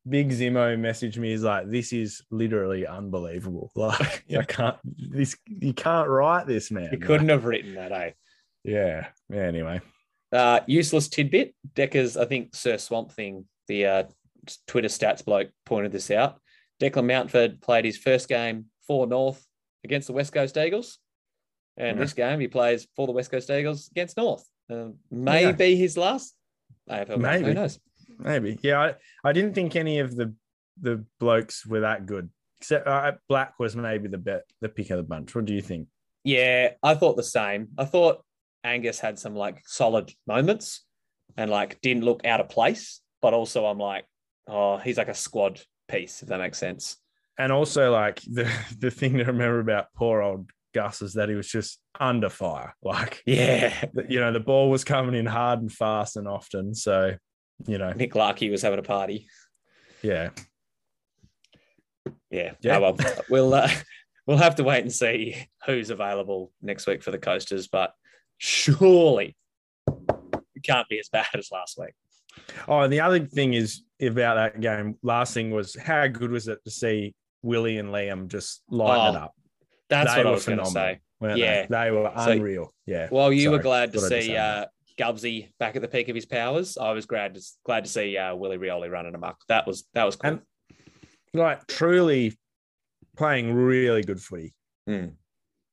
[0.08, 1.30] Big Zimo messaged me.
[1.30, 3.70] He's like, "This is literally unbelievable.
[3.76, 4.76] Like, I can't.
[4.84, 6.88] This you can't write this, man.
[6.90, 8.10] you couldn't have written that, eh?
[8.64, 9.08] Yeah.
[9.28, 9.40] Yeah.
[9.42, 9.80] Anyway.
[10.32, 11.54] Uh, useless tidbit.
[11.74, 14.02] Decker's, I think Sir Swamp Thing, the uh,
[14.66, 16.40] Twitter stats bloke, pointed this out.
[16.80, 19.44] Declan Mountford played his first game for North
[19.84, 20.98] against the West Coast Eagles.
[21.80, 22.04] And Yeah.
[22.04, 24.44] this game he plays for the West Coast Eagles against North.
[24.68, 25.76] Uh, may Yeah.
[25.76, 26.34] his last
[26.88, 27.18] AFL.
[27.18, 27.44] Maybe.
[27.46, 27.80] Who knows?
[28.18, 28.58] Maybe.
[28.62, 28.80] Yeah.
[28.80, 28.94] I,
[29.28, 30.34] I didn't think any of the
[30.82, 32.30] the blokes were that good.
[32.58, 35.34] Except uh, Black was maybe the bet the pick of the bunch.
[35.34, 35.88] What do you think?
[36.24, 37.68] Yeah, I thought the same.
[37.78, 38.22] I thought
[38.64, 40.84] Angus had some like solid moments
[41.36, 44.04] and like didn't look out of place, but also I'm like,
[44.46, 46.96] oh, he's like a squad piece, if that makes sense.
[47.38, 51.34] And also, like the the thing to remember about poor old Gus is that he
[51.34, 52.74] was just under fire.
[52.82, 53.72] Like Yeah.
[54.08, 56.74] you know, the ball was coming in hard and fast and often.
[56.74, 57.14] So,
[57.66, 59.26] you know, Nick Larkey was having a party.
[60.02, 60.30] yeah.
[62.30, 62.52] Yeah.
[62.60, 62.76] Yeah.
[62.78, 62.96] Oh, well,
[63.28, 63.68] we'll uh,
[64.26, 67.92] we'll have to wait and see who's available next week for the coasters, but
[68.38, 69.36] surely
[70.54, 71.92] it can't be as bad as last week.
[72.68, 74.96] Oh, and the other thing is about that game.
[75.02, 79.16] Last thing was how good was it to see Willie and Liam just light it
[79.16, 79.34] Oh, up?
[79.90, 81.00] That's They what I was going to say.
[81.20, 81.66] Yeah.
[81.66, 81.66] they?
[81.68, 82.72] they were So- unreal.
[82.86, 83.08] yeah.
[83.10, 84.64] Well, you were glad to thought I just see uh,
[84.98, 86.78] Gubsy back at the peak of his powers.
[86.78, 89.36] I was glad to glad to see uh, Willie Rioli running amok.
[89.48, 90.30] That was that was cool.
[90.32, 90.40] And-
[91.32, 92.36] like truly
[93.16, 94.52] playing really good footy.
[94.88, 95.12] Mm.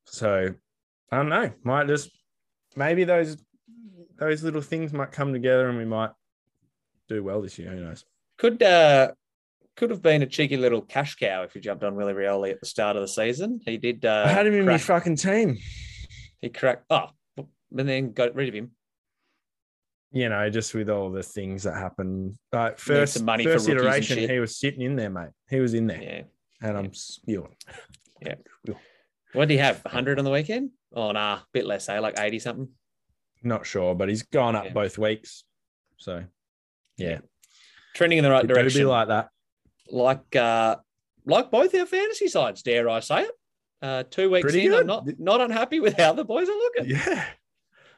[0.05, 0.53] So
[1.11, 1.51] I don't know.
[1.63, 2.11] Might just
[2.75, 3.37] maybe those
[4.19, 6.11] those little things might come together and we might
[7.07, 7.71] do well this year.
[7.71, 8.05] Who knows?
[8.37, 9.11] Could uh,
[9.77, 12.59] could have been a cheeky little cash cow if you jumped on Willie Rioli at
[12.59, 13.61] the start of the season.
[13.63, 14.03] He did.
[14.03, 15.57] Uh, I had him in my fucking team.
[16.41, 16.85] He cracked.
[16.89, 18.71] Oh, and then got rid of him.
[20.11, 22.37] You know, just with all the things that happened.
[22.51, 25.29] Like first, money first iteration, he was sitting in there, mate.
[25.49, 26.21] He was in there, Yeah.
[26.67, 27.55] and I'm spewing.
[28.21, 28.35] Yeah.
[29.33, 29.83] What did he have?
[29.83, 30.71] 100 on the weekend?
[30.93, 31.99] Oh, nah, a bit less, eh?
[31.99, 32.69] Like 80 something.
[33.43, 34.73] Not sure, but he's gone up Yeah.
[34.73, 35.43] both weeks.
[35.97, 36.23] So
[36.97, 37.19] yeah,
[37.93, 38.87] Trending in the right it do be direction.
[38.87, 39.29] like that.
[39.91, 40.77] Like uh
[41.25, 43.31] like both our fantasy sides, dare I say it.
[43.81, 46.89] Uh two weeks Pretty in, I'm not not unhappy with how the boys are looking.
[46.91, 47.25] Yeah.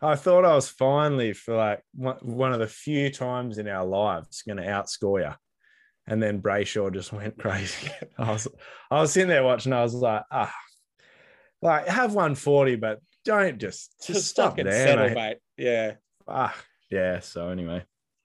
[0.02, 4.44] I thought I was finally for like one of the few times in our lives
[4.44, 5.34] going to outscore you.
[6.08, 7.90] And then Brayshaw just went crazy.
[8.18, 8.48] I was
[8.90, 9.74] I was sitting there watching.
[9.74, 10.56] I was like, ah,
[11.62, 15.16] like have 140, but don't just just, Just stop there, settle, mate.
[15.16, 15.38] mate.
[15.58, 15.94] Yeah.
[16.28, 16.56] Ah,
[16.90, 17.20] yeah.
[17.20, 17.84] So anyway,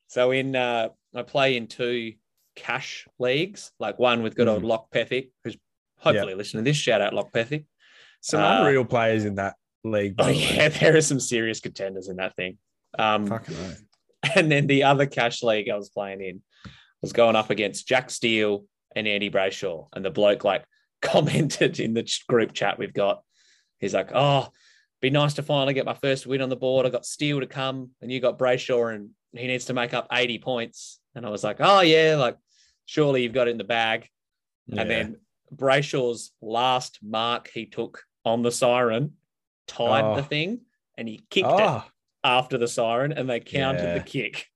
[0.09, 2.15] So in uh I play in two
[2.55, 4.67] cash leagues, like one with good old Mm.
[4.69, 5.57] Lock Pethick, who's
[5.99, 6.77] hopefully listening to this.
[6.77, 7.65] Shout out Lock Pethick.
[8.21, 9.55] some Uh, unreal players in that
[9.85, 10.15] league.
[10.19, 12.59] Oh yeah, there are some serious contenders in that thing.
[12.99, 13.77] Um Fucking right.
[14.37, 16.43] and then the other cash league I was playing in
[17.03, 18.65] was going up against Jack Steele
[18.97, 19.89] and Andy Brayshaw.
[19.93, 20.65] And the bloke like
[21.03, 23.23] commented in the group chat we've got,
[23.79, 24.49] he's like, Oh,
[25.03, 26.87] be nice to finally get my first win on the board.
[26.87, 30.07] I got Steele to come and you got Brayshaw and he needs to make up
[30.11, 31.01] 80 points.
[31.15, 32.37] And I was like, Oh yeah, like
[32.87, 34.09] surely you've got it in the bag.
[34.67, 34.81] Yeah.
[34.83, 35.17] And then
[35.55, 39.13] Brayshaw's last mark he took on the siren
[39.67, 40.17] tied Oh.
[40.17, 40.61] the thing
[40.97, 41.85] and he kicked it oh,
[42.23, 43.95] after the siren and they counted Yeah.
[43.99, 44.47] the kick.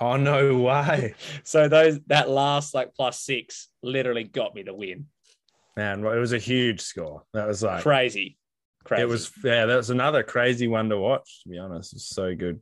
[0.00, 1.14] oh no way,
[1.44, 5.06] So those that last like plus six literally got me the win.
[5.76, 6.00] man!
[6.04, 7.22] It was a huge score.
[7.32, 8.36] That was like Crazy.
[8.84, 9.02] Crazy.
[9.02, 11.92] It was yeah, that was another crazy one to watch, to be honest.
[11.94, 12.60] It's so good.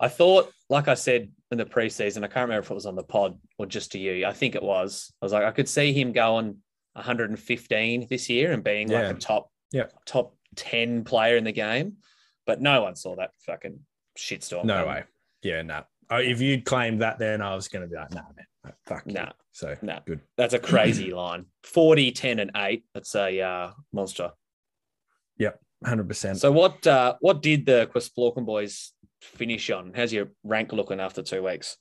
[0.00, 2.94] I thought, like I said in the preseason, I can't remember if it was on
[2.96, 4.24] the pod or just to you.
[4.26, 5.12] I think it was.
[5.20, 6.56] I was like, I could see him going
[6.94, 9.08] 115 this year and being Yeah.
[9.08, 9.86] like a top, Yeah.
[10.06, 11.98] top 10 player in the game.
[12.46, 13.80] But no one saw that fucking
[14.18, 14.64] shitstorm.
[14.64, 14.88] No coming.
[14.88, 15.04] way.
[15.42, 15.84] Yeah, no.
[16.10, 18.46] Oh, if you'd claimed that then I was gonna be like, nah, man.
[18.64, 19.12] no, Fuck you.
[19.12, 19.32] Nah.
[19.52, 20.00] So Nah.
[20.06, 20.20] good.
[20.36, 21.46] That's a crazy line.
[21.64, 22.84] 40, 10, and 8.
[22.94, 24.32] That's a uh, monster.
[25.82, 26.36] Hundred percent.
[26.38, 29.92] So what uh, what did the Quisplauchan boys finish on?
[29.94, 31.76] How's your rank looking after two weeks?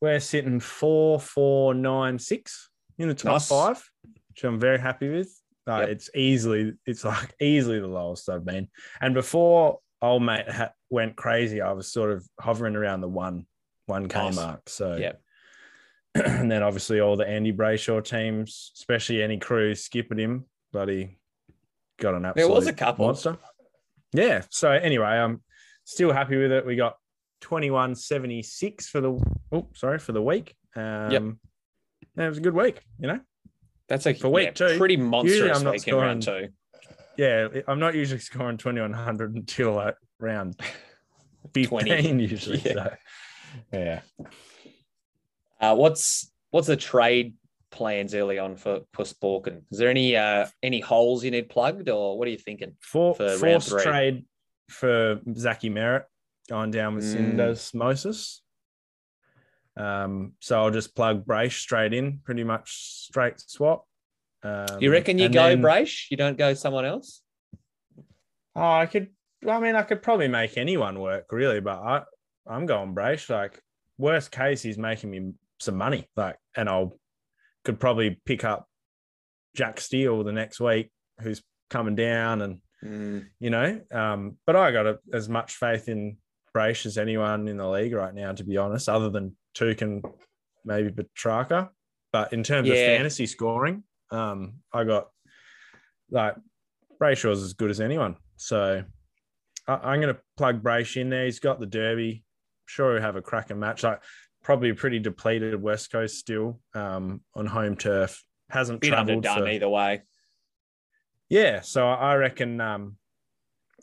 [0.00, 3.48] We're sitting four, four, nine, six in the top Nice.
[3.48, 3.90] five.
[4.28, 5.28] which I'm very happy with.
[5.68, 5.88] Uh, Yep.
[5.90, 8.68] It's easily, it's like easily the lowest I've been.
[9.00, 13.46] And before old mate ha- went crazy, I was sort of hovering around the one,
[13.86, 14.36] one K Nice.
[14.36, 14.68] mark.
[14.68, 15.20] So, Yep.
[16.14, 21.18] and then obviously all the Andy Brayshaw teams, especially any crew, skipping him, but he
[22.00, 23.06] got an absolute There was a couple.
[23.06, 23.36] monster.
[24.12, 24.42] Yeah.
[24.50, 25.42] So anyway, I'm
[25.88, 26.66] still happy with it.
[26.66, 26.96] We got
[27.40, 29.20] 2176 for the
[29.52, 30.54] oh sorry for the week.
[30.76, 31.38] Um
[32.16, 33.20] yeah, it was a good week, you know.
[33.88, 36.52] That's a For week yeah, two, pretty monstrous I'm not week in round scoring- two.
[37.16, 40.60] Yeah, I'm not usually scoring 2100 until like round
[41.54, 42.22] 15 20.
[42.24, 42.58] usually.
[42.64, 42.72] Yeah.
[42.74, 42.90] So
[43.72, 44.00] yeah.
[45.60, 47.34] Uh, what's what's the trade
[47.70, 49.62] plans early on for Puss Borkin?
[49.72, 52.76] Is there any uh, any holes you need plugged, or what are you thinking?
[52.80, 53.82] For, For forced three.
[53.82, 54.24] trade
[54.68, 56.04] for Zachy Merrett
[56.48, 57.36] going down with Mm.
[57.36, 58.40] syndesmosis.
[59.76, 62.72] Um, so I'll just plug Brace straight in, pretty much
[63.06, 63.84] straight swap.
[64.42, 66.10] Um, You reckon you go then- Brace?
[66.10, 67.22] You don't go someone else?
[68.56, 69.14] Oh, I could.
[69.48, 72.02] I mean, I could probably make anyone work, really, but I,
[72.46, 73.30] I'm going Brace.
[73.30, 73.60] Like
[73.98, 76.08] worst case, he's making me some money.
[76.16, 76.98] Like, and I'll
[77.64, 78.68] could probably pick up
[79.54, 80.90] Jack Steele the next week,
[81.20, 83.80] who's coming down, and Mm, you know.
[83.92, 86.16] Um, but I got a, as much faith in
[86.54, 90.04] Brace as anyone in the league right now, to be honest, other than Touk and
[90.64, 91.70] maybe Petracca.
[92.12, 92.74] But in terms Yeah.
[92.74, 95.08] of fantasy scoring, um, I got
[96.10, 96.36] like
[97.00, 98.16] Brayshaw's as good as anyone.
[98.36, 98.82] So
[99.66, 101.24] I, I'm going to plug Brace in there.
[101.26, 102.24] He's got the Derby.
[102.66, 103.82] Sure, he'll have a cracking match.
[103.82, 104.02] Like
[104.42, 108.22] probably a pretty depleted West Coast still um, on home turf.
[108.50, 110.02] Hasn't travelled underdone for- either way.
[111.28, 112.96] Yeah, so I reckon um,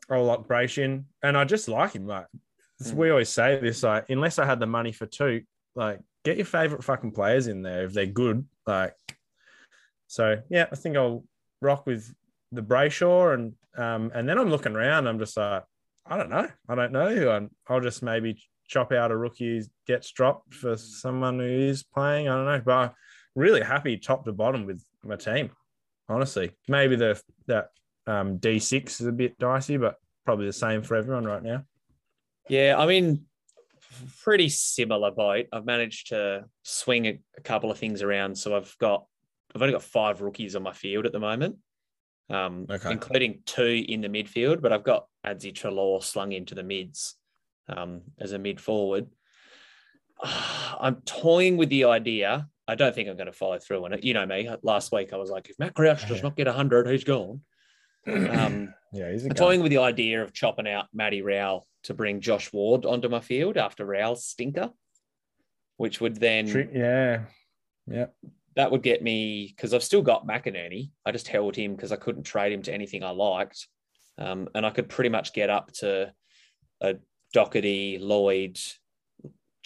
[0.09, 2.07] I'll lock Brace in, and I just like him.
[2.07, 2.27] Like
[2.83, 2.93] Mm.
[2.95, 5.43] we always say this, like unless I had the money for two,
[5.75, 8.45] like get your favorite fucking players in there if they're good.
[8.67, 8.93] Like,
[10.07, 11.23] so yeah, I think I'll
[11.61, 12.13] rock with
[12.51, 15.07] the Brayshaw, and um, and then I'm looking around.
[15.07, 15.63] I'm just like,
[16.05, 17.29] I don't know, I don't know who.
[17.29, 21.83] I'm, I'll just maybe chop out a rookie who gets dropped for someone who is
[21.83, 22.27] playing.
[22.27, 22.91] I don't know, but I'm
[23.35, 25.51] really happy top to bottom with my team
[26.09, 26.51] honestly.
[26.67, 27.69] Maybe the that
[28.07, 29.95] um, D6 is a bit dicey, but
[30.25, 31.63] probably the same for everyone right now.
[32.49, 33.25] Yeah, I mean,
[34.23, 35.47] pretty similar boat.
[35.51, 39.05] I've managed to swing a, a couple of things around, so I've got
[39.53, 41.57] I've only got five rookies on my field at the moment,
[42.29, 42.91] um, Okay.
[42.91, 44.61] including two in the midfield.
[44.61, 47.15] But I've got Adzi Treloar slung into the mids
[47.69, 49.07] um, as a mid forward.
[50.23, 52.47] I'm toying with the idea.
[52.67, 54.03] I don't think I'm going to follow through on it.
[54.03, 54.49] You know me.
[54.63, 57.41] Last week I was like, if Matt Crouch does not get 100, he's gone.
[58.07, 59.47] Um, Yeah, he's a I'm gun.
[59.47, 63.19] toying with the idea of chopping out Matty Rowell to bring Josh Ward onto my
[63.19, 64.69] field after Rowell's stinker,
[65.75, 67.23] which would then Tri- yeah,
[67.87, 68.05] yeah.
[68.55, 70.91] that would get me because I've still got McInerney.
[71.05, 73.67] I just held him because I couldn't trade him to anything I liked,
[74.17, 76.13] um, and I could pretty much get up to
[76.79, 76.95] a
[77.35, 78.57] Docherty, Lloyd,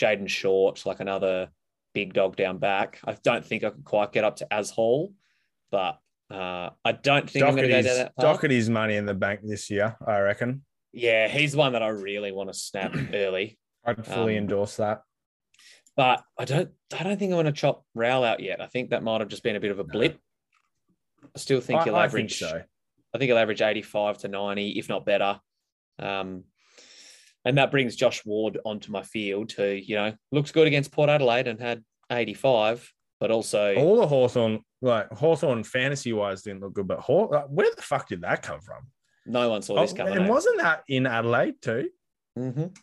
[0.02, 1.50] Jayden Short, like another
[1.94, 3.00] big dog down back.
[3.06, 5.14] I don't think I could quite get up to As Hall,
[5.72, 6.00] but
[6.32, 8.42] uh, I don't think I'm going to go Docherty's, down that path.
[8.42, 10.64] Docherty's money in the bank this year, I reckon.
[10.94, 13.58] Yeah, he's one that I really want to snap early.
[13.86, 15.02] I'd fully Um, endorse that.
[15.96, 18.62] But I don't I don't think I want to chop Rowell out yet.
[18.62, 20.18] I think that might have just been a bit of a blip.
[21.24, 22.62] I still think I, he'll I average think so.
[23.14, 25.42] I think he'll average 85 to 90, if not better.
[25.98, 26.44] Um,
[27.50, 31.10] and that brings Josh Ward onto my field who, you know, looks good against Port
[31.10, 36.74] Adelaide and had 85, but also All the Hawthorn, like Hawthorn fantasy wise, didn't look
[36.74, 38.88] good, but Haw- like, where the fuck did that come from?
[39.26, 40.14] no one saw this Oh, coming.
[40.18, 40.30] and eh?
[40.30, 41.90] wasn't that in Adelaide too?
[42.38, 42.76] Mhm.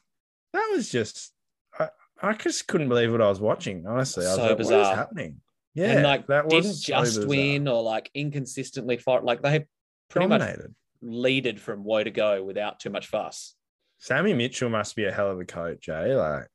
[0.52, 1.32] That was just,
[1.78, 1.88] I,
[2.22, 3.84] I just couldn't believe what I was watching.
[3.86, 5.40] Honestly, I was So like, what is happening?
[5.74, 7.28] Yeah, and like that didn't so just bizarre.
[7.28, 9.24] win or like inconsistently fight.
[9.24, 9.66] Like they
[10.08, 10.74] pretty much Dominated.
[11.02, 13.54] leaded from woe to go without too much fuss.
[13.98, 16.14] Sammy Mitchell must be a hell of a coach, eh?
[16.14, 16.48] Like,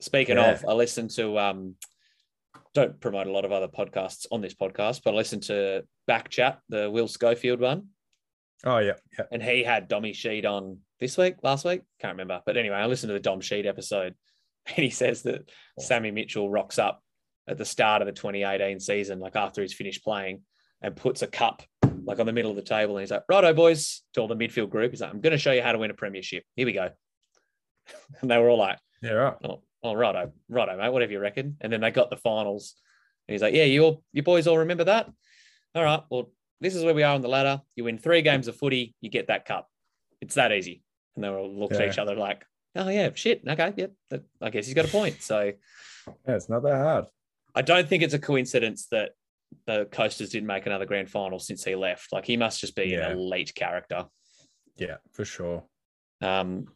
[0.00, 0.52] Speaking Yeah.
[0.52, 1.76] of, I listened to um
[2.74, 6.28] don't promote a lot of other podcasts on this podcast, but I listened to Back
[6.28, 7.88] Chat, the Will Schofield one,
[8.64, 9.24] oh yeah, yeah.
[9.32, 12.40] and he had Dommy Sheed on this week, last week, can't remember.
[12.46, 14.14] But anyway, I listened to the Dom Sheed episode,
[14.66, 17.02] and he says that Sammy Mitchell rocks up
[17.48, 20.42] at the start of the 2018 season, like after he's finished playing,
[20.82, 21.62] and puts a cup
[22.04, 24.36] like on the middle of the table, and he's like, "Righto, boys," to all the
[24.36, 24.90] midfield group.
[24.92, 26.44] He's like, "I'm going to show you how to win a premiership.
[26.56, 26.90] Here we go."
[28.20, 28.78] and they were all like.
[29.02, 29.34] Yeah, right.
[29.44, 31.56] oh, oh righto, righto, mate, whatever you reckon.
[31.60, 32.74] And then they got the finals.
[33.28, 35.10] And he's like, Yeah, you all you boys all remember that?
[35.74, 36.30] All right, well,
[36.60, 37.62] this is where we are on the ladder.
[37.76, 39.68] You win three games of footy, you get that cup.
[40.20, 40.82] It's that easy.
[41.14, 42.44] And they were all looked at each other like,
[42.76, 43.42] Oh yeah, shit.
[43.46, 43.92] Okay, yep.
[44.10, 45.22] that- I guess he's got a point.
[45.22, 45.52] So
[46.26, 47.06] Yeah, it's not that hard.
[47.54, 49.12] I don't think it's a coincidence that
[49.66, 52.12] the Coasters didn't make another grand final since he left.
[52.12, 53.08] Like he must just be Yeah.
[53.10, 54.06] an elite character.
[54.76, 55.64] Yeah, for sure.
[56.20, 56.66] Um,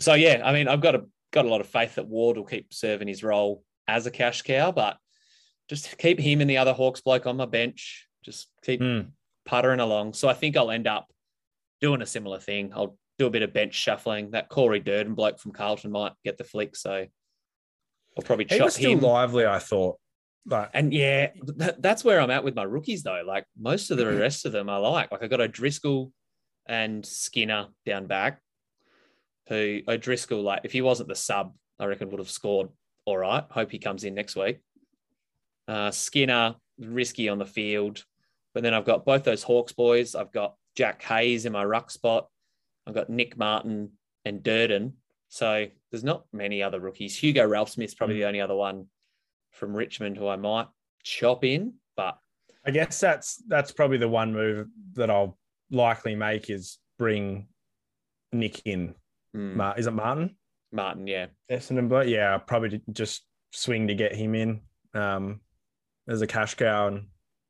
[0.00, 2.44] so yeah, I mean, I've got a got a lot of faith that Ward will
[2.44, 4.96] keep serving his role as a cash cow, but
[5.68, 8.06] just keep him and the other Hawks bloke on my bench.
[8.24, 9.10] Just keep Mm.
[9.44, 10.12] puttering along.
[10.14, 11.10] So I think I'll end up
[11.80, 12.72] doing a similar thing.
[12.74, 14.30] I'll do a bit of bench shuffling.
[14.30, 16.92] That Corey Durdin bloke from Carlton might get the flick, so
[18.16, 19.00] I'll probably He chop was still him.
[19.00, 19.98] lively, I thought.
[20.46, 23.22] But And yeah, that, that's where I'm at with my rookies though.
[23.26, 24.18] Like most of the Mm-hmm.
[24.20, 25.10] rest of them I like.
[25.10, 26.12] Like I got O'Driscoll
[26.66, 28.40] and Skinner down back.
[29.48, 32.68] Who O'Driscoll, like if he wasn't the sub, I reckon would have scored
[33.04, 33.44] all right.
[33.50, 34.60] Hope he comes in next week.
[35.68, 38.04] Uh, Skinner, risky on the field.
[38.54, 40.14] But then I've got both those Hawks boys.
[40.14, 42.28] I've got Jack Hayes in my ruck spot.
[42.86, 43.92] I've got Nick Martin
[44.24, 44.92] and Durdin.
[45.28, 47.16] So there's not many other rookies.
[47.18, 48.86] Hugo Ralphsmith's probably the only other one
[49.54, 50.66] from Richmond who I might
[51.02, 52.18] chop in, but
[52.66, 55.38] I guess that's that's probably the one move that I'll
[55.70, 57.48] likely make is bring
[58.32, 58.94] Nick in.
[59.34, 60.36] mm, Mar- is it Martin?
[60.72, 61.26] Martin, yeah.
[61.50, 62.08] Essendon bloke?
[62.08, 63.22] Yeah, I'll probably just
[63.52, 64.60] swing to get him in
[64.92, 65.40] um,
[66.08, 67.06] as a cash cow, and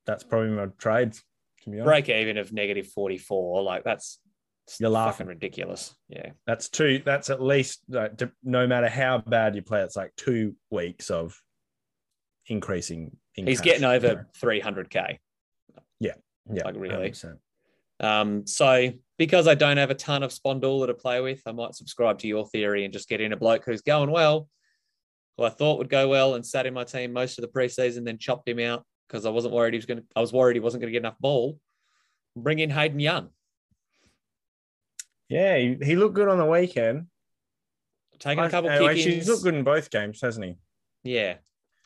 [0.06, 1.22] that's probably my trades.
[1.62, 3.62] To be honest, Break even of negative 44.
[3.62, 4.18] Like that's
[4.78, 5.26] You're laughing.
[5.28, 5.94] ridiculous.
[6.10, 6.30] Yeah.
[6.46, 7.00] that's two.
[7.04, 11.10] That's at least like, no matter how bad you play, it's like two weeks
[12.46, 13.16] increasing.
[13.36, 15.18] In He's cash, getting over 300K.
[16.00, 16.12] Yeah,
[16.50, 17.10] yeah, like really.
[17.10, 17.38] 100%.
[18.00, 21.74] Um, so because I don't have a ton of Spondula to play with, I might
[21.74, 24.48] subscribe to your theory and just get in a bloke who's going well,
[25.36, 28.04] who I thought would go well and sat in my team most of the preseason,
[28.04, 30.04] then chopped him out because I wasn't worried he was going to.
[30.16, 31.58] I was worried he wasn't going to get enough ball.
[32.36, 33.28] Bring in Hayden Young,
[35.28, 37.06] Yeah, he, he looked good on the weekend.
[38.18, 39.14] taking a couple Anyway, kick-ins.
[39.14, 40.56] He's looked good in both games, hasn't he?
[41.04, 41.36] Yeah,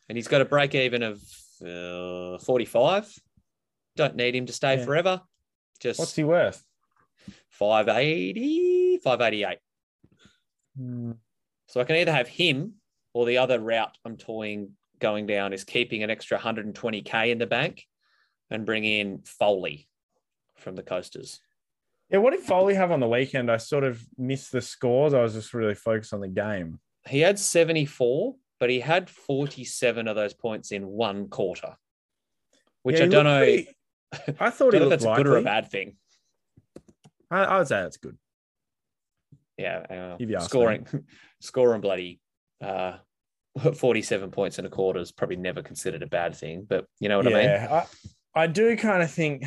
[0.09, 1.20] and he's got a break even of
[1.64, 3.12] uh, 45.
[3.97, 4.85] Don't need him to stay Yeah.
[4.85, 5.20] forever.
[5.80, 6.64] Just What's he worth?
[7.51, 9.59] 580, 588.
[11.66, 12.74] So I can either have him
[13.12, 17.47] or the other route I'm toying going down is keeping an extra 120k in the
[17.47, 17.85] bank
[18.51, 19.89] and bring in Foley
[20.56, 21.40] from the Coasters.
[22.10, 23.51] Yeah, what did Foley have on the weekend?
[23.51, 25.12] I sort of missed the scores.
[25.14, 26.78] I was just really focused on the game.
[27.06, 31.76] He had 74, but he had 47 of those points in one quarter,
[32.82, 33.39] which Yeah, I don't know.
[33.44, 33.68] pretty-
[34.40, 35.97] I thought he looked that's a good or a bad thing.
[37.30, 38.16] I, I would say that's good.
[39.59, 40.86] Yeah, uh, scoring,
[41.40, 42.20] scoring bloody
[42.62, 42.97] uh,
[43.74, 47.18] 47 points in a quarter is probably never considered a bad thing, but you know
[47.18, 47.43] what I mean?
[47.44, 47.85] yeah,
[48.35, 49.44] I, I do kind of think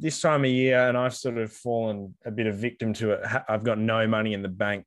[0.00, 3.20] this time of year, and I've sort of fallen a bit of victim to it.
[3.48, 4.84] I've got no money in the bank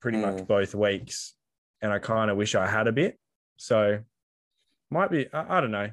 [0.00, 0.46] pretty much Mm.
[0.46, 1.34] both weeks,
[1.82, 3.18] and I kind of wish I had a bit.
[3.56, 4.00] So
[4.90, 5.90] might be, I, I don't know.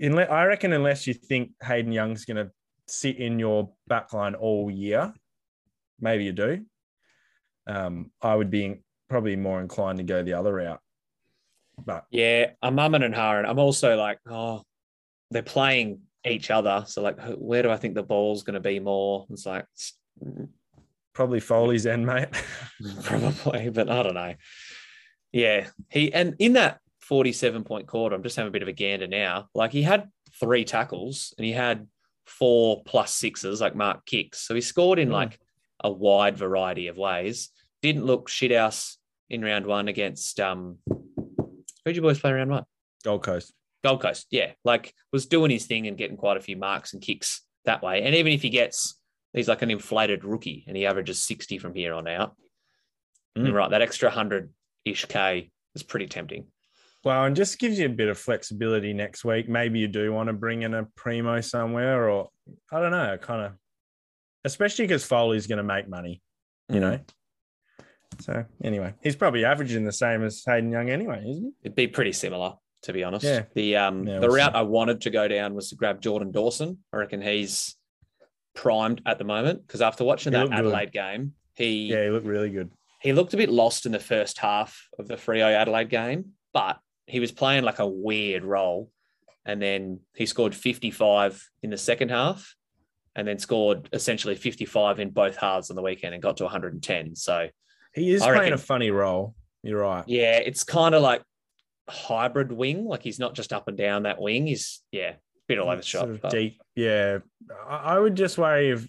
[0.00, 2.50] Unless, I reckon unless you think Hayden Young's going to
[2.86, 5.12] sit in your back line all year,
[6.00, 6.64] maybe you do.
[7.66, 10.80] Um, I would be probably more inclined to go the other route.
[11.84, 13.46] But Yeah, I'm umming and harring.
[13.46, 14.62] I'm also like, oh,
[15.30, 16.84] they're playing each other.
[16.86, 19.26] So like, where do I think the ball's going to be more?
[19.30, 19.66] It's like
[21.12, 22.28] probably Foley's end, mate.
[23.04, 24.34] probably, but I don't know.
[25.32, 28.72] Yeah, he and in that 47 point quarter, I'm just having a bit of a
[28.72, 29.48] gander now.
[29.54, 30.08] Like he had
[30.40, 31.86] three tackles and he had
[32.26, 34.40] four plus sixes, like Mark kicks.
[34.40, 35.14] So he scored in Hmm.
[35.14, 35.38] like
[35.82, 37.50] a wide variety of ways.
[37.82, 38.96] Didn't look shithouse
[39.30, 40.78] in round one against um.
[41.84, 42.64] Who'd you boys play round one?
[43.04, 43.54] Gold Coast.
[43.84, 47.00] Gold Coast, yeah, like was doing his thing and getting quite a few marks and
[47.02, 48.02] kicks that way.
[48.02, 48.98] And even if he gets,
[49.32, 52.34] he's like an inflated rookie and he averages 60 from here on out.
[53.38, 53.52] Mm.
[53.52, 54.50] Right, that extra 100
[54.84, 56.46] ish K is pretty tempting.
[57.04, 59.48] Well, and just gives you a bit of flexibility next week.
[59.48, 62.28] Maybe you do want to bring in a primo somewhere, or
[62.72, 63.52] I don't know, kind of,
[64.44, 66.20] especially because Foley's going to make money,
[66.68, 66.98] you know.
[68.20, 71.52] So anyway, he's probably averaging the same as Hayden Young anyway, isn't he?
[71.62, 73.24] It'd be pretty similar, to be honest.
[73.24, 73.44] Yeah.
[73.54, 74.58] The um Yeah, the we'll route see.
[74.58, 76.78] I wanted to go down was to grab Jordan Dawson.
[76.92, 77.76] I reckon he's
[78.54, 80.64] primed at the moment because after watching He that looked good.
[80.66, 82.70] Adelaide game, he Yeah, he looked really good.
[83.00, 86.78] He looked a bit lost in the first half of the Freo Adelaide game, but
[87.06, 88.90] he was playing like a weird role.
[89.44, 92.54] And then he scored 55 in the second half
[93.16, 97.16] and then scored essentially 55 in both halves on the weekend and got to 110.
[97.16, 97.48] So,
[97.94, 99.34] He is I playing reckon- a funny role.
[99.62, 100.04] You're right.
[100.06, 101.22] yeah, it's kind of like
[101.88, 102.84] hybrid wing.
[102.84, 104.46] Like he's not just up and down that wing.
[104.46, 105.16] He's, yeah, a
[105.48, 106.02] bit all over the shop.
[106.02, 106.60] Sort of but- deep.
[106.76, 107.18] Yeah,
[107.66, 108.86] I, I would just worry if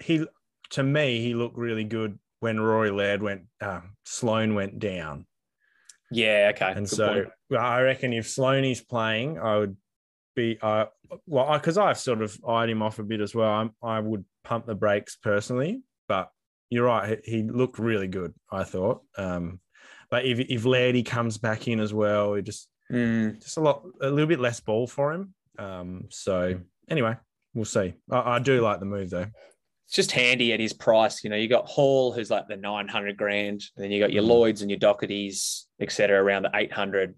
[0.00, 0.26] he.
[0.70, 3.42] To me, he looked really good when Rory Laird went.
[3.60, 5.26] Um, Sloan went down.
[6.10, 6.72] yeah, okay.
[6.72, 7.12] And good so
[7.48, 7.62] point.
[7.62, 9.76] I reckon if Sloaney's playing, I would
[10.34, 10.86] be uh
[11.26, 13.50] well because I've sort of eyed him off a bit as well.
[13.50, 16.30] I'm, I would pump the brakes personally, but
[16.68, 17.20] you're right.
[17.24, 18.34] He, he looked really good.
[18.50, 19.02] I thought.
[19.16, 19.60] Um,
[20.10, 23.84] but if if Lairdy comes back in as well, it just Mm, just a lot
[24.02, 25.34] a little bit less ball for him.
[25.58, 26.60] Um, so
[26.90, 27.16] anyway,
[27.54, 27.94] we'll see.
[28.10, 29.26] I, I do like the move though.
[29.92, 31.22] It's just handy at his price.
[31.22, 33.62] You know, you got Hall, who's like the 900 grand.
[33.76, 34.28] Then you got your Mhm.
[34.28, 37.14] Lloyds and your Dochertys, et cetera, around the 800.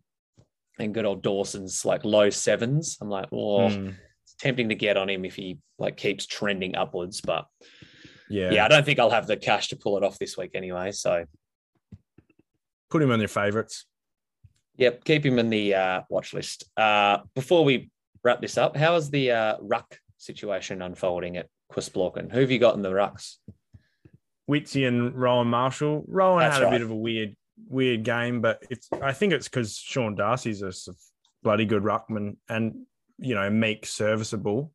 [0.80, 2.98] And good old Dawson's like low sevens.
[3.00, 3.94] I'm like, oh, Mm,
[4.24, 7.20] it's tempting to get on him if he like keeps trending upwards.
[7.20, 7.46] But
[8.28, 8.50] yeah.
[8.50, 10.90] yeah, I don't think I'll have the cash to pull it off this week anyway.
[10.90, 11.26] So
[12.90, 13.86] Put him on your favorites.
[14.78, 16.64] Yep, keep him in the uh, watch list.
[16.76, 17.90] Uh, before we
[18.24, 22.30] wrap this up, how is the uh, ruck situation unfolding at Quisblorken?
[22.32, 23.36] Who have you got in the rucks?
[24.48, 26.04] Witsy and Rowan Marshall.
[26.06, 26.72] Rowan That's had a right.
[26.72, 27.36] bit of a weird,
[27.68, 28.88] weird game, but it's.
[29.02, 30.72] I think it's because Sean Darcy's a
[31.42, 32.86] bloody good ruckman, and
[33.18, 34.72] you know Meek serviceable.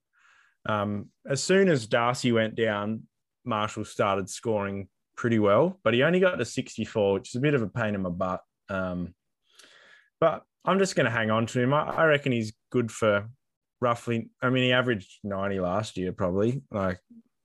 [0.65, 3.03] Um, as soon as Darcy went down,
[3.45, 7.53] Marshall started scoring pretty well, but he only got to 64, which is a bit
[7.53, 8.41] of a pain in my butt.
[8.69, 9.13] Um,
[10.19, 11.73] but I'm just going to hang on to him.
[11.73, 13.29] I, I reckon he's good for
[13.81, 14.29] roughly.
[14.41, 16.61] I mean, he averaged 90 last year, probably.
[16.71, 16.99] Like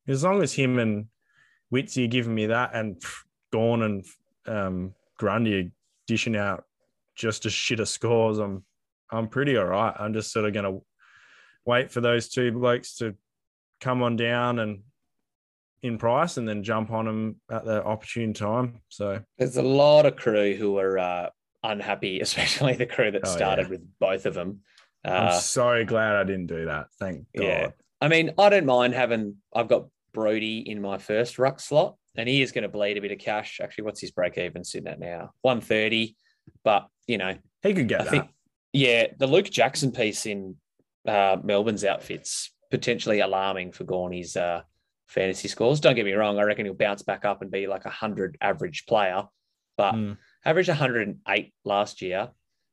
[0.09, 1.06] as long as him and
[1.73, 3.15] Witsy are giving me that, and pff,
[3.52, 4.05] Gawn and
[4.47, 5.70] um, Grundy are
[6.06, 6.65] dishing out
[7.16, 8.65] just a shit of scores, I'm
[9.11, 9.94] I'm pretty all right.
[9.98, 10.85] I'm just sort of going to
[11.65, 13.15] wait for those two blokes to
[13.81, 14.82] come on down and
[15.82, 18.81] in price, and then jump on them at the opportune time.
[18.89, 21.28] So There's a lot of crew who are uh,
[21.62, 23.70] unhappy, especially the crew that Oh, started yeah.
[23.70, 24.61] with both of them.
[25.05, 26.86] I'm Uh, so glad I didn't do that.
[26.98, 27.44] Thank God.
[27.44, 27.70] Yeah.
[28.01, 29.36] I mean, I don't mind having.
[29.55, 33.01] I've got Brodie in my first ruck slot, and he is going to bleed a
[33.01, 33.60] bit of cash.
[33.62, 35.31] Actually, what's his break even sitting at now?
[35.43, 36.16] One thirty.
[36.62, 38.10] But you know, He could get I that.
[38.10, 38.28] think,
[38.72, 40.56] yeah, the Luke Jackson piece in
[41.06, 44.62] uh, Melbourne's outfits potentially alarming for Gawny's uh,
[45.09, 45.81] fantasy scores.
[45.81, 48.36] Don't get me wrong; I reckon he'll bounce back up and be like a hundred
[48.40, 49.24] average player,
[49.76, 50.16] but Mm.
[50.44, 52.28] average 108 last year.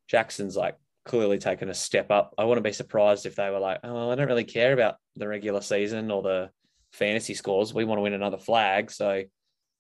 [0.07, 0.75] Jackson's like
[1.05, 2.33] clearly taken a step up.
[2.37, 5.27] I wouldn't be surprised if they were like, oh, I don't really care about the
[5.27, 6.49] regular season or the
[6.93, 7.73] fantasy scores.
[7.73, 9.23] We want to win another flag, so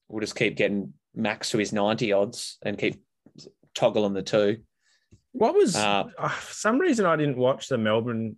[0.07, 3.01] we'll just keep getting max to his 90 odds and keep
[3.75, 4.57] toggling the two.
[5.33, 8.37] What was Uh, uh, for some reason I didn't watch the Melbourne?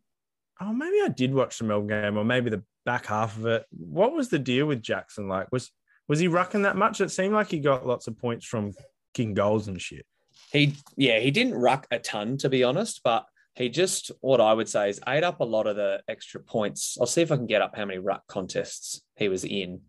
[0.61, 3.65] Oh, maybe I did watch the Melbourne game, or maybe the back half of it.
[3.71, 5.27] What was the deal with Jackson?
[5.27, 5.71] Like, was
[6.07, 7.01] was he rucking that much?
[7.01, 8.73] It seemed like he got lots of points from
[9.13, 10.05] kicking goals and shit.
[10.53, 13.25] He, yeah, he didn't ruck a ton to be honest, but
[13.55, 16.97] he just what I would say is ate up a lot of the extra points.
[16.99, 19.81] I'll see if I can get up how many ruck contests he was in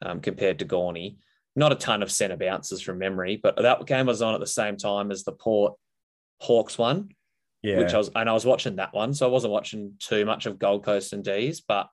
[0.00, 1.18] um, compared to Gawny.
[1.54, 4.46] Not a ton of centre bounces from memory, but that game was on at the
[4.46, 5.74] same time as the Port
[6.40, 7.10] Hawks one,
[7.62, 10.24] Yeah, which I was and I was watching that one, so I wasn't watching too
[10.24, 11.88] much of Gold Coast and D's, but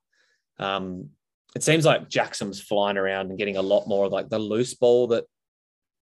[0.59, 1.09] um,
[1.55, 4.73] it seems like Jackson's flying around and getting a lot more of like the loose
[4.73, 5.25] ball that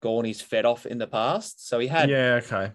[0.02, 1.68] Gawny's fed off in the past.
[1.68, 2.72] So he had yeah, okay.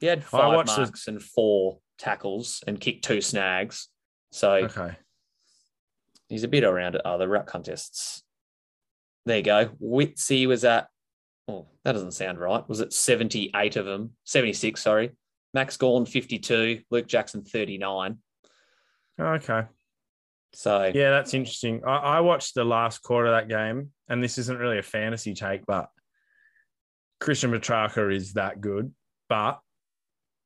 [0.00, 3.88] he had five watched the- marks and four tackles and kicked two snags.
[4.30, 4.94] So Okay.
[6.28, 8.22] he's a bit around at other ruck contests.
[9.26, 9.70] There you go.
[9.82, 10.88] Witsy was at,
[11.48, 12.66] oh, that doesn't sound right.
[12.68, 14.12] Was it 78 of them?
[14.24, 15.10] 76, sorry.
[15.54, 16.82] Max Gawn, 52.
[16.90, 18.18] Luke Jackson, 39.
[19.20, 19.62] Okay.
[20.52, 21.82] So Yeah, that's interesting.
[21.86, 25.34] I, I watched the last quarter of that game, and this isn't really a fantasy
[25.34, 25.88] take, but
[27.20, 28.92] Christian Petracca is that good.
[29.28, 29.60] But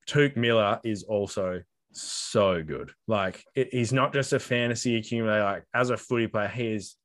[0.08, 1.62] Touk Miller is also
[1.92, 2.92] so good.
[3.06, 5.44] Like it, he's not just a fantasy accumulator.
[5.44, 6.96] Like as a footy player, he is.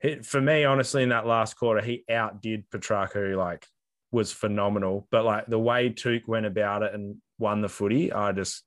[0.00, 3.12] He, for me, honestly, in that last quarter, he outdid Petracca.
[3.14, 3.66] Who like
[4.12, 5.06] was phenomenal.
[5.10, 8.64] But like the way Touk went about it and won the footy, I just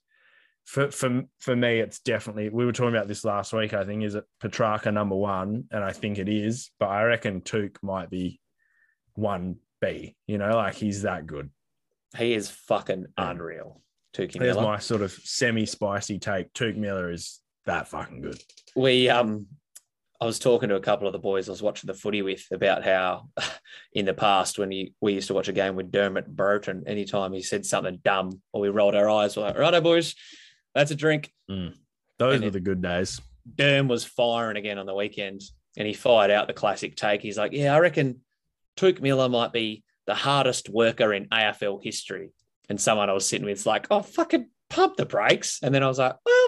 [0.65, 2.49] for for for me, it's definitely.
[2.49, 3.73] We were talking about this last week.
[3.73, 6.71] I think is it Petracca number one, and I think it is.
[6.79, 8.39] But I reckon Touk might be
[9.15, 10.15] one B.
[10.27, 11.49] You know, like he's that good.
[12.17, 13.81] he is fucking unreal.
[14.15, 14.61] Tukey There's Miller.
[14.67, 16.53] my sort of semi-spicy take.
[16.53, 18.39] Touk Miller is that fucking good.
[18.75, 19.47] we um
[20.21, 22.45] I was talking to a couple of the boys I was watching the footy with
[22.51, 23.27] about how
[23.93, 27.33] in the past when he, we used to watch a game with Dermott Brereton, anytime
[27.33, 30.15] he said something dumb or we rolled our eyes, we're like, righto boys,
[30.73, 31.29] that's a drink.
[31.49, 33.19] Those And were the good days.
[33.55, 35.41] Derm was firing again on the weekend
[35.75, 37.21] and he fired out the classic take.
[37.21, 38.21] He's like, Yeah, I reckon
[38.77, 42.31] Touk Miller might be the hardest worker in AFL history.
[42.69, 45.59] And someone I was sitting with is like, Oh, fucking pump the brakes.
[45.61, 46.47] And then I was like, Well,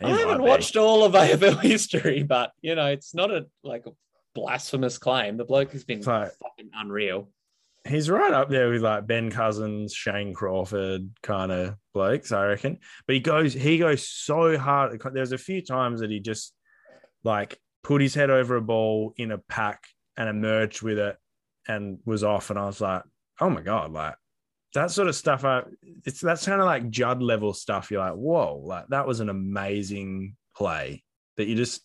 [0.00, 0.44] He I haven't be.
[0.48, 3.90] watched all of AFL history, but you know, it's not a like a
[4.34, 5.36] blasphemous claim.
[5.36, 7.28] The bloke has been like fucking unreal.
[7.86, 12.78] he's right up there with like Ben Cousins, Shane Crawford kind of blokes, I reckon.
[13.06, 15.00] But he goes, he goes so hard.
[15.12, 16.54] There's a few times that he just
[17.24, 19.84] like put his head over a ball in a pack
[20.20, 21.16] and emerged with it
[21.66, 22.50] and was off.
[22.50, 23.02] And I was like,
[23.40, 24.14] oh my god, like
[24.74, 25.44] that sort of stuff.
[25.46, 25.62] I,
[26.04, 27.90] it's that's kind of like Judd level stuff.
[27.90, 31.02] You're like, whoa, like that was an amazing play
[31.38, 31.80] that you just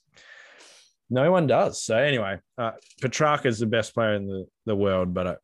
[1.09, 1.81] no one does.
[1.81, 2.71] So anyway, uh,
[3.01, 5.35] Petracca is the best player in the, the world, but uh,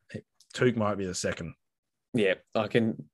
[0.53, 1.53] Touk might be the second.
[2.13, 3.05] Yeah, I can,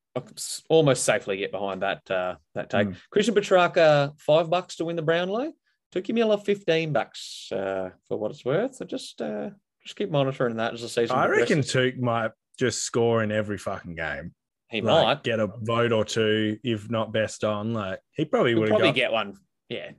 [0.70, 2.88] almost safely get behind that uh, that take.
[2.88, 2.96] Mm.
[3.12, 5.54] Christian Petracca, five bucks to win the Brownlow.
[5.92, 8.76] Took him a fifteen bucks uh, for what it's worth.
[8.76, 9.52] So just uh,
[9.88, 11.18] just keep monitoring that as the season.
[11.18, 14.34] I reckon Touk might just score in every fucking game.
[14.70, 17.74] He like, might get a vote or two, if not best on.
[17.74, 19.38] Like he probably would probably got, get one.
[19.70, 19.92] Yeah,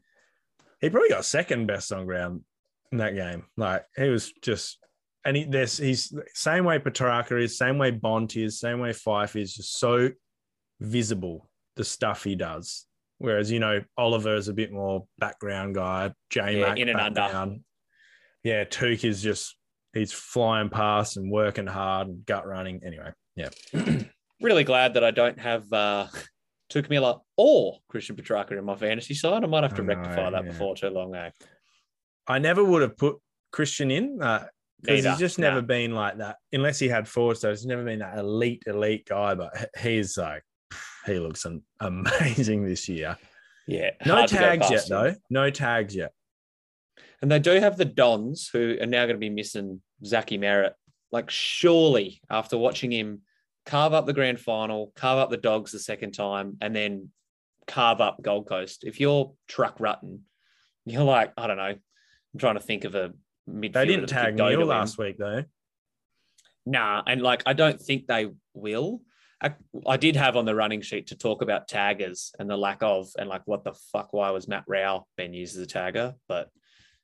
[0.81, 2.43] he probably got second best on ground
[2.93, 3.45] in that game.
[3.57, 4.79] Like he was just,
[5.25, 9.41] and he, there's he's same way Petracca is, same way Bont is, same way Fyfe
[9.41, 10.11] is, just so
[10.81, 12.85] visible the stuff he does.
[13.17, 17.57] Whereas you know Oliver is a bit more background guy, J yeah, in and under.
[18.45, 19.58] Yeah, Touk is just
[19.99, 22.81] he's flying past and working hard and gut running.
[22.85, 23.51] Anyway, yeah.
[24.41, 26.07] really glad that I don't have uh,
[26.71, 29.45] Touk Miller or Christian Petracca in my fantasy side.
[29.45, 30.51] I might have to rectify that yeah.
[30.51, 31.15] before too long.
[31.15, 31.31] Eh?
[32.27, 33.17] I never would have put
[33.53, 35.67] Christian in because uh, he's just never no.
[35.67, 36.37] been like that.
[36.53, 39.35] Unless he had four stars, he's never been that elite, elite guy.
[39.35, 40.43] But he's like,
[41.07, 41.47] he looks
[41.81, 43.17] amazing this year.
[43.67, 43.91] Yeah.
[44.07, 44.89] No tags yet, him.
[44.89, 45.15] though.
[45.31, 46.13] No tags yet.
[47.21, 50.73] And they do have the Dons who are now going to be missing Zachy Merrett.
[51.11, 53.23] Like, surely after watching him
[53.67, 57.11] carve up the grand final, carve up the dogs the second time, and then
[57.67, 60.21] carve up Gold Coast, if you're Truck Rutten,
[60.87, 61.65] you're like, I don't know.
[61.65, 63.13] I'm trying to think of a
[63.49, 63.73] midfielder.
[63.73, 65.45] They didn't tag Neale last week, though.
[66.67, 69.01] Nah, and like, I don't think they will.
[69.43, 69.55] I,
[69.87, 73.09] I, did have on the running sheet to talk about taggers and the lack of,
[73.19, 74.13] and like, what the fuck?
[74.13, 76.15] Why was Matt Rowell being used as a tagger?
[76.27, 76.51] But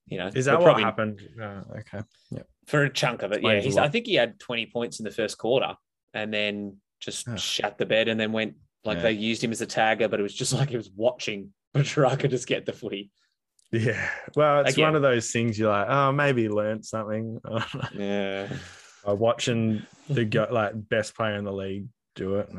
[0.07, 1.21] you know, is that what probably, happened?
[1.41, 2.01] Uh, okay,
[2.31, 3.61] yeah, for a chunk of it, yeah.
[3.61, 5.75] He's, I think he had 20 points in the first quarter,
[6.13, 7.37] and then just oh.
[7.37, 8.55] shut the bed, and then went
[8.85, 9.05] like yeah.
[9.05, 12.29] they used him as a tagger, but it was just like he was watching Petracca
[12.29, 13.11] just get the footy.
[13.73, 14.89] Yeah, well, it's Again.
[14.89, 17.41] one of those things you're like, oh, maybe he learned something.
[17.95, 18.49] yeah,
[19.09, 22.51] uh, watching the go, like best player in the league do it.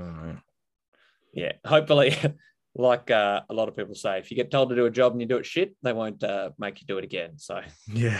[1.33, 2.15] Yeah, hopefully,
[2.75, 5.13] like uh, a lot of people say, if you get told to do a job
[5.13, 7.37] and you do it shit, they won't uh, make you do it again.
[7.37, 8.19] So yeah,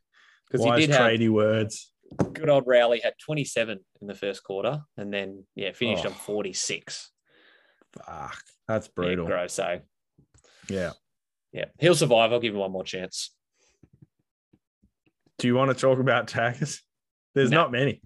[0.50, 1.92] because he did tradie have, words.
[2.32, 6.10] Good old Rowley had 27 in the first quarter, and then yeah, finished oh.
[6.10, 7.10] on 46.
[7.96, 8.36] Fuck,
[8.68, 9.24] that's brutal.
[9.24, 9.54] Yeah, gross.
[9.54, 9.80] So
[10.70, 10.92] yeah,
[11.52, 12.32] yeah, he'll survive.
[12.32, 13.34] I'll give him one more chance.
[15.38, 16.80] Do you want to talk about taggers?
[17.34, 17.62] There's no.
[17.62, 18.00] not many.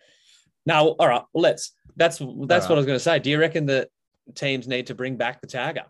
[0.66, 1.22] no, all right.
[1.32, 1.72] Well, let's.
[1.96, 3.18] That's that's what I was going to say.
[3.18, 3.88] Do you reckon that
[4.34, 5.84] teams need to bring back the tagger?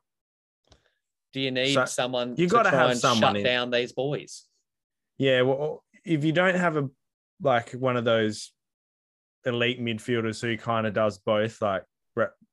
[1.32, 3.44] Do you need so someone you got to have someone shut in.
[3.44, 4.46] down these boys?
[5.18, 6.88] Yeah, well, if you don't have a
[7.42, 8.52] like one of those
[9.46, 11.84] elite midfielders who kind of does both, like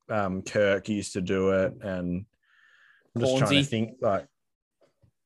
[0.09, 2.25] um, Kirk used to do it, and
[3.15, 3.45] I'm just Cornsey.
[3.45, 4.27] trying to think like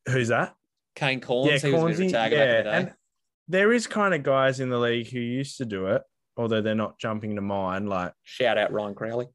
[0.08, 0.54] who's that?
[0.96, 1.64] Kane Cornes.
[1.64, 2.08] Yeah, Cornsey.
[2.08, 2.94] Yeah, and
[3.48, 6.02] there is kind of guys in the league who used to do it,
[6.38, 7.90] although they're not jumping to mind.
[7.90, 9.28] Like shout out Ryan Crowley.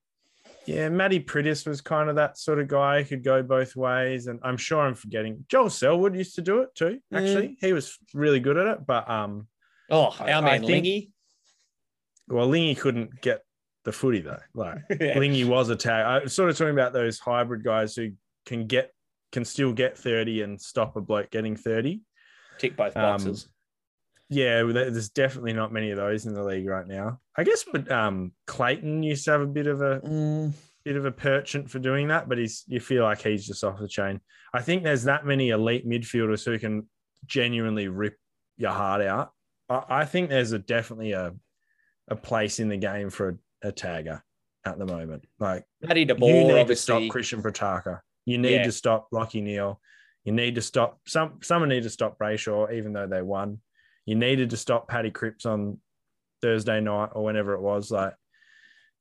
[0.67, 4.27] Yeah, Matty Priddis was kind of that sort of guy who could go both ways.
[4.27, 5.45] And I'm sure I'm forgetting.
[5.49, 7.49] Joel Selwood used to do it too, actually.
[7.49, 7.57] Mm.
[7.61, 8.87] He was really good at it.
[8.87, 9.49] But um
[9.91, 11.11] Oh, our I, man I think, Lingy.
[12.29, 13.43] Well, Lingy couldn't get
[13.85, 14.41] the footy though.
[14.55, 15.19] Like yeah.
[15.19, 16.05] Lingy was a tag.
[16.05, 18.13] I was sort of talking about those hybrid guys who
[18.45, 18.93] can get
[19.33, 22.01] can still get 30 and stop a bloke getting 30.
[22.59, 23.45] Tick both boxes.
[23.45, 23.51] Um,
[24.29, 27.21] yeah, there's definitely not many of those in the league right now.
[27.37, 30.53] I guess, but um, Clayton used to have a bit of a mm.
[30.85, 33.79] bit of a penchant for doing that, but he's you feel like he's just off
[33.79, 34.21] the chain.
[34.53, 36.89] I think there's that many elite midfielders who can
[37.27, 38.17] genuinely rip
[38.57, 39.31] your heart out.
[39.69, 41.33] I, I think there's a definitely a
[42.09, 44.23] a place in the game for a, a tagger
[44.65, 45.25] at the moment.
[45.39, 46.75] Like Matty De you need obviously.
[46.75, 48.01] to stop Christian Petracca.
[48.25, 48.65] You need yeah.
[48.65, 49.81] to stop Lachie Neale.
[50.25, 51.39] You need to stop some.
[51.43, 53.61] Someone need to stop Brayshaw, even though they won
[54.07, 55.79] you needed to stop Paddy Cripps on
[56.41, 57.91] Thursday night or whenever it was.
[57.91, 58.15] Like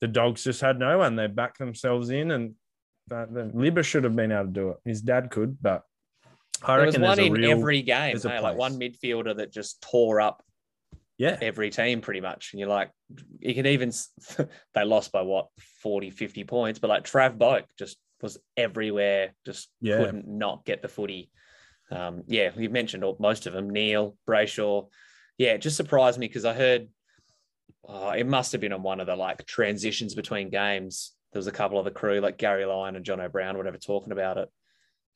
[0.02, 1.15] the dogs just had no one.
[1.15, 2.56] They backed themselves in, and
[3.11, 4.77] uh, the Libba should have been able to do it.
[4.84, 5.84] His dad could, but
[6.64, 8.19] I there reckon was one in real, every game.
[8.19, 10.44] Hey, like one midfielder that just tore up.
[11.18, 12.49] Yeah, every team pretty much.
[12.52, 12.91] And you're like,
[13.40, 13.94] you can even
[14.73, 15.48] they lost by what
[15.82, 19.98] 40, 50 points, but like Trav Boak just was everywhere, just yeah.
[19.98, 21.30] couldn't not get the footy
[21.91, 23.69] um, yeah, we mentioned all, most of them.
[23.69, 24.87] Neale Brayshaw.
[25.37, 26.87] Yeah, it just surprised me because I heard
[27.87, 31.13] oh, it must have been on one of the like transitions between games.
[31.31, 34.13] There was a couple of the crew like Garry Lyon and John O'Brien, whatever, talking
[34.13, 34.49] about it,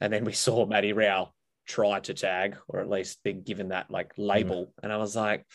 [0.02, 1.34] and then we saw Matty Rowell
[1.66, 5.46] try to tag or at least be given that like label, and I was like,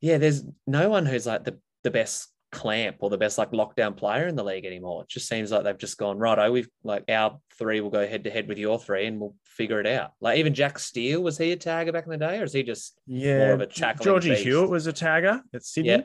[0.00, 3.96] yeah, there's no one who's like the the best clamp or the best like lockdown
[3.96, 5.02] player in the league anymore.
[5.02, 6.38] It just seems like they've just gone right.
[6.38, 9.34] Oh, we've like our three will go head to head with your three, and we'll
[9.44, 10.12] figure it out.
[10.20, 12.62] Like even Jack Steele was he a tagger back in the day, or is he
[12.62, 14.42] just Yeah, more of a tackling Georgie beast?
[14.44, 16.04] Hewett was a tagger at Sydney.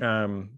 [0.00, 0.50] Yeah, Um,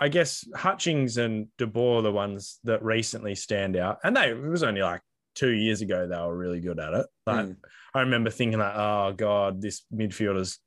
[0.00, 4.30] I guess Hutchings and De Boer are the ones that recently stand out, and they
[4.30, 5.00] it was only like
[5.34, 7.06] two years ago they were really good at it.
[7.26, 7.56] But Mm.
[7.94, 10.58] I remember thinking like, oh god, this midfielder's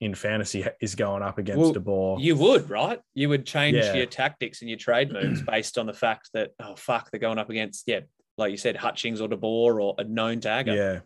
[0.00, 2.20] in fantasy is going up against Well, De Boer.
[2.20, 3.00] you would right.
[3.14, 3.94] You would change Yeah.
[3.94, 7.38] your tactics and your trade moves based on the fact that oh fuck, they're going
[7.38, 8.00] up against yeah,
[8.36, 10.76] like you said, Hutchings or De Boer or a known tagger.
[10.76, 11.00] Yeah.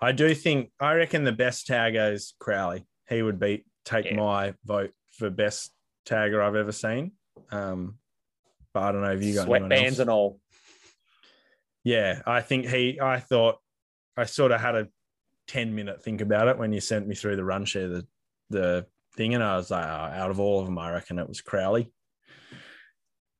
[0.00, 2.86] I do think I reckon the best tagger is Crowley.
[3.08, 4.16] He would be take Yeah.
[4.16, 5.72] my vote for best
[6.06, 7.12] tagger I've ever seen.
[7.50, 7.98] Um,
[8.72, 10.38] but I don't know if you got sweatbands and all.
[11.84, 13.00] Yeah, I think he.
[13.00, 13.56] I thought
[14.16, 14.88] I sort of had a
[15.46, 18.06] ten minute think about it when you sent me through the run share the
[18.50, 18.86] the
[19.16, 21.40] thing, and I was like, oh, out of all of them, I reckon it was
[21.40, 21.90] Crowley.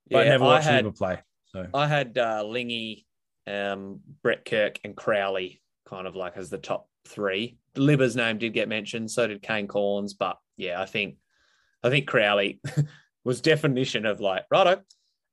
[0.09, 1.19] But I Yeah, never I watched had play.
[1.47, 3.05] So I had uh, Lingy,
[3.47, 7.57] um, Brett Kirk, and Crowley kind of like as the top three.
[7.75, 11.17] Libba's name did get mentioned, so did Kane Cornes, but yeah, I think
[11.83, 12.59] I think Crowley
[13.23, 14.81] was definition of like righto.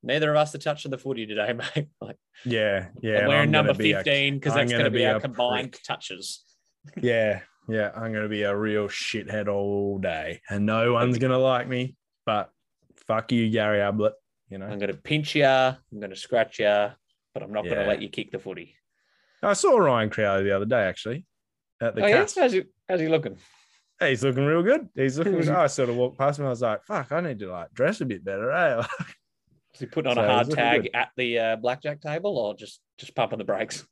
[0.02, 1.88] Neither of us are touching the footy today, mate.
[2.00, 3.10] Like yeah, yeah.
[3.12, 4.98] we're and wearing I'm gonna number be a- fifteen because I'm that's going gonna be,
[5.00, 5.82] be our combined prick.
[5.84, 6.44] touches.
[7.00, 7.90] Yeah, yeah.
[7.94, 11.96] I'm gonna be a real shithead all day, and no one's gonna like me.
[12.26, 12.50] But
[13.06, 14.14] fuck you, Gary Ablett.
[14.50, 15.46] You know, I'm going to pinch you.
[15.46, 16.88] I'm going to scratch you,
[17.34, 18.74] but I'm not going to let you kick the footy.
[19.42, 21.24] I saw Ryan Crowley the other day actually
[21.80, 23.38] at the oh yeah, how's he, how's he looking?
[23.98, 24.88] Hey, he's looking real good.
[24.94, 25.48] He's looking.
[25.50, 26.46] I sort of walked past him.
[26.46, 28.76] I was like, "Fuck, I need to like dress a bit better." Eh?
[28.76, 28.86] Was
[29.78, 30.90] he putting on So a hard tag good.
[30.94, 33.86] at the uh, blackjack table, or just just pumping the brakes?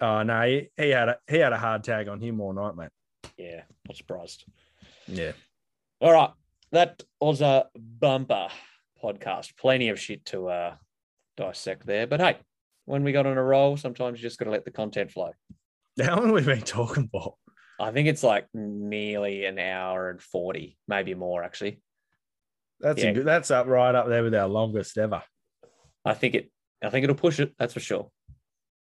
[0.00, 2.76] Oh no, he, he had a he had a hard tag on him all night,
[2.76, 3.32] mate.
[3.36, 4.44] Yeah, not surprised.
[5.06, 5.32] Yeah,
[6.00, 6.30] All right,
[6.72, 8.48] that was a bumper
[9.02, 9.56] podcast.
[9.56, 10.74] Plenty of shit to uh,
[11.36, 12.36] dissect there, but hey,
[12.84, 15.32] when we got on a roll, sometimes you just got to let the content flow.
[16.02, 17.34] how long have we been talking for?
[17.80, 21.80] I think it's like nearly an hour and forty, maybe more actually.
[22.80, 23.10] That's Yeah.
[23.10, 23.24] a good.
[23.26, 25.22] That's up right up there with our longest ever.
[26.04, 26.50] I think it.
[26.82, 27.52] I think it'll push it.
[27.58, 28.10] That's for sure.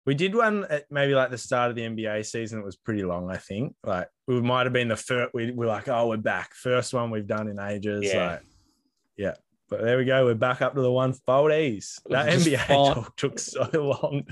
[0.08, 2.60] We did one at maybe like the start of the NBA season.
[2.60, 3.76] It was pretty long, I think.
[3.84, 5.34] Like we might have been the first.
[5.34, 6.54] We we're like, oh, we're back.
[6.56, 8.06] First one we've done in ages.
[8.06, 8.28] Yeah.
[8.32, 8.42] Like,
[9.18, 9.34] yeah.
[9.70, 10.24] But there we go.
[10.24, 12.00] We're back up to the one forties.
[12.10, 14.26] That NBA talk took so long.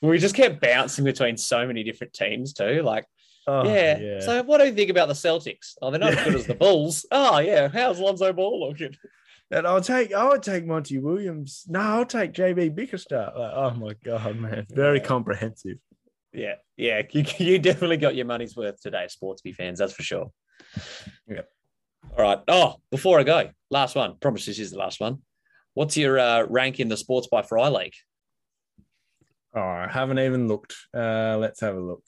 [0.00, 2.82] We just kept bouncing between so many different teams too.
[2.82, 3.04] Like,
[3.46, 4.20] Oh, yeah.
[4.20, 5.74] So, what do you think about the Celtics?
[5.82, 7.04] Oh, they're not as good as the Bulls.
[7.10, 7.68] Oh, yeah.
[7.68, 8.94] How's Lonzo Ball looking?
[9.52, 11.64] And I'll take, I would take Monty Williams.
[11.68, 13.32] No, I'll take JB Bickerstaff.
[13.36, 15.04] Like, oh my god, man, very Yeah.
[15.04, 15.78] comprehensive.
[16.32, 17.02] Yeah, yeah.
[17.12, 19.80] You, you definitely got your money's worth today, Sportsby fans.
[19.80, 20.30] That's for sure.
[21.26, 21.42] Yeah.
[22.16, 22.38] All right.
[22.46, 24.16] Oh, before I go, last one.
[24.20, 25.18] Promise this is the last one.
[25.74, 27.94] What's your uh, rank in the Sports by Fry League?
[29.54, 30.76] Oh, I haven't even looked.
[30.94, 32.04] Uh, let's have a look.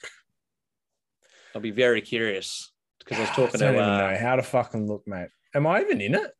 [1.54, 2.70] I'll be very curious
[3.00, 3.80] because I was talking I don't to.
[3.80, 5.28] even Uh, know how to fucking look, mate.
[5.54, 6.30] Am I even in it?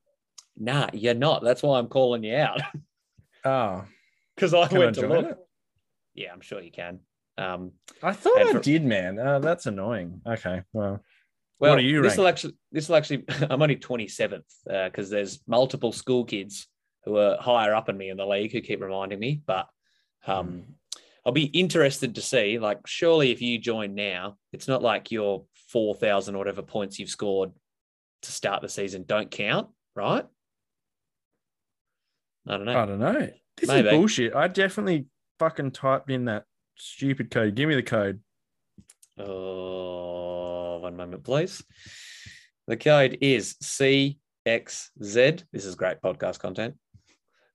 [0.57, 1.43] Nah, you're not.
[1.43, 2.61] That's why I'm calling you out
[3.45, 3.85] Oh,
[4.37, 5.27] because I can I went to look.
[5.27, 5.39] it?
[6.15, 7.01] Yeah, I'm sure you can.
[7.39, 7.73] Um,
[8.03, 9.19] I thought I for- did, man.
[9.19, 10.21] Uh, that's annoying.
[10.27, 11.01] Okay, well,
[11.59, 12.55] Well, What are you This will actually.
[12.71, 13.25] This will actually.
[13.51, 16.69] I'm only 27th because there's multiple school kids
[17.05, 19.41] who are higher up in me in the league who keep reminding me.
[19.45, 19.67] But
[20.27, 20.61] um, Hmm.
[21.25, 22.59] I'll be interested to see.
[22.59, 27.09] Like, surely if you join now, it's not like your 4,000 or whatever points you've
[27.11, 27.53] scored
[28.23, 30.25] to start the season don't count, right?
[32.49, 32.79] I don't know.
[32.79, 33.29] I don't know.
[33.57, 33.89] This Maybe.
[33.89, 34.35] is bullshit.
[34.35, 35.07] I definitely
[35.39, 36.45] fucking typed in that
[36.77, 37.55] stupid code.
[37.55, 38.21] Give me the code.
[39.19, 41.63] Oh, one moment, please.
[42.67, 44.17] The code is CXZ.
[45.53, 46.75] This is great podcast content.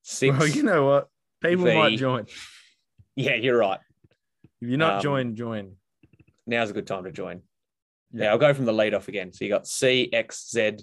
[0.03, 0.38] Six.
[0.38, 1.07] Well, you know what?
[1.41, 1.76] People V.
[1.76, 2.26] might join.
[3.15, 3.80] Yeah, you're right.
[4.61, 5.76] If you're not Um, joined, join.
[6.45, 7.41] Now's a good time to join.
[8.14, 8.31] Yeah, Yeah.
[8.31, 9.34] I'll go from the lead off again.
[9.34, 10.81] So you got CXZ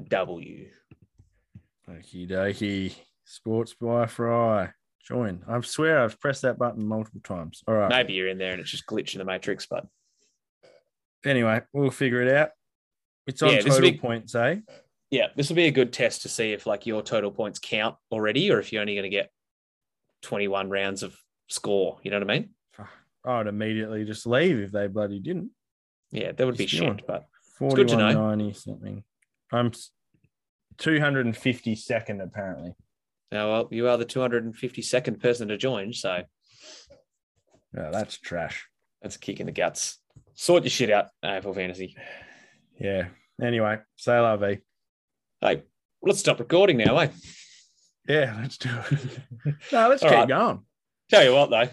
[0.00, 0.68] 6V46W.
[1.88, 2.94] Okie dokie.
[3.24, 4.70] Sports by Fry.
[5.06, 5.42] Join.
[5.48, 7.62] I swear I've pressed that button multiple times.
[7.68, 7.88] All right.
[7.88, 9.86] Maybe you're in there and it's just glitching the matrix, but
[11.24, 12.50] Anyway, we'll figure it out.
[13.26, 14.56] It's on Yeah, total be- points, eh?
[15.10, 17.96] yeah, this will be a good test to see if like your total points count
[18.12, 19.30] already or if you're only going to get
[20.22, 21.16] 21 rounds of
[21.48, 21.98] score.
[22.04, 22.50] You know what I mean?
[23.24, 25.50] I would immediately just leave if they bloody didn't.
[26.12, 27.26] Yeah, that would be shit, but
[27.58, 28.12] good to know.
[28.12, 29.04] 4190 something.
[29.52, 29.72] I'm
[30.78, 32.74] 252nd apparently.
[33.32, 36.22] Now, well, you are the 252nd person to join, so
[37.76, 38.66] Yeah, that's trash.
[39.02, 39.98] that's a kick in the guts.
[40.34, 41.96] Sort your shit out, AFL Fantasy.
[42.78, 43.08] Yeah.
[43.42, 44.60] Anyway, say vie.
[45.40, 45.62] Hey,
[46.02, 47.08] let's stop recording now, eh?
[48.08, 49.18] Yeah, let's do it.
[49.72, 50.28] no, let's All keep right.
[50.28, 50.60] going.
[51.10, 51.68] Tell you what, though.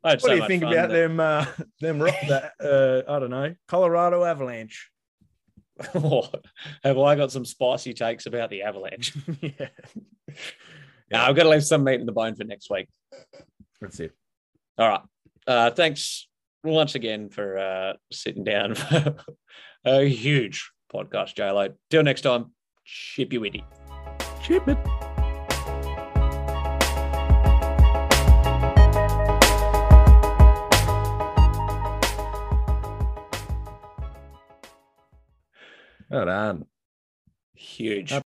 [0.00, 1.20] What so do you think about that- them?
[1.20, 1.46] Uh,
[1.80, 4.90] them rock that uh, I don't know, Colorado Avalanche.
[6.82, 9.16] Have I got some spicy takes about the Avalanche?
[9.40, 9.68] yeah,
[11.10, 12.88] Nah, I've got to leave some meat in the bone for next week.
[13.80, 14.12] that's it.
[14.76, 15.00] All right.
[15.46, 16.28] Uh, thanks
[16.64, 19.14] once again for uh, sitting down for
[19.84, 21.74] a huge podcast, JLo.
[21.90, 22.52] Till next time,
[22.84, 23.64] chippy witty.
[24.42, 25.07] Chip it.
[36.10, 36.66] Well done.
[37.54, 38.12] Huge.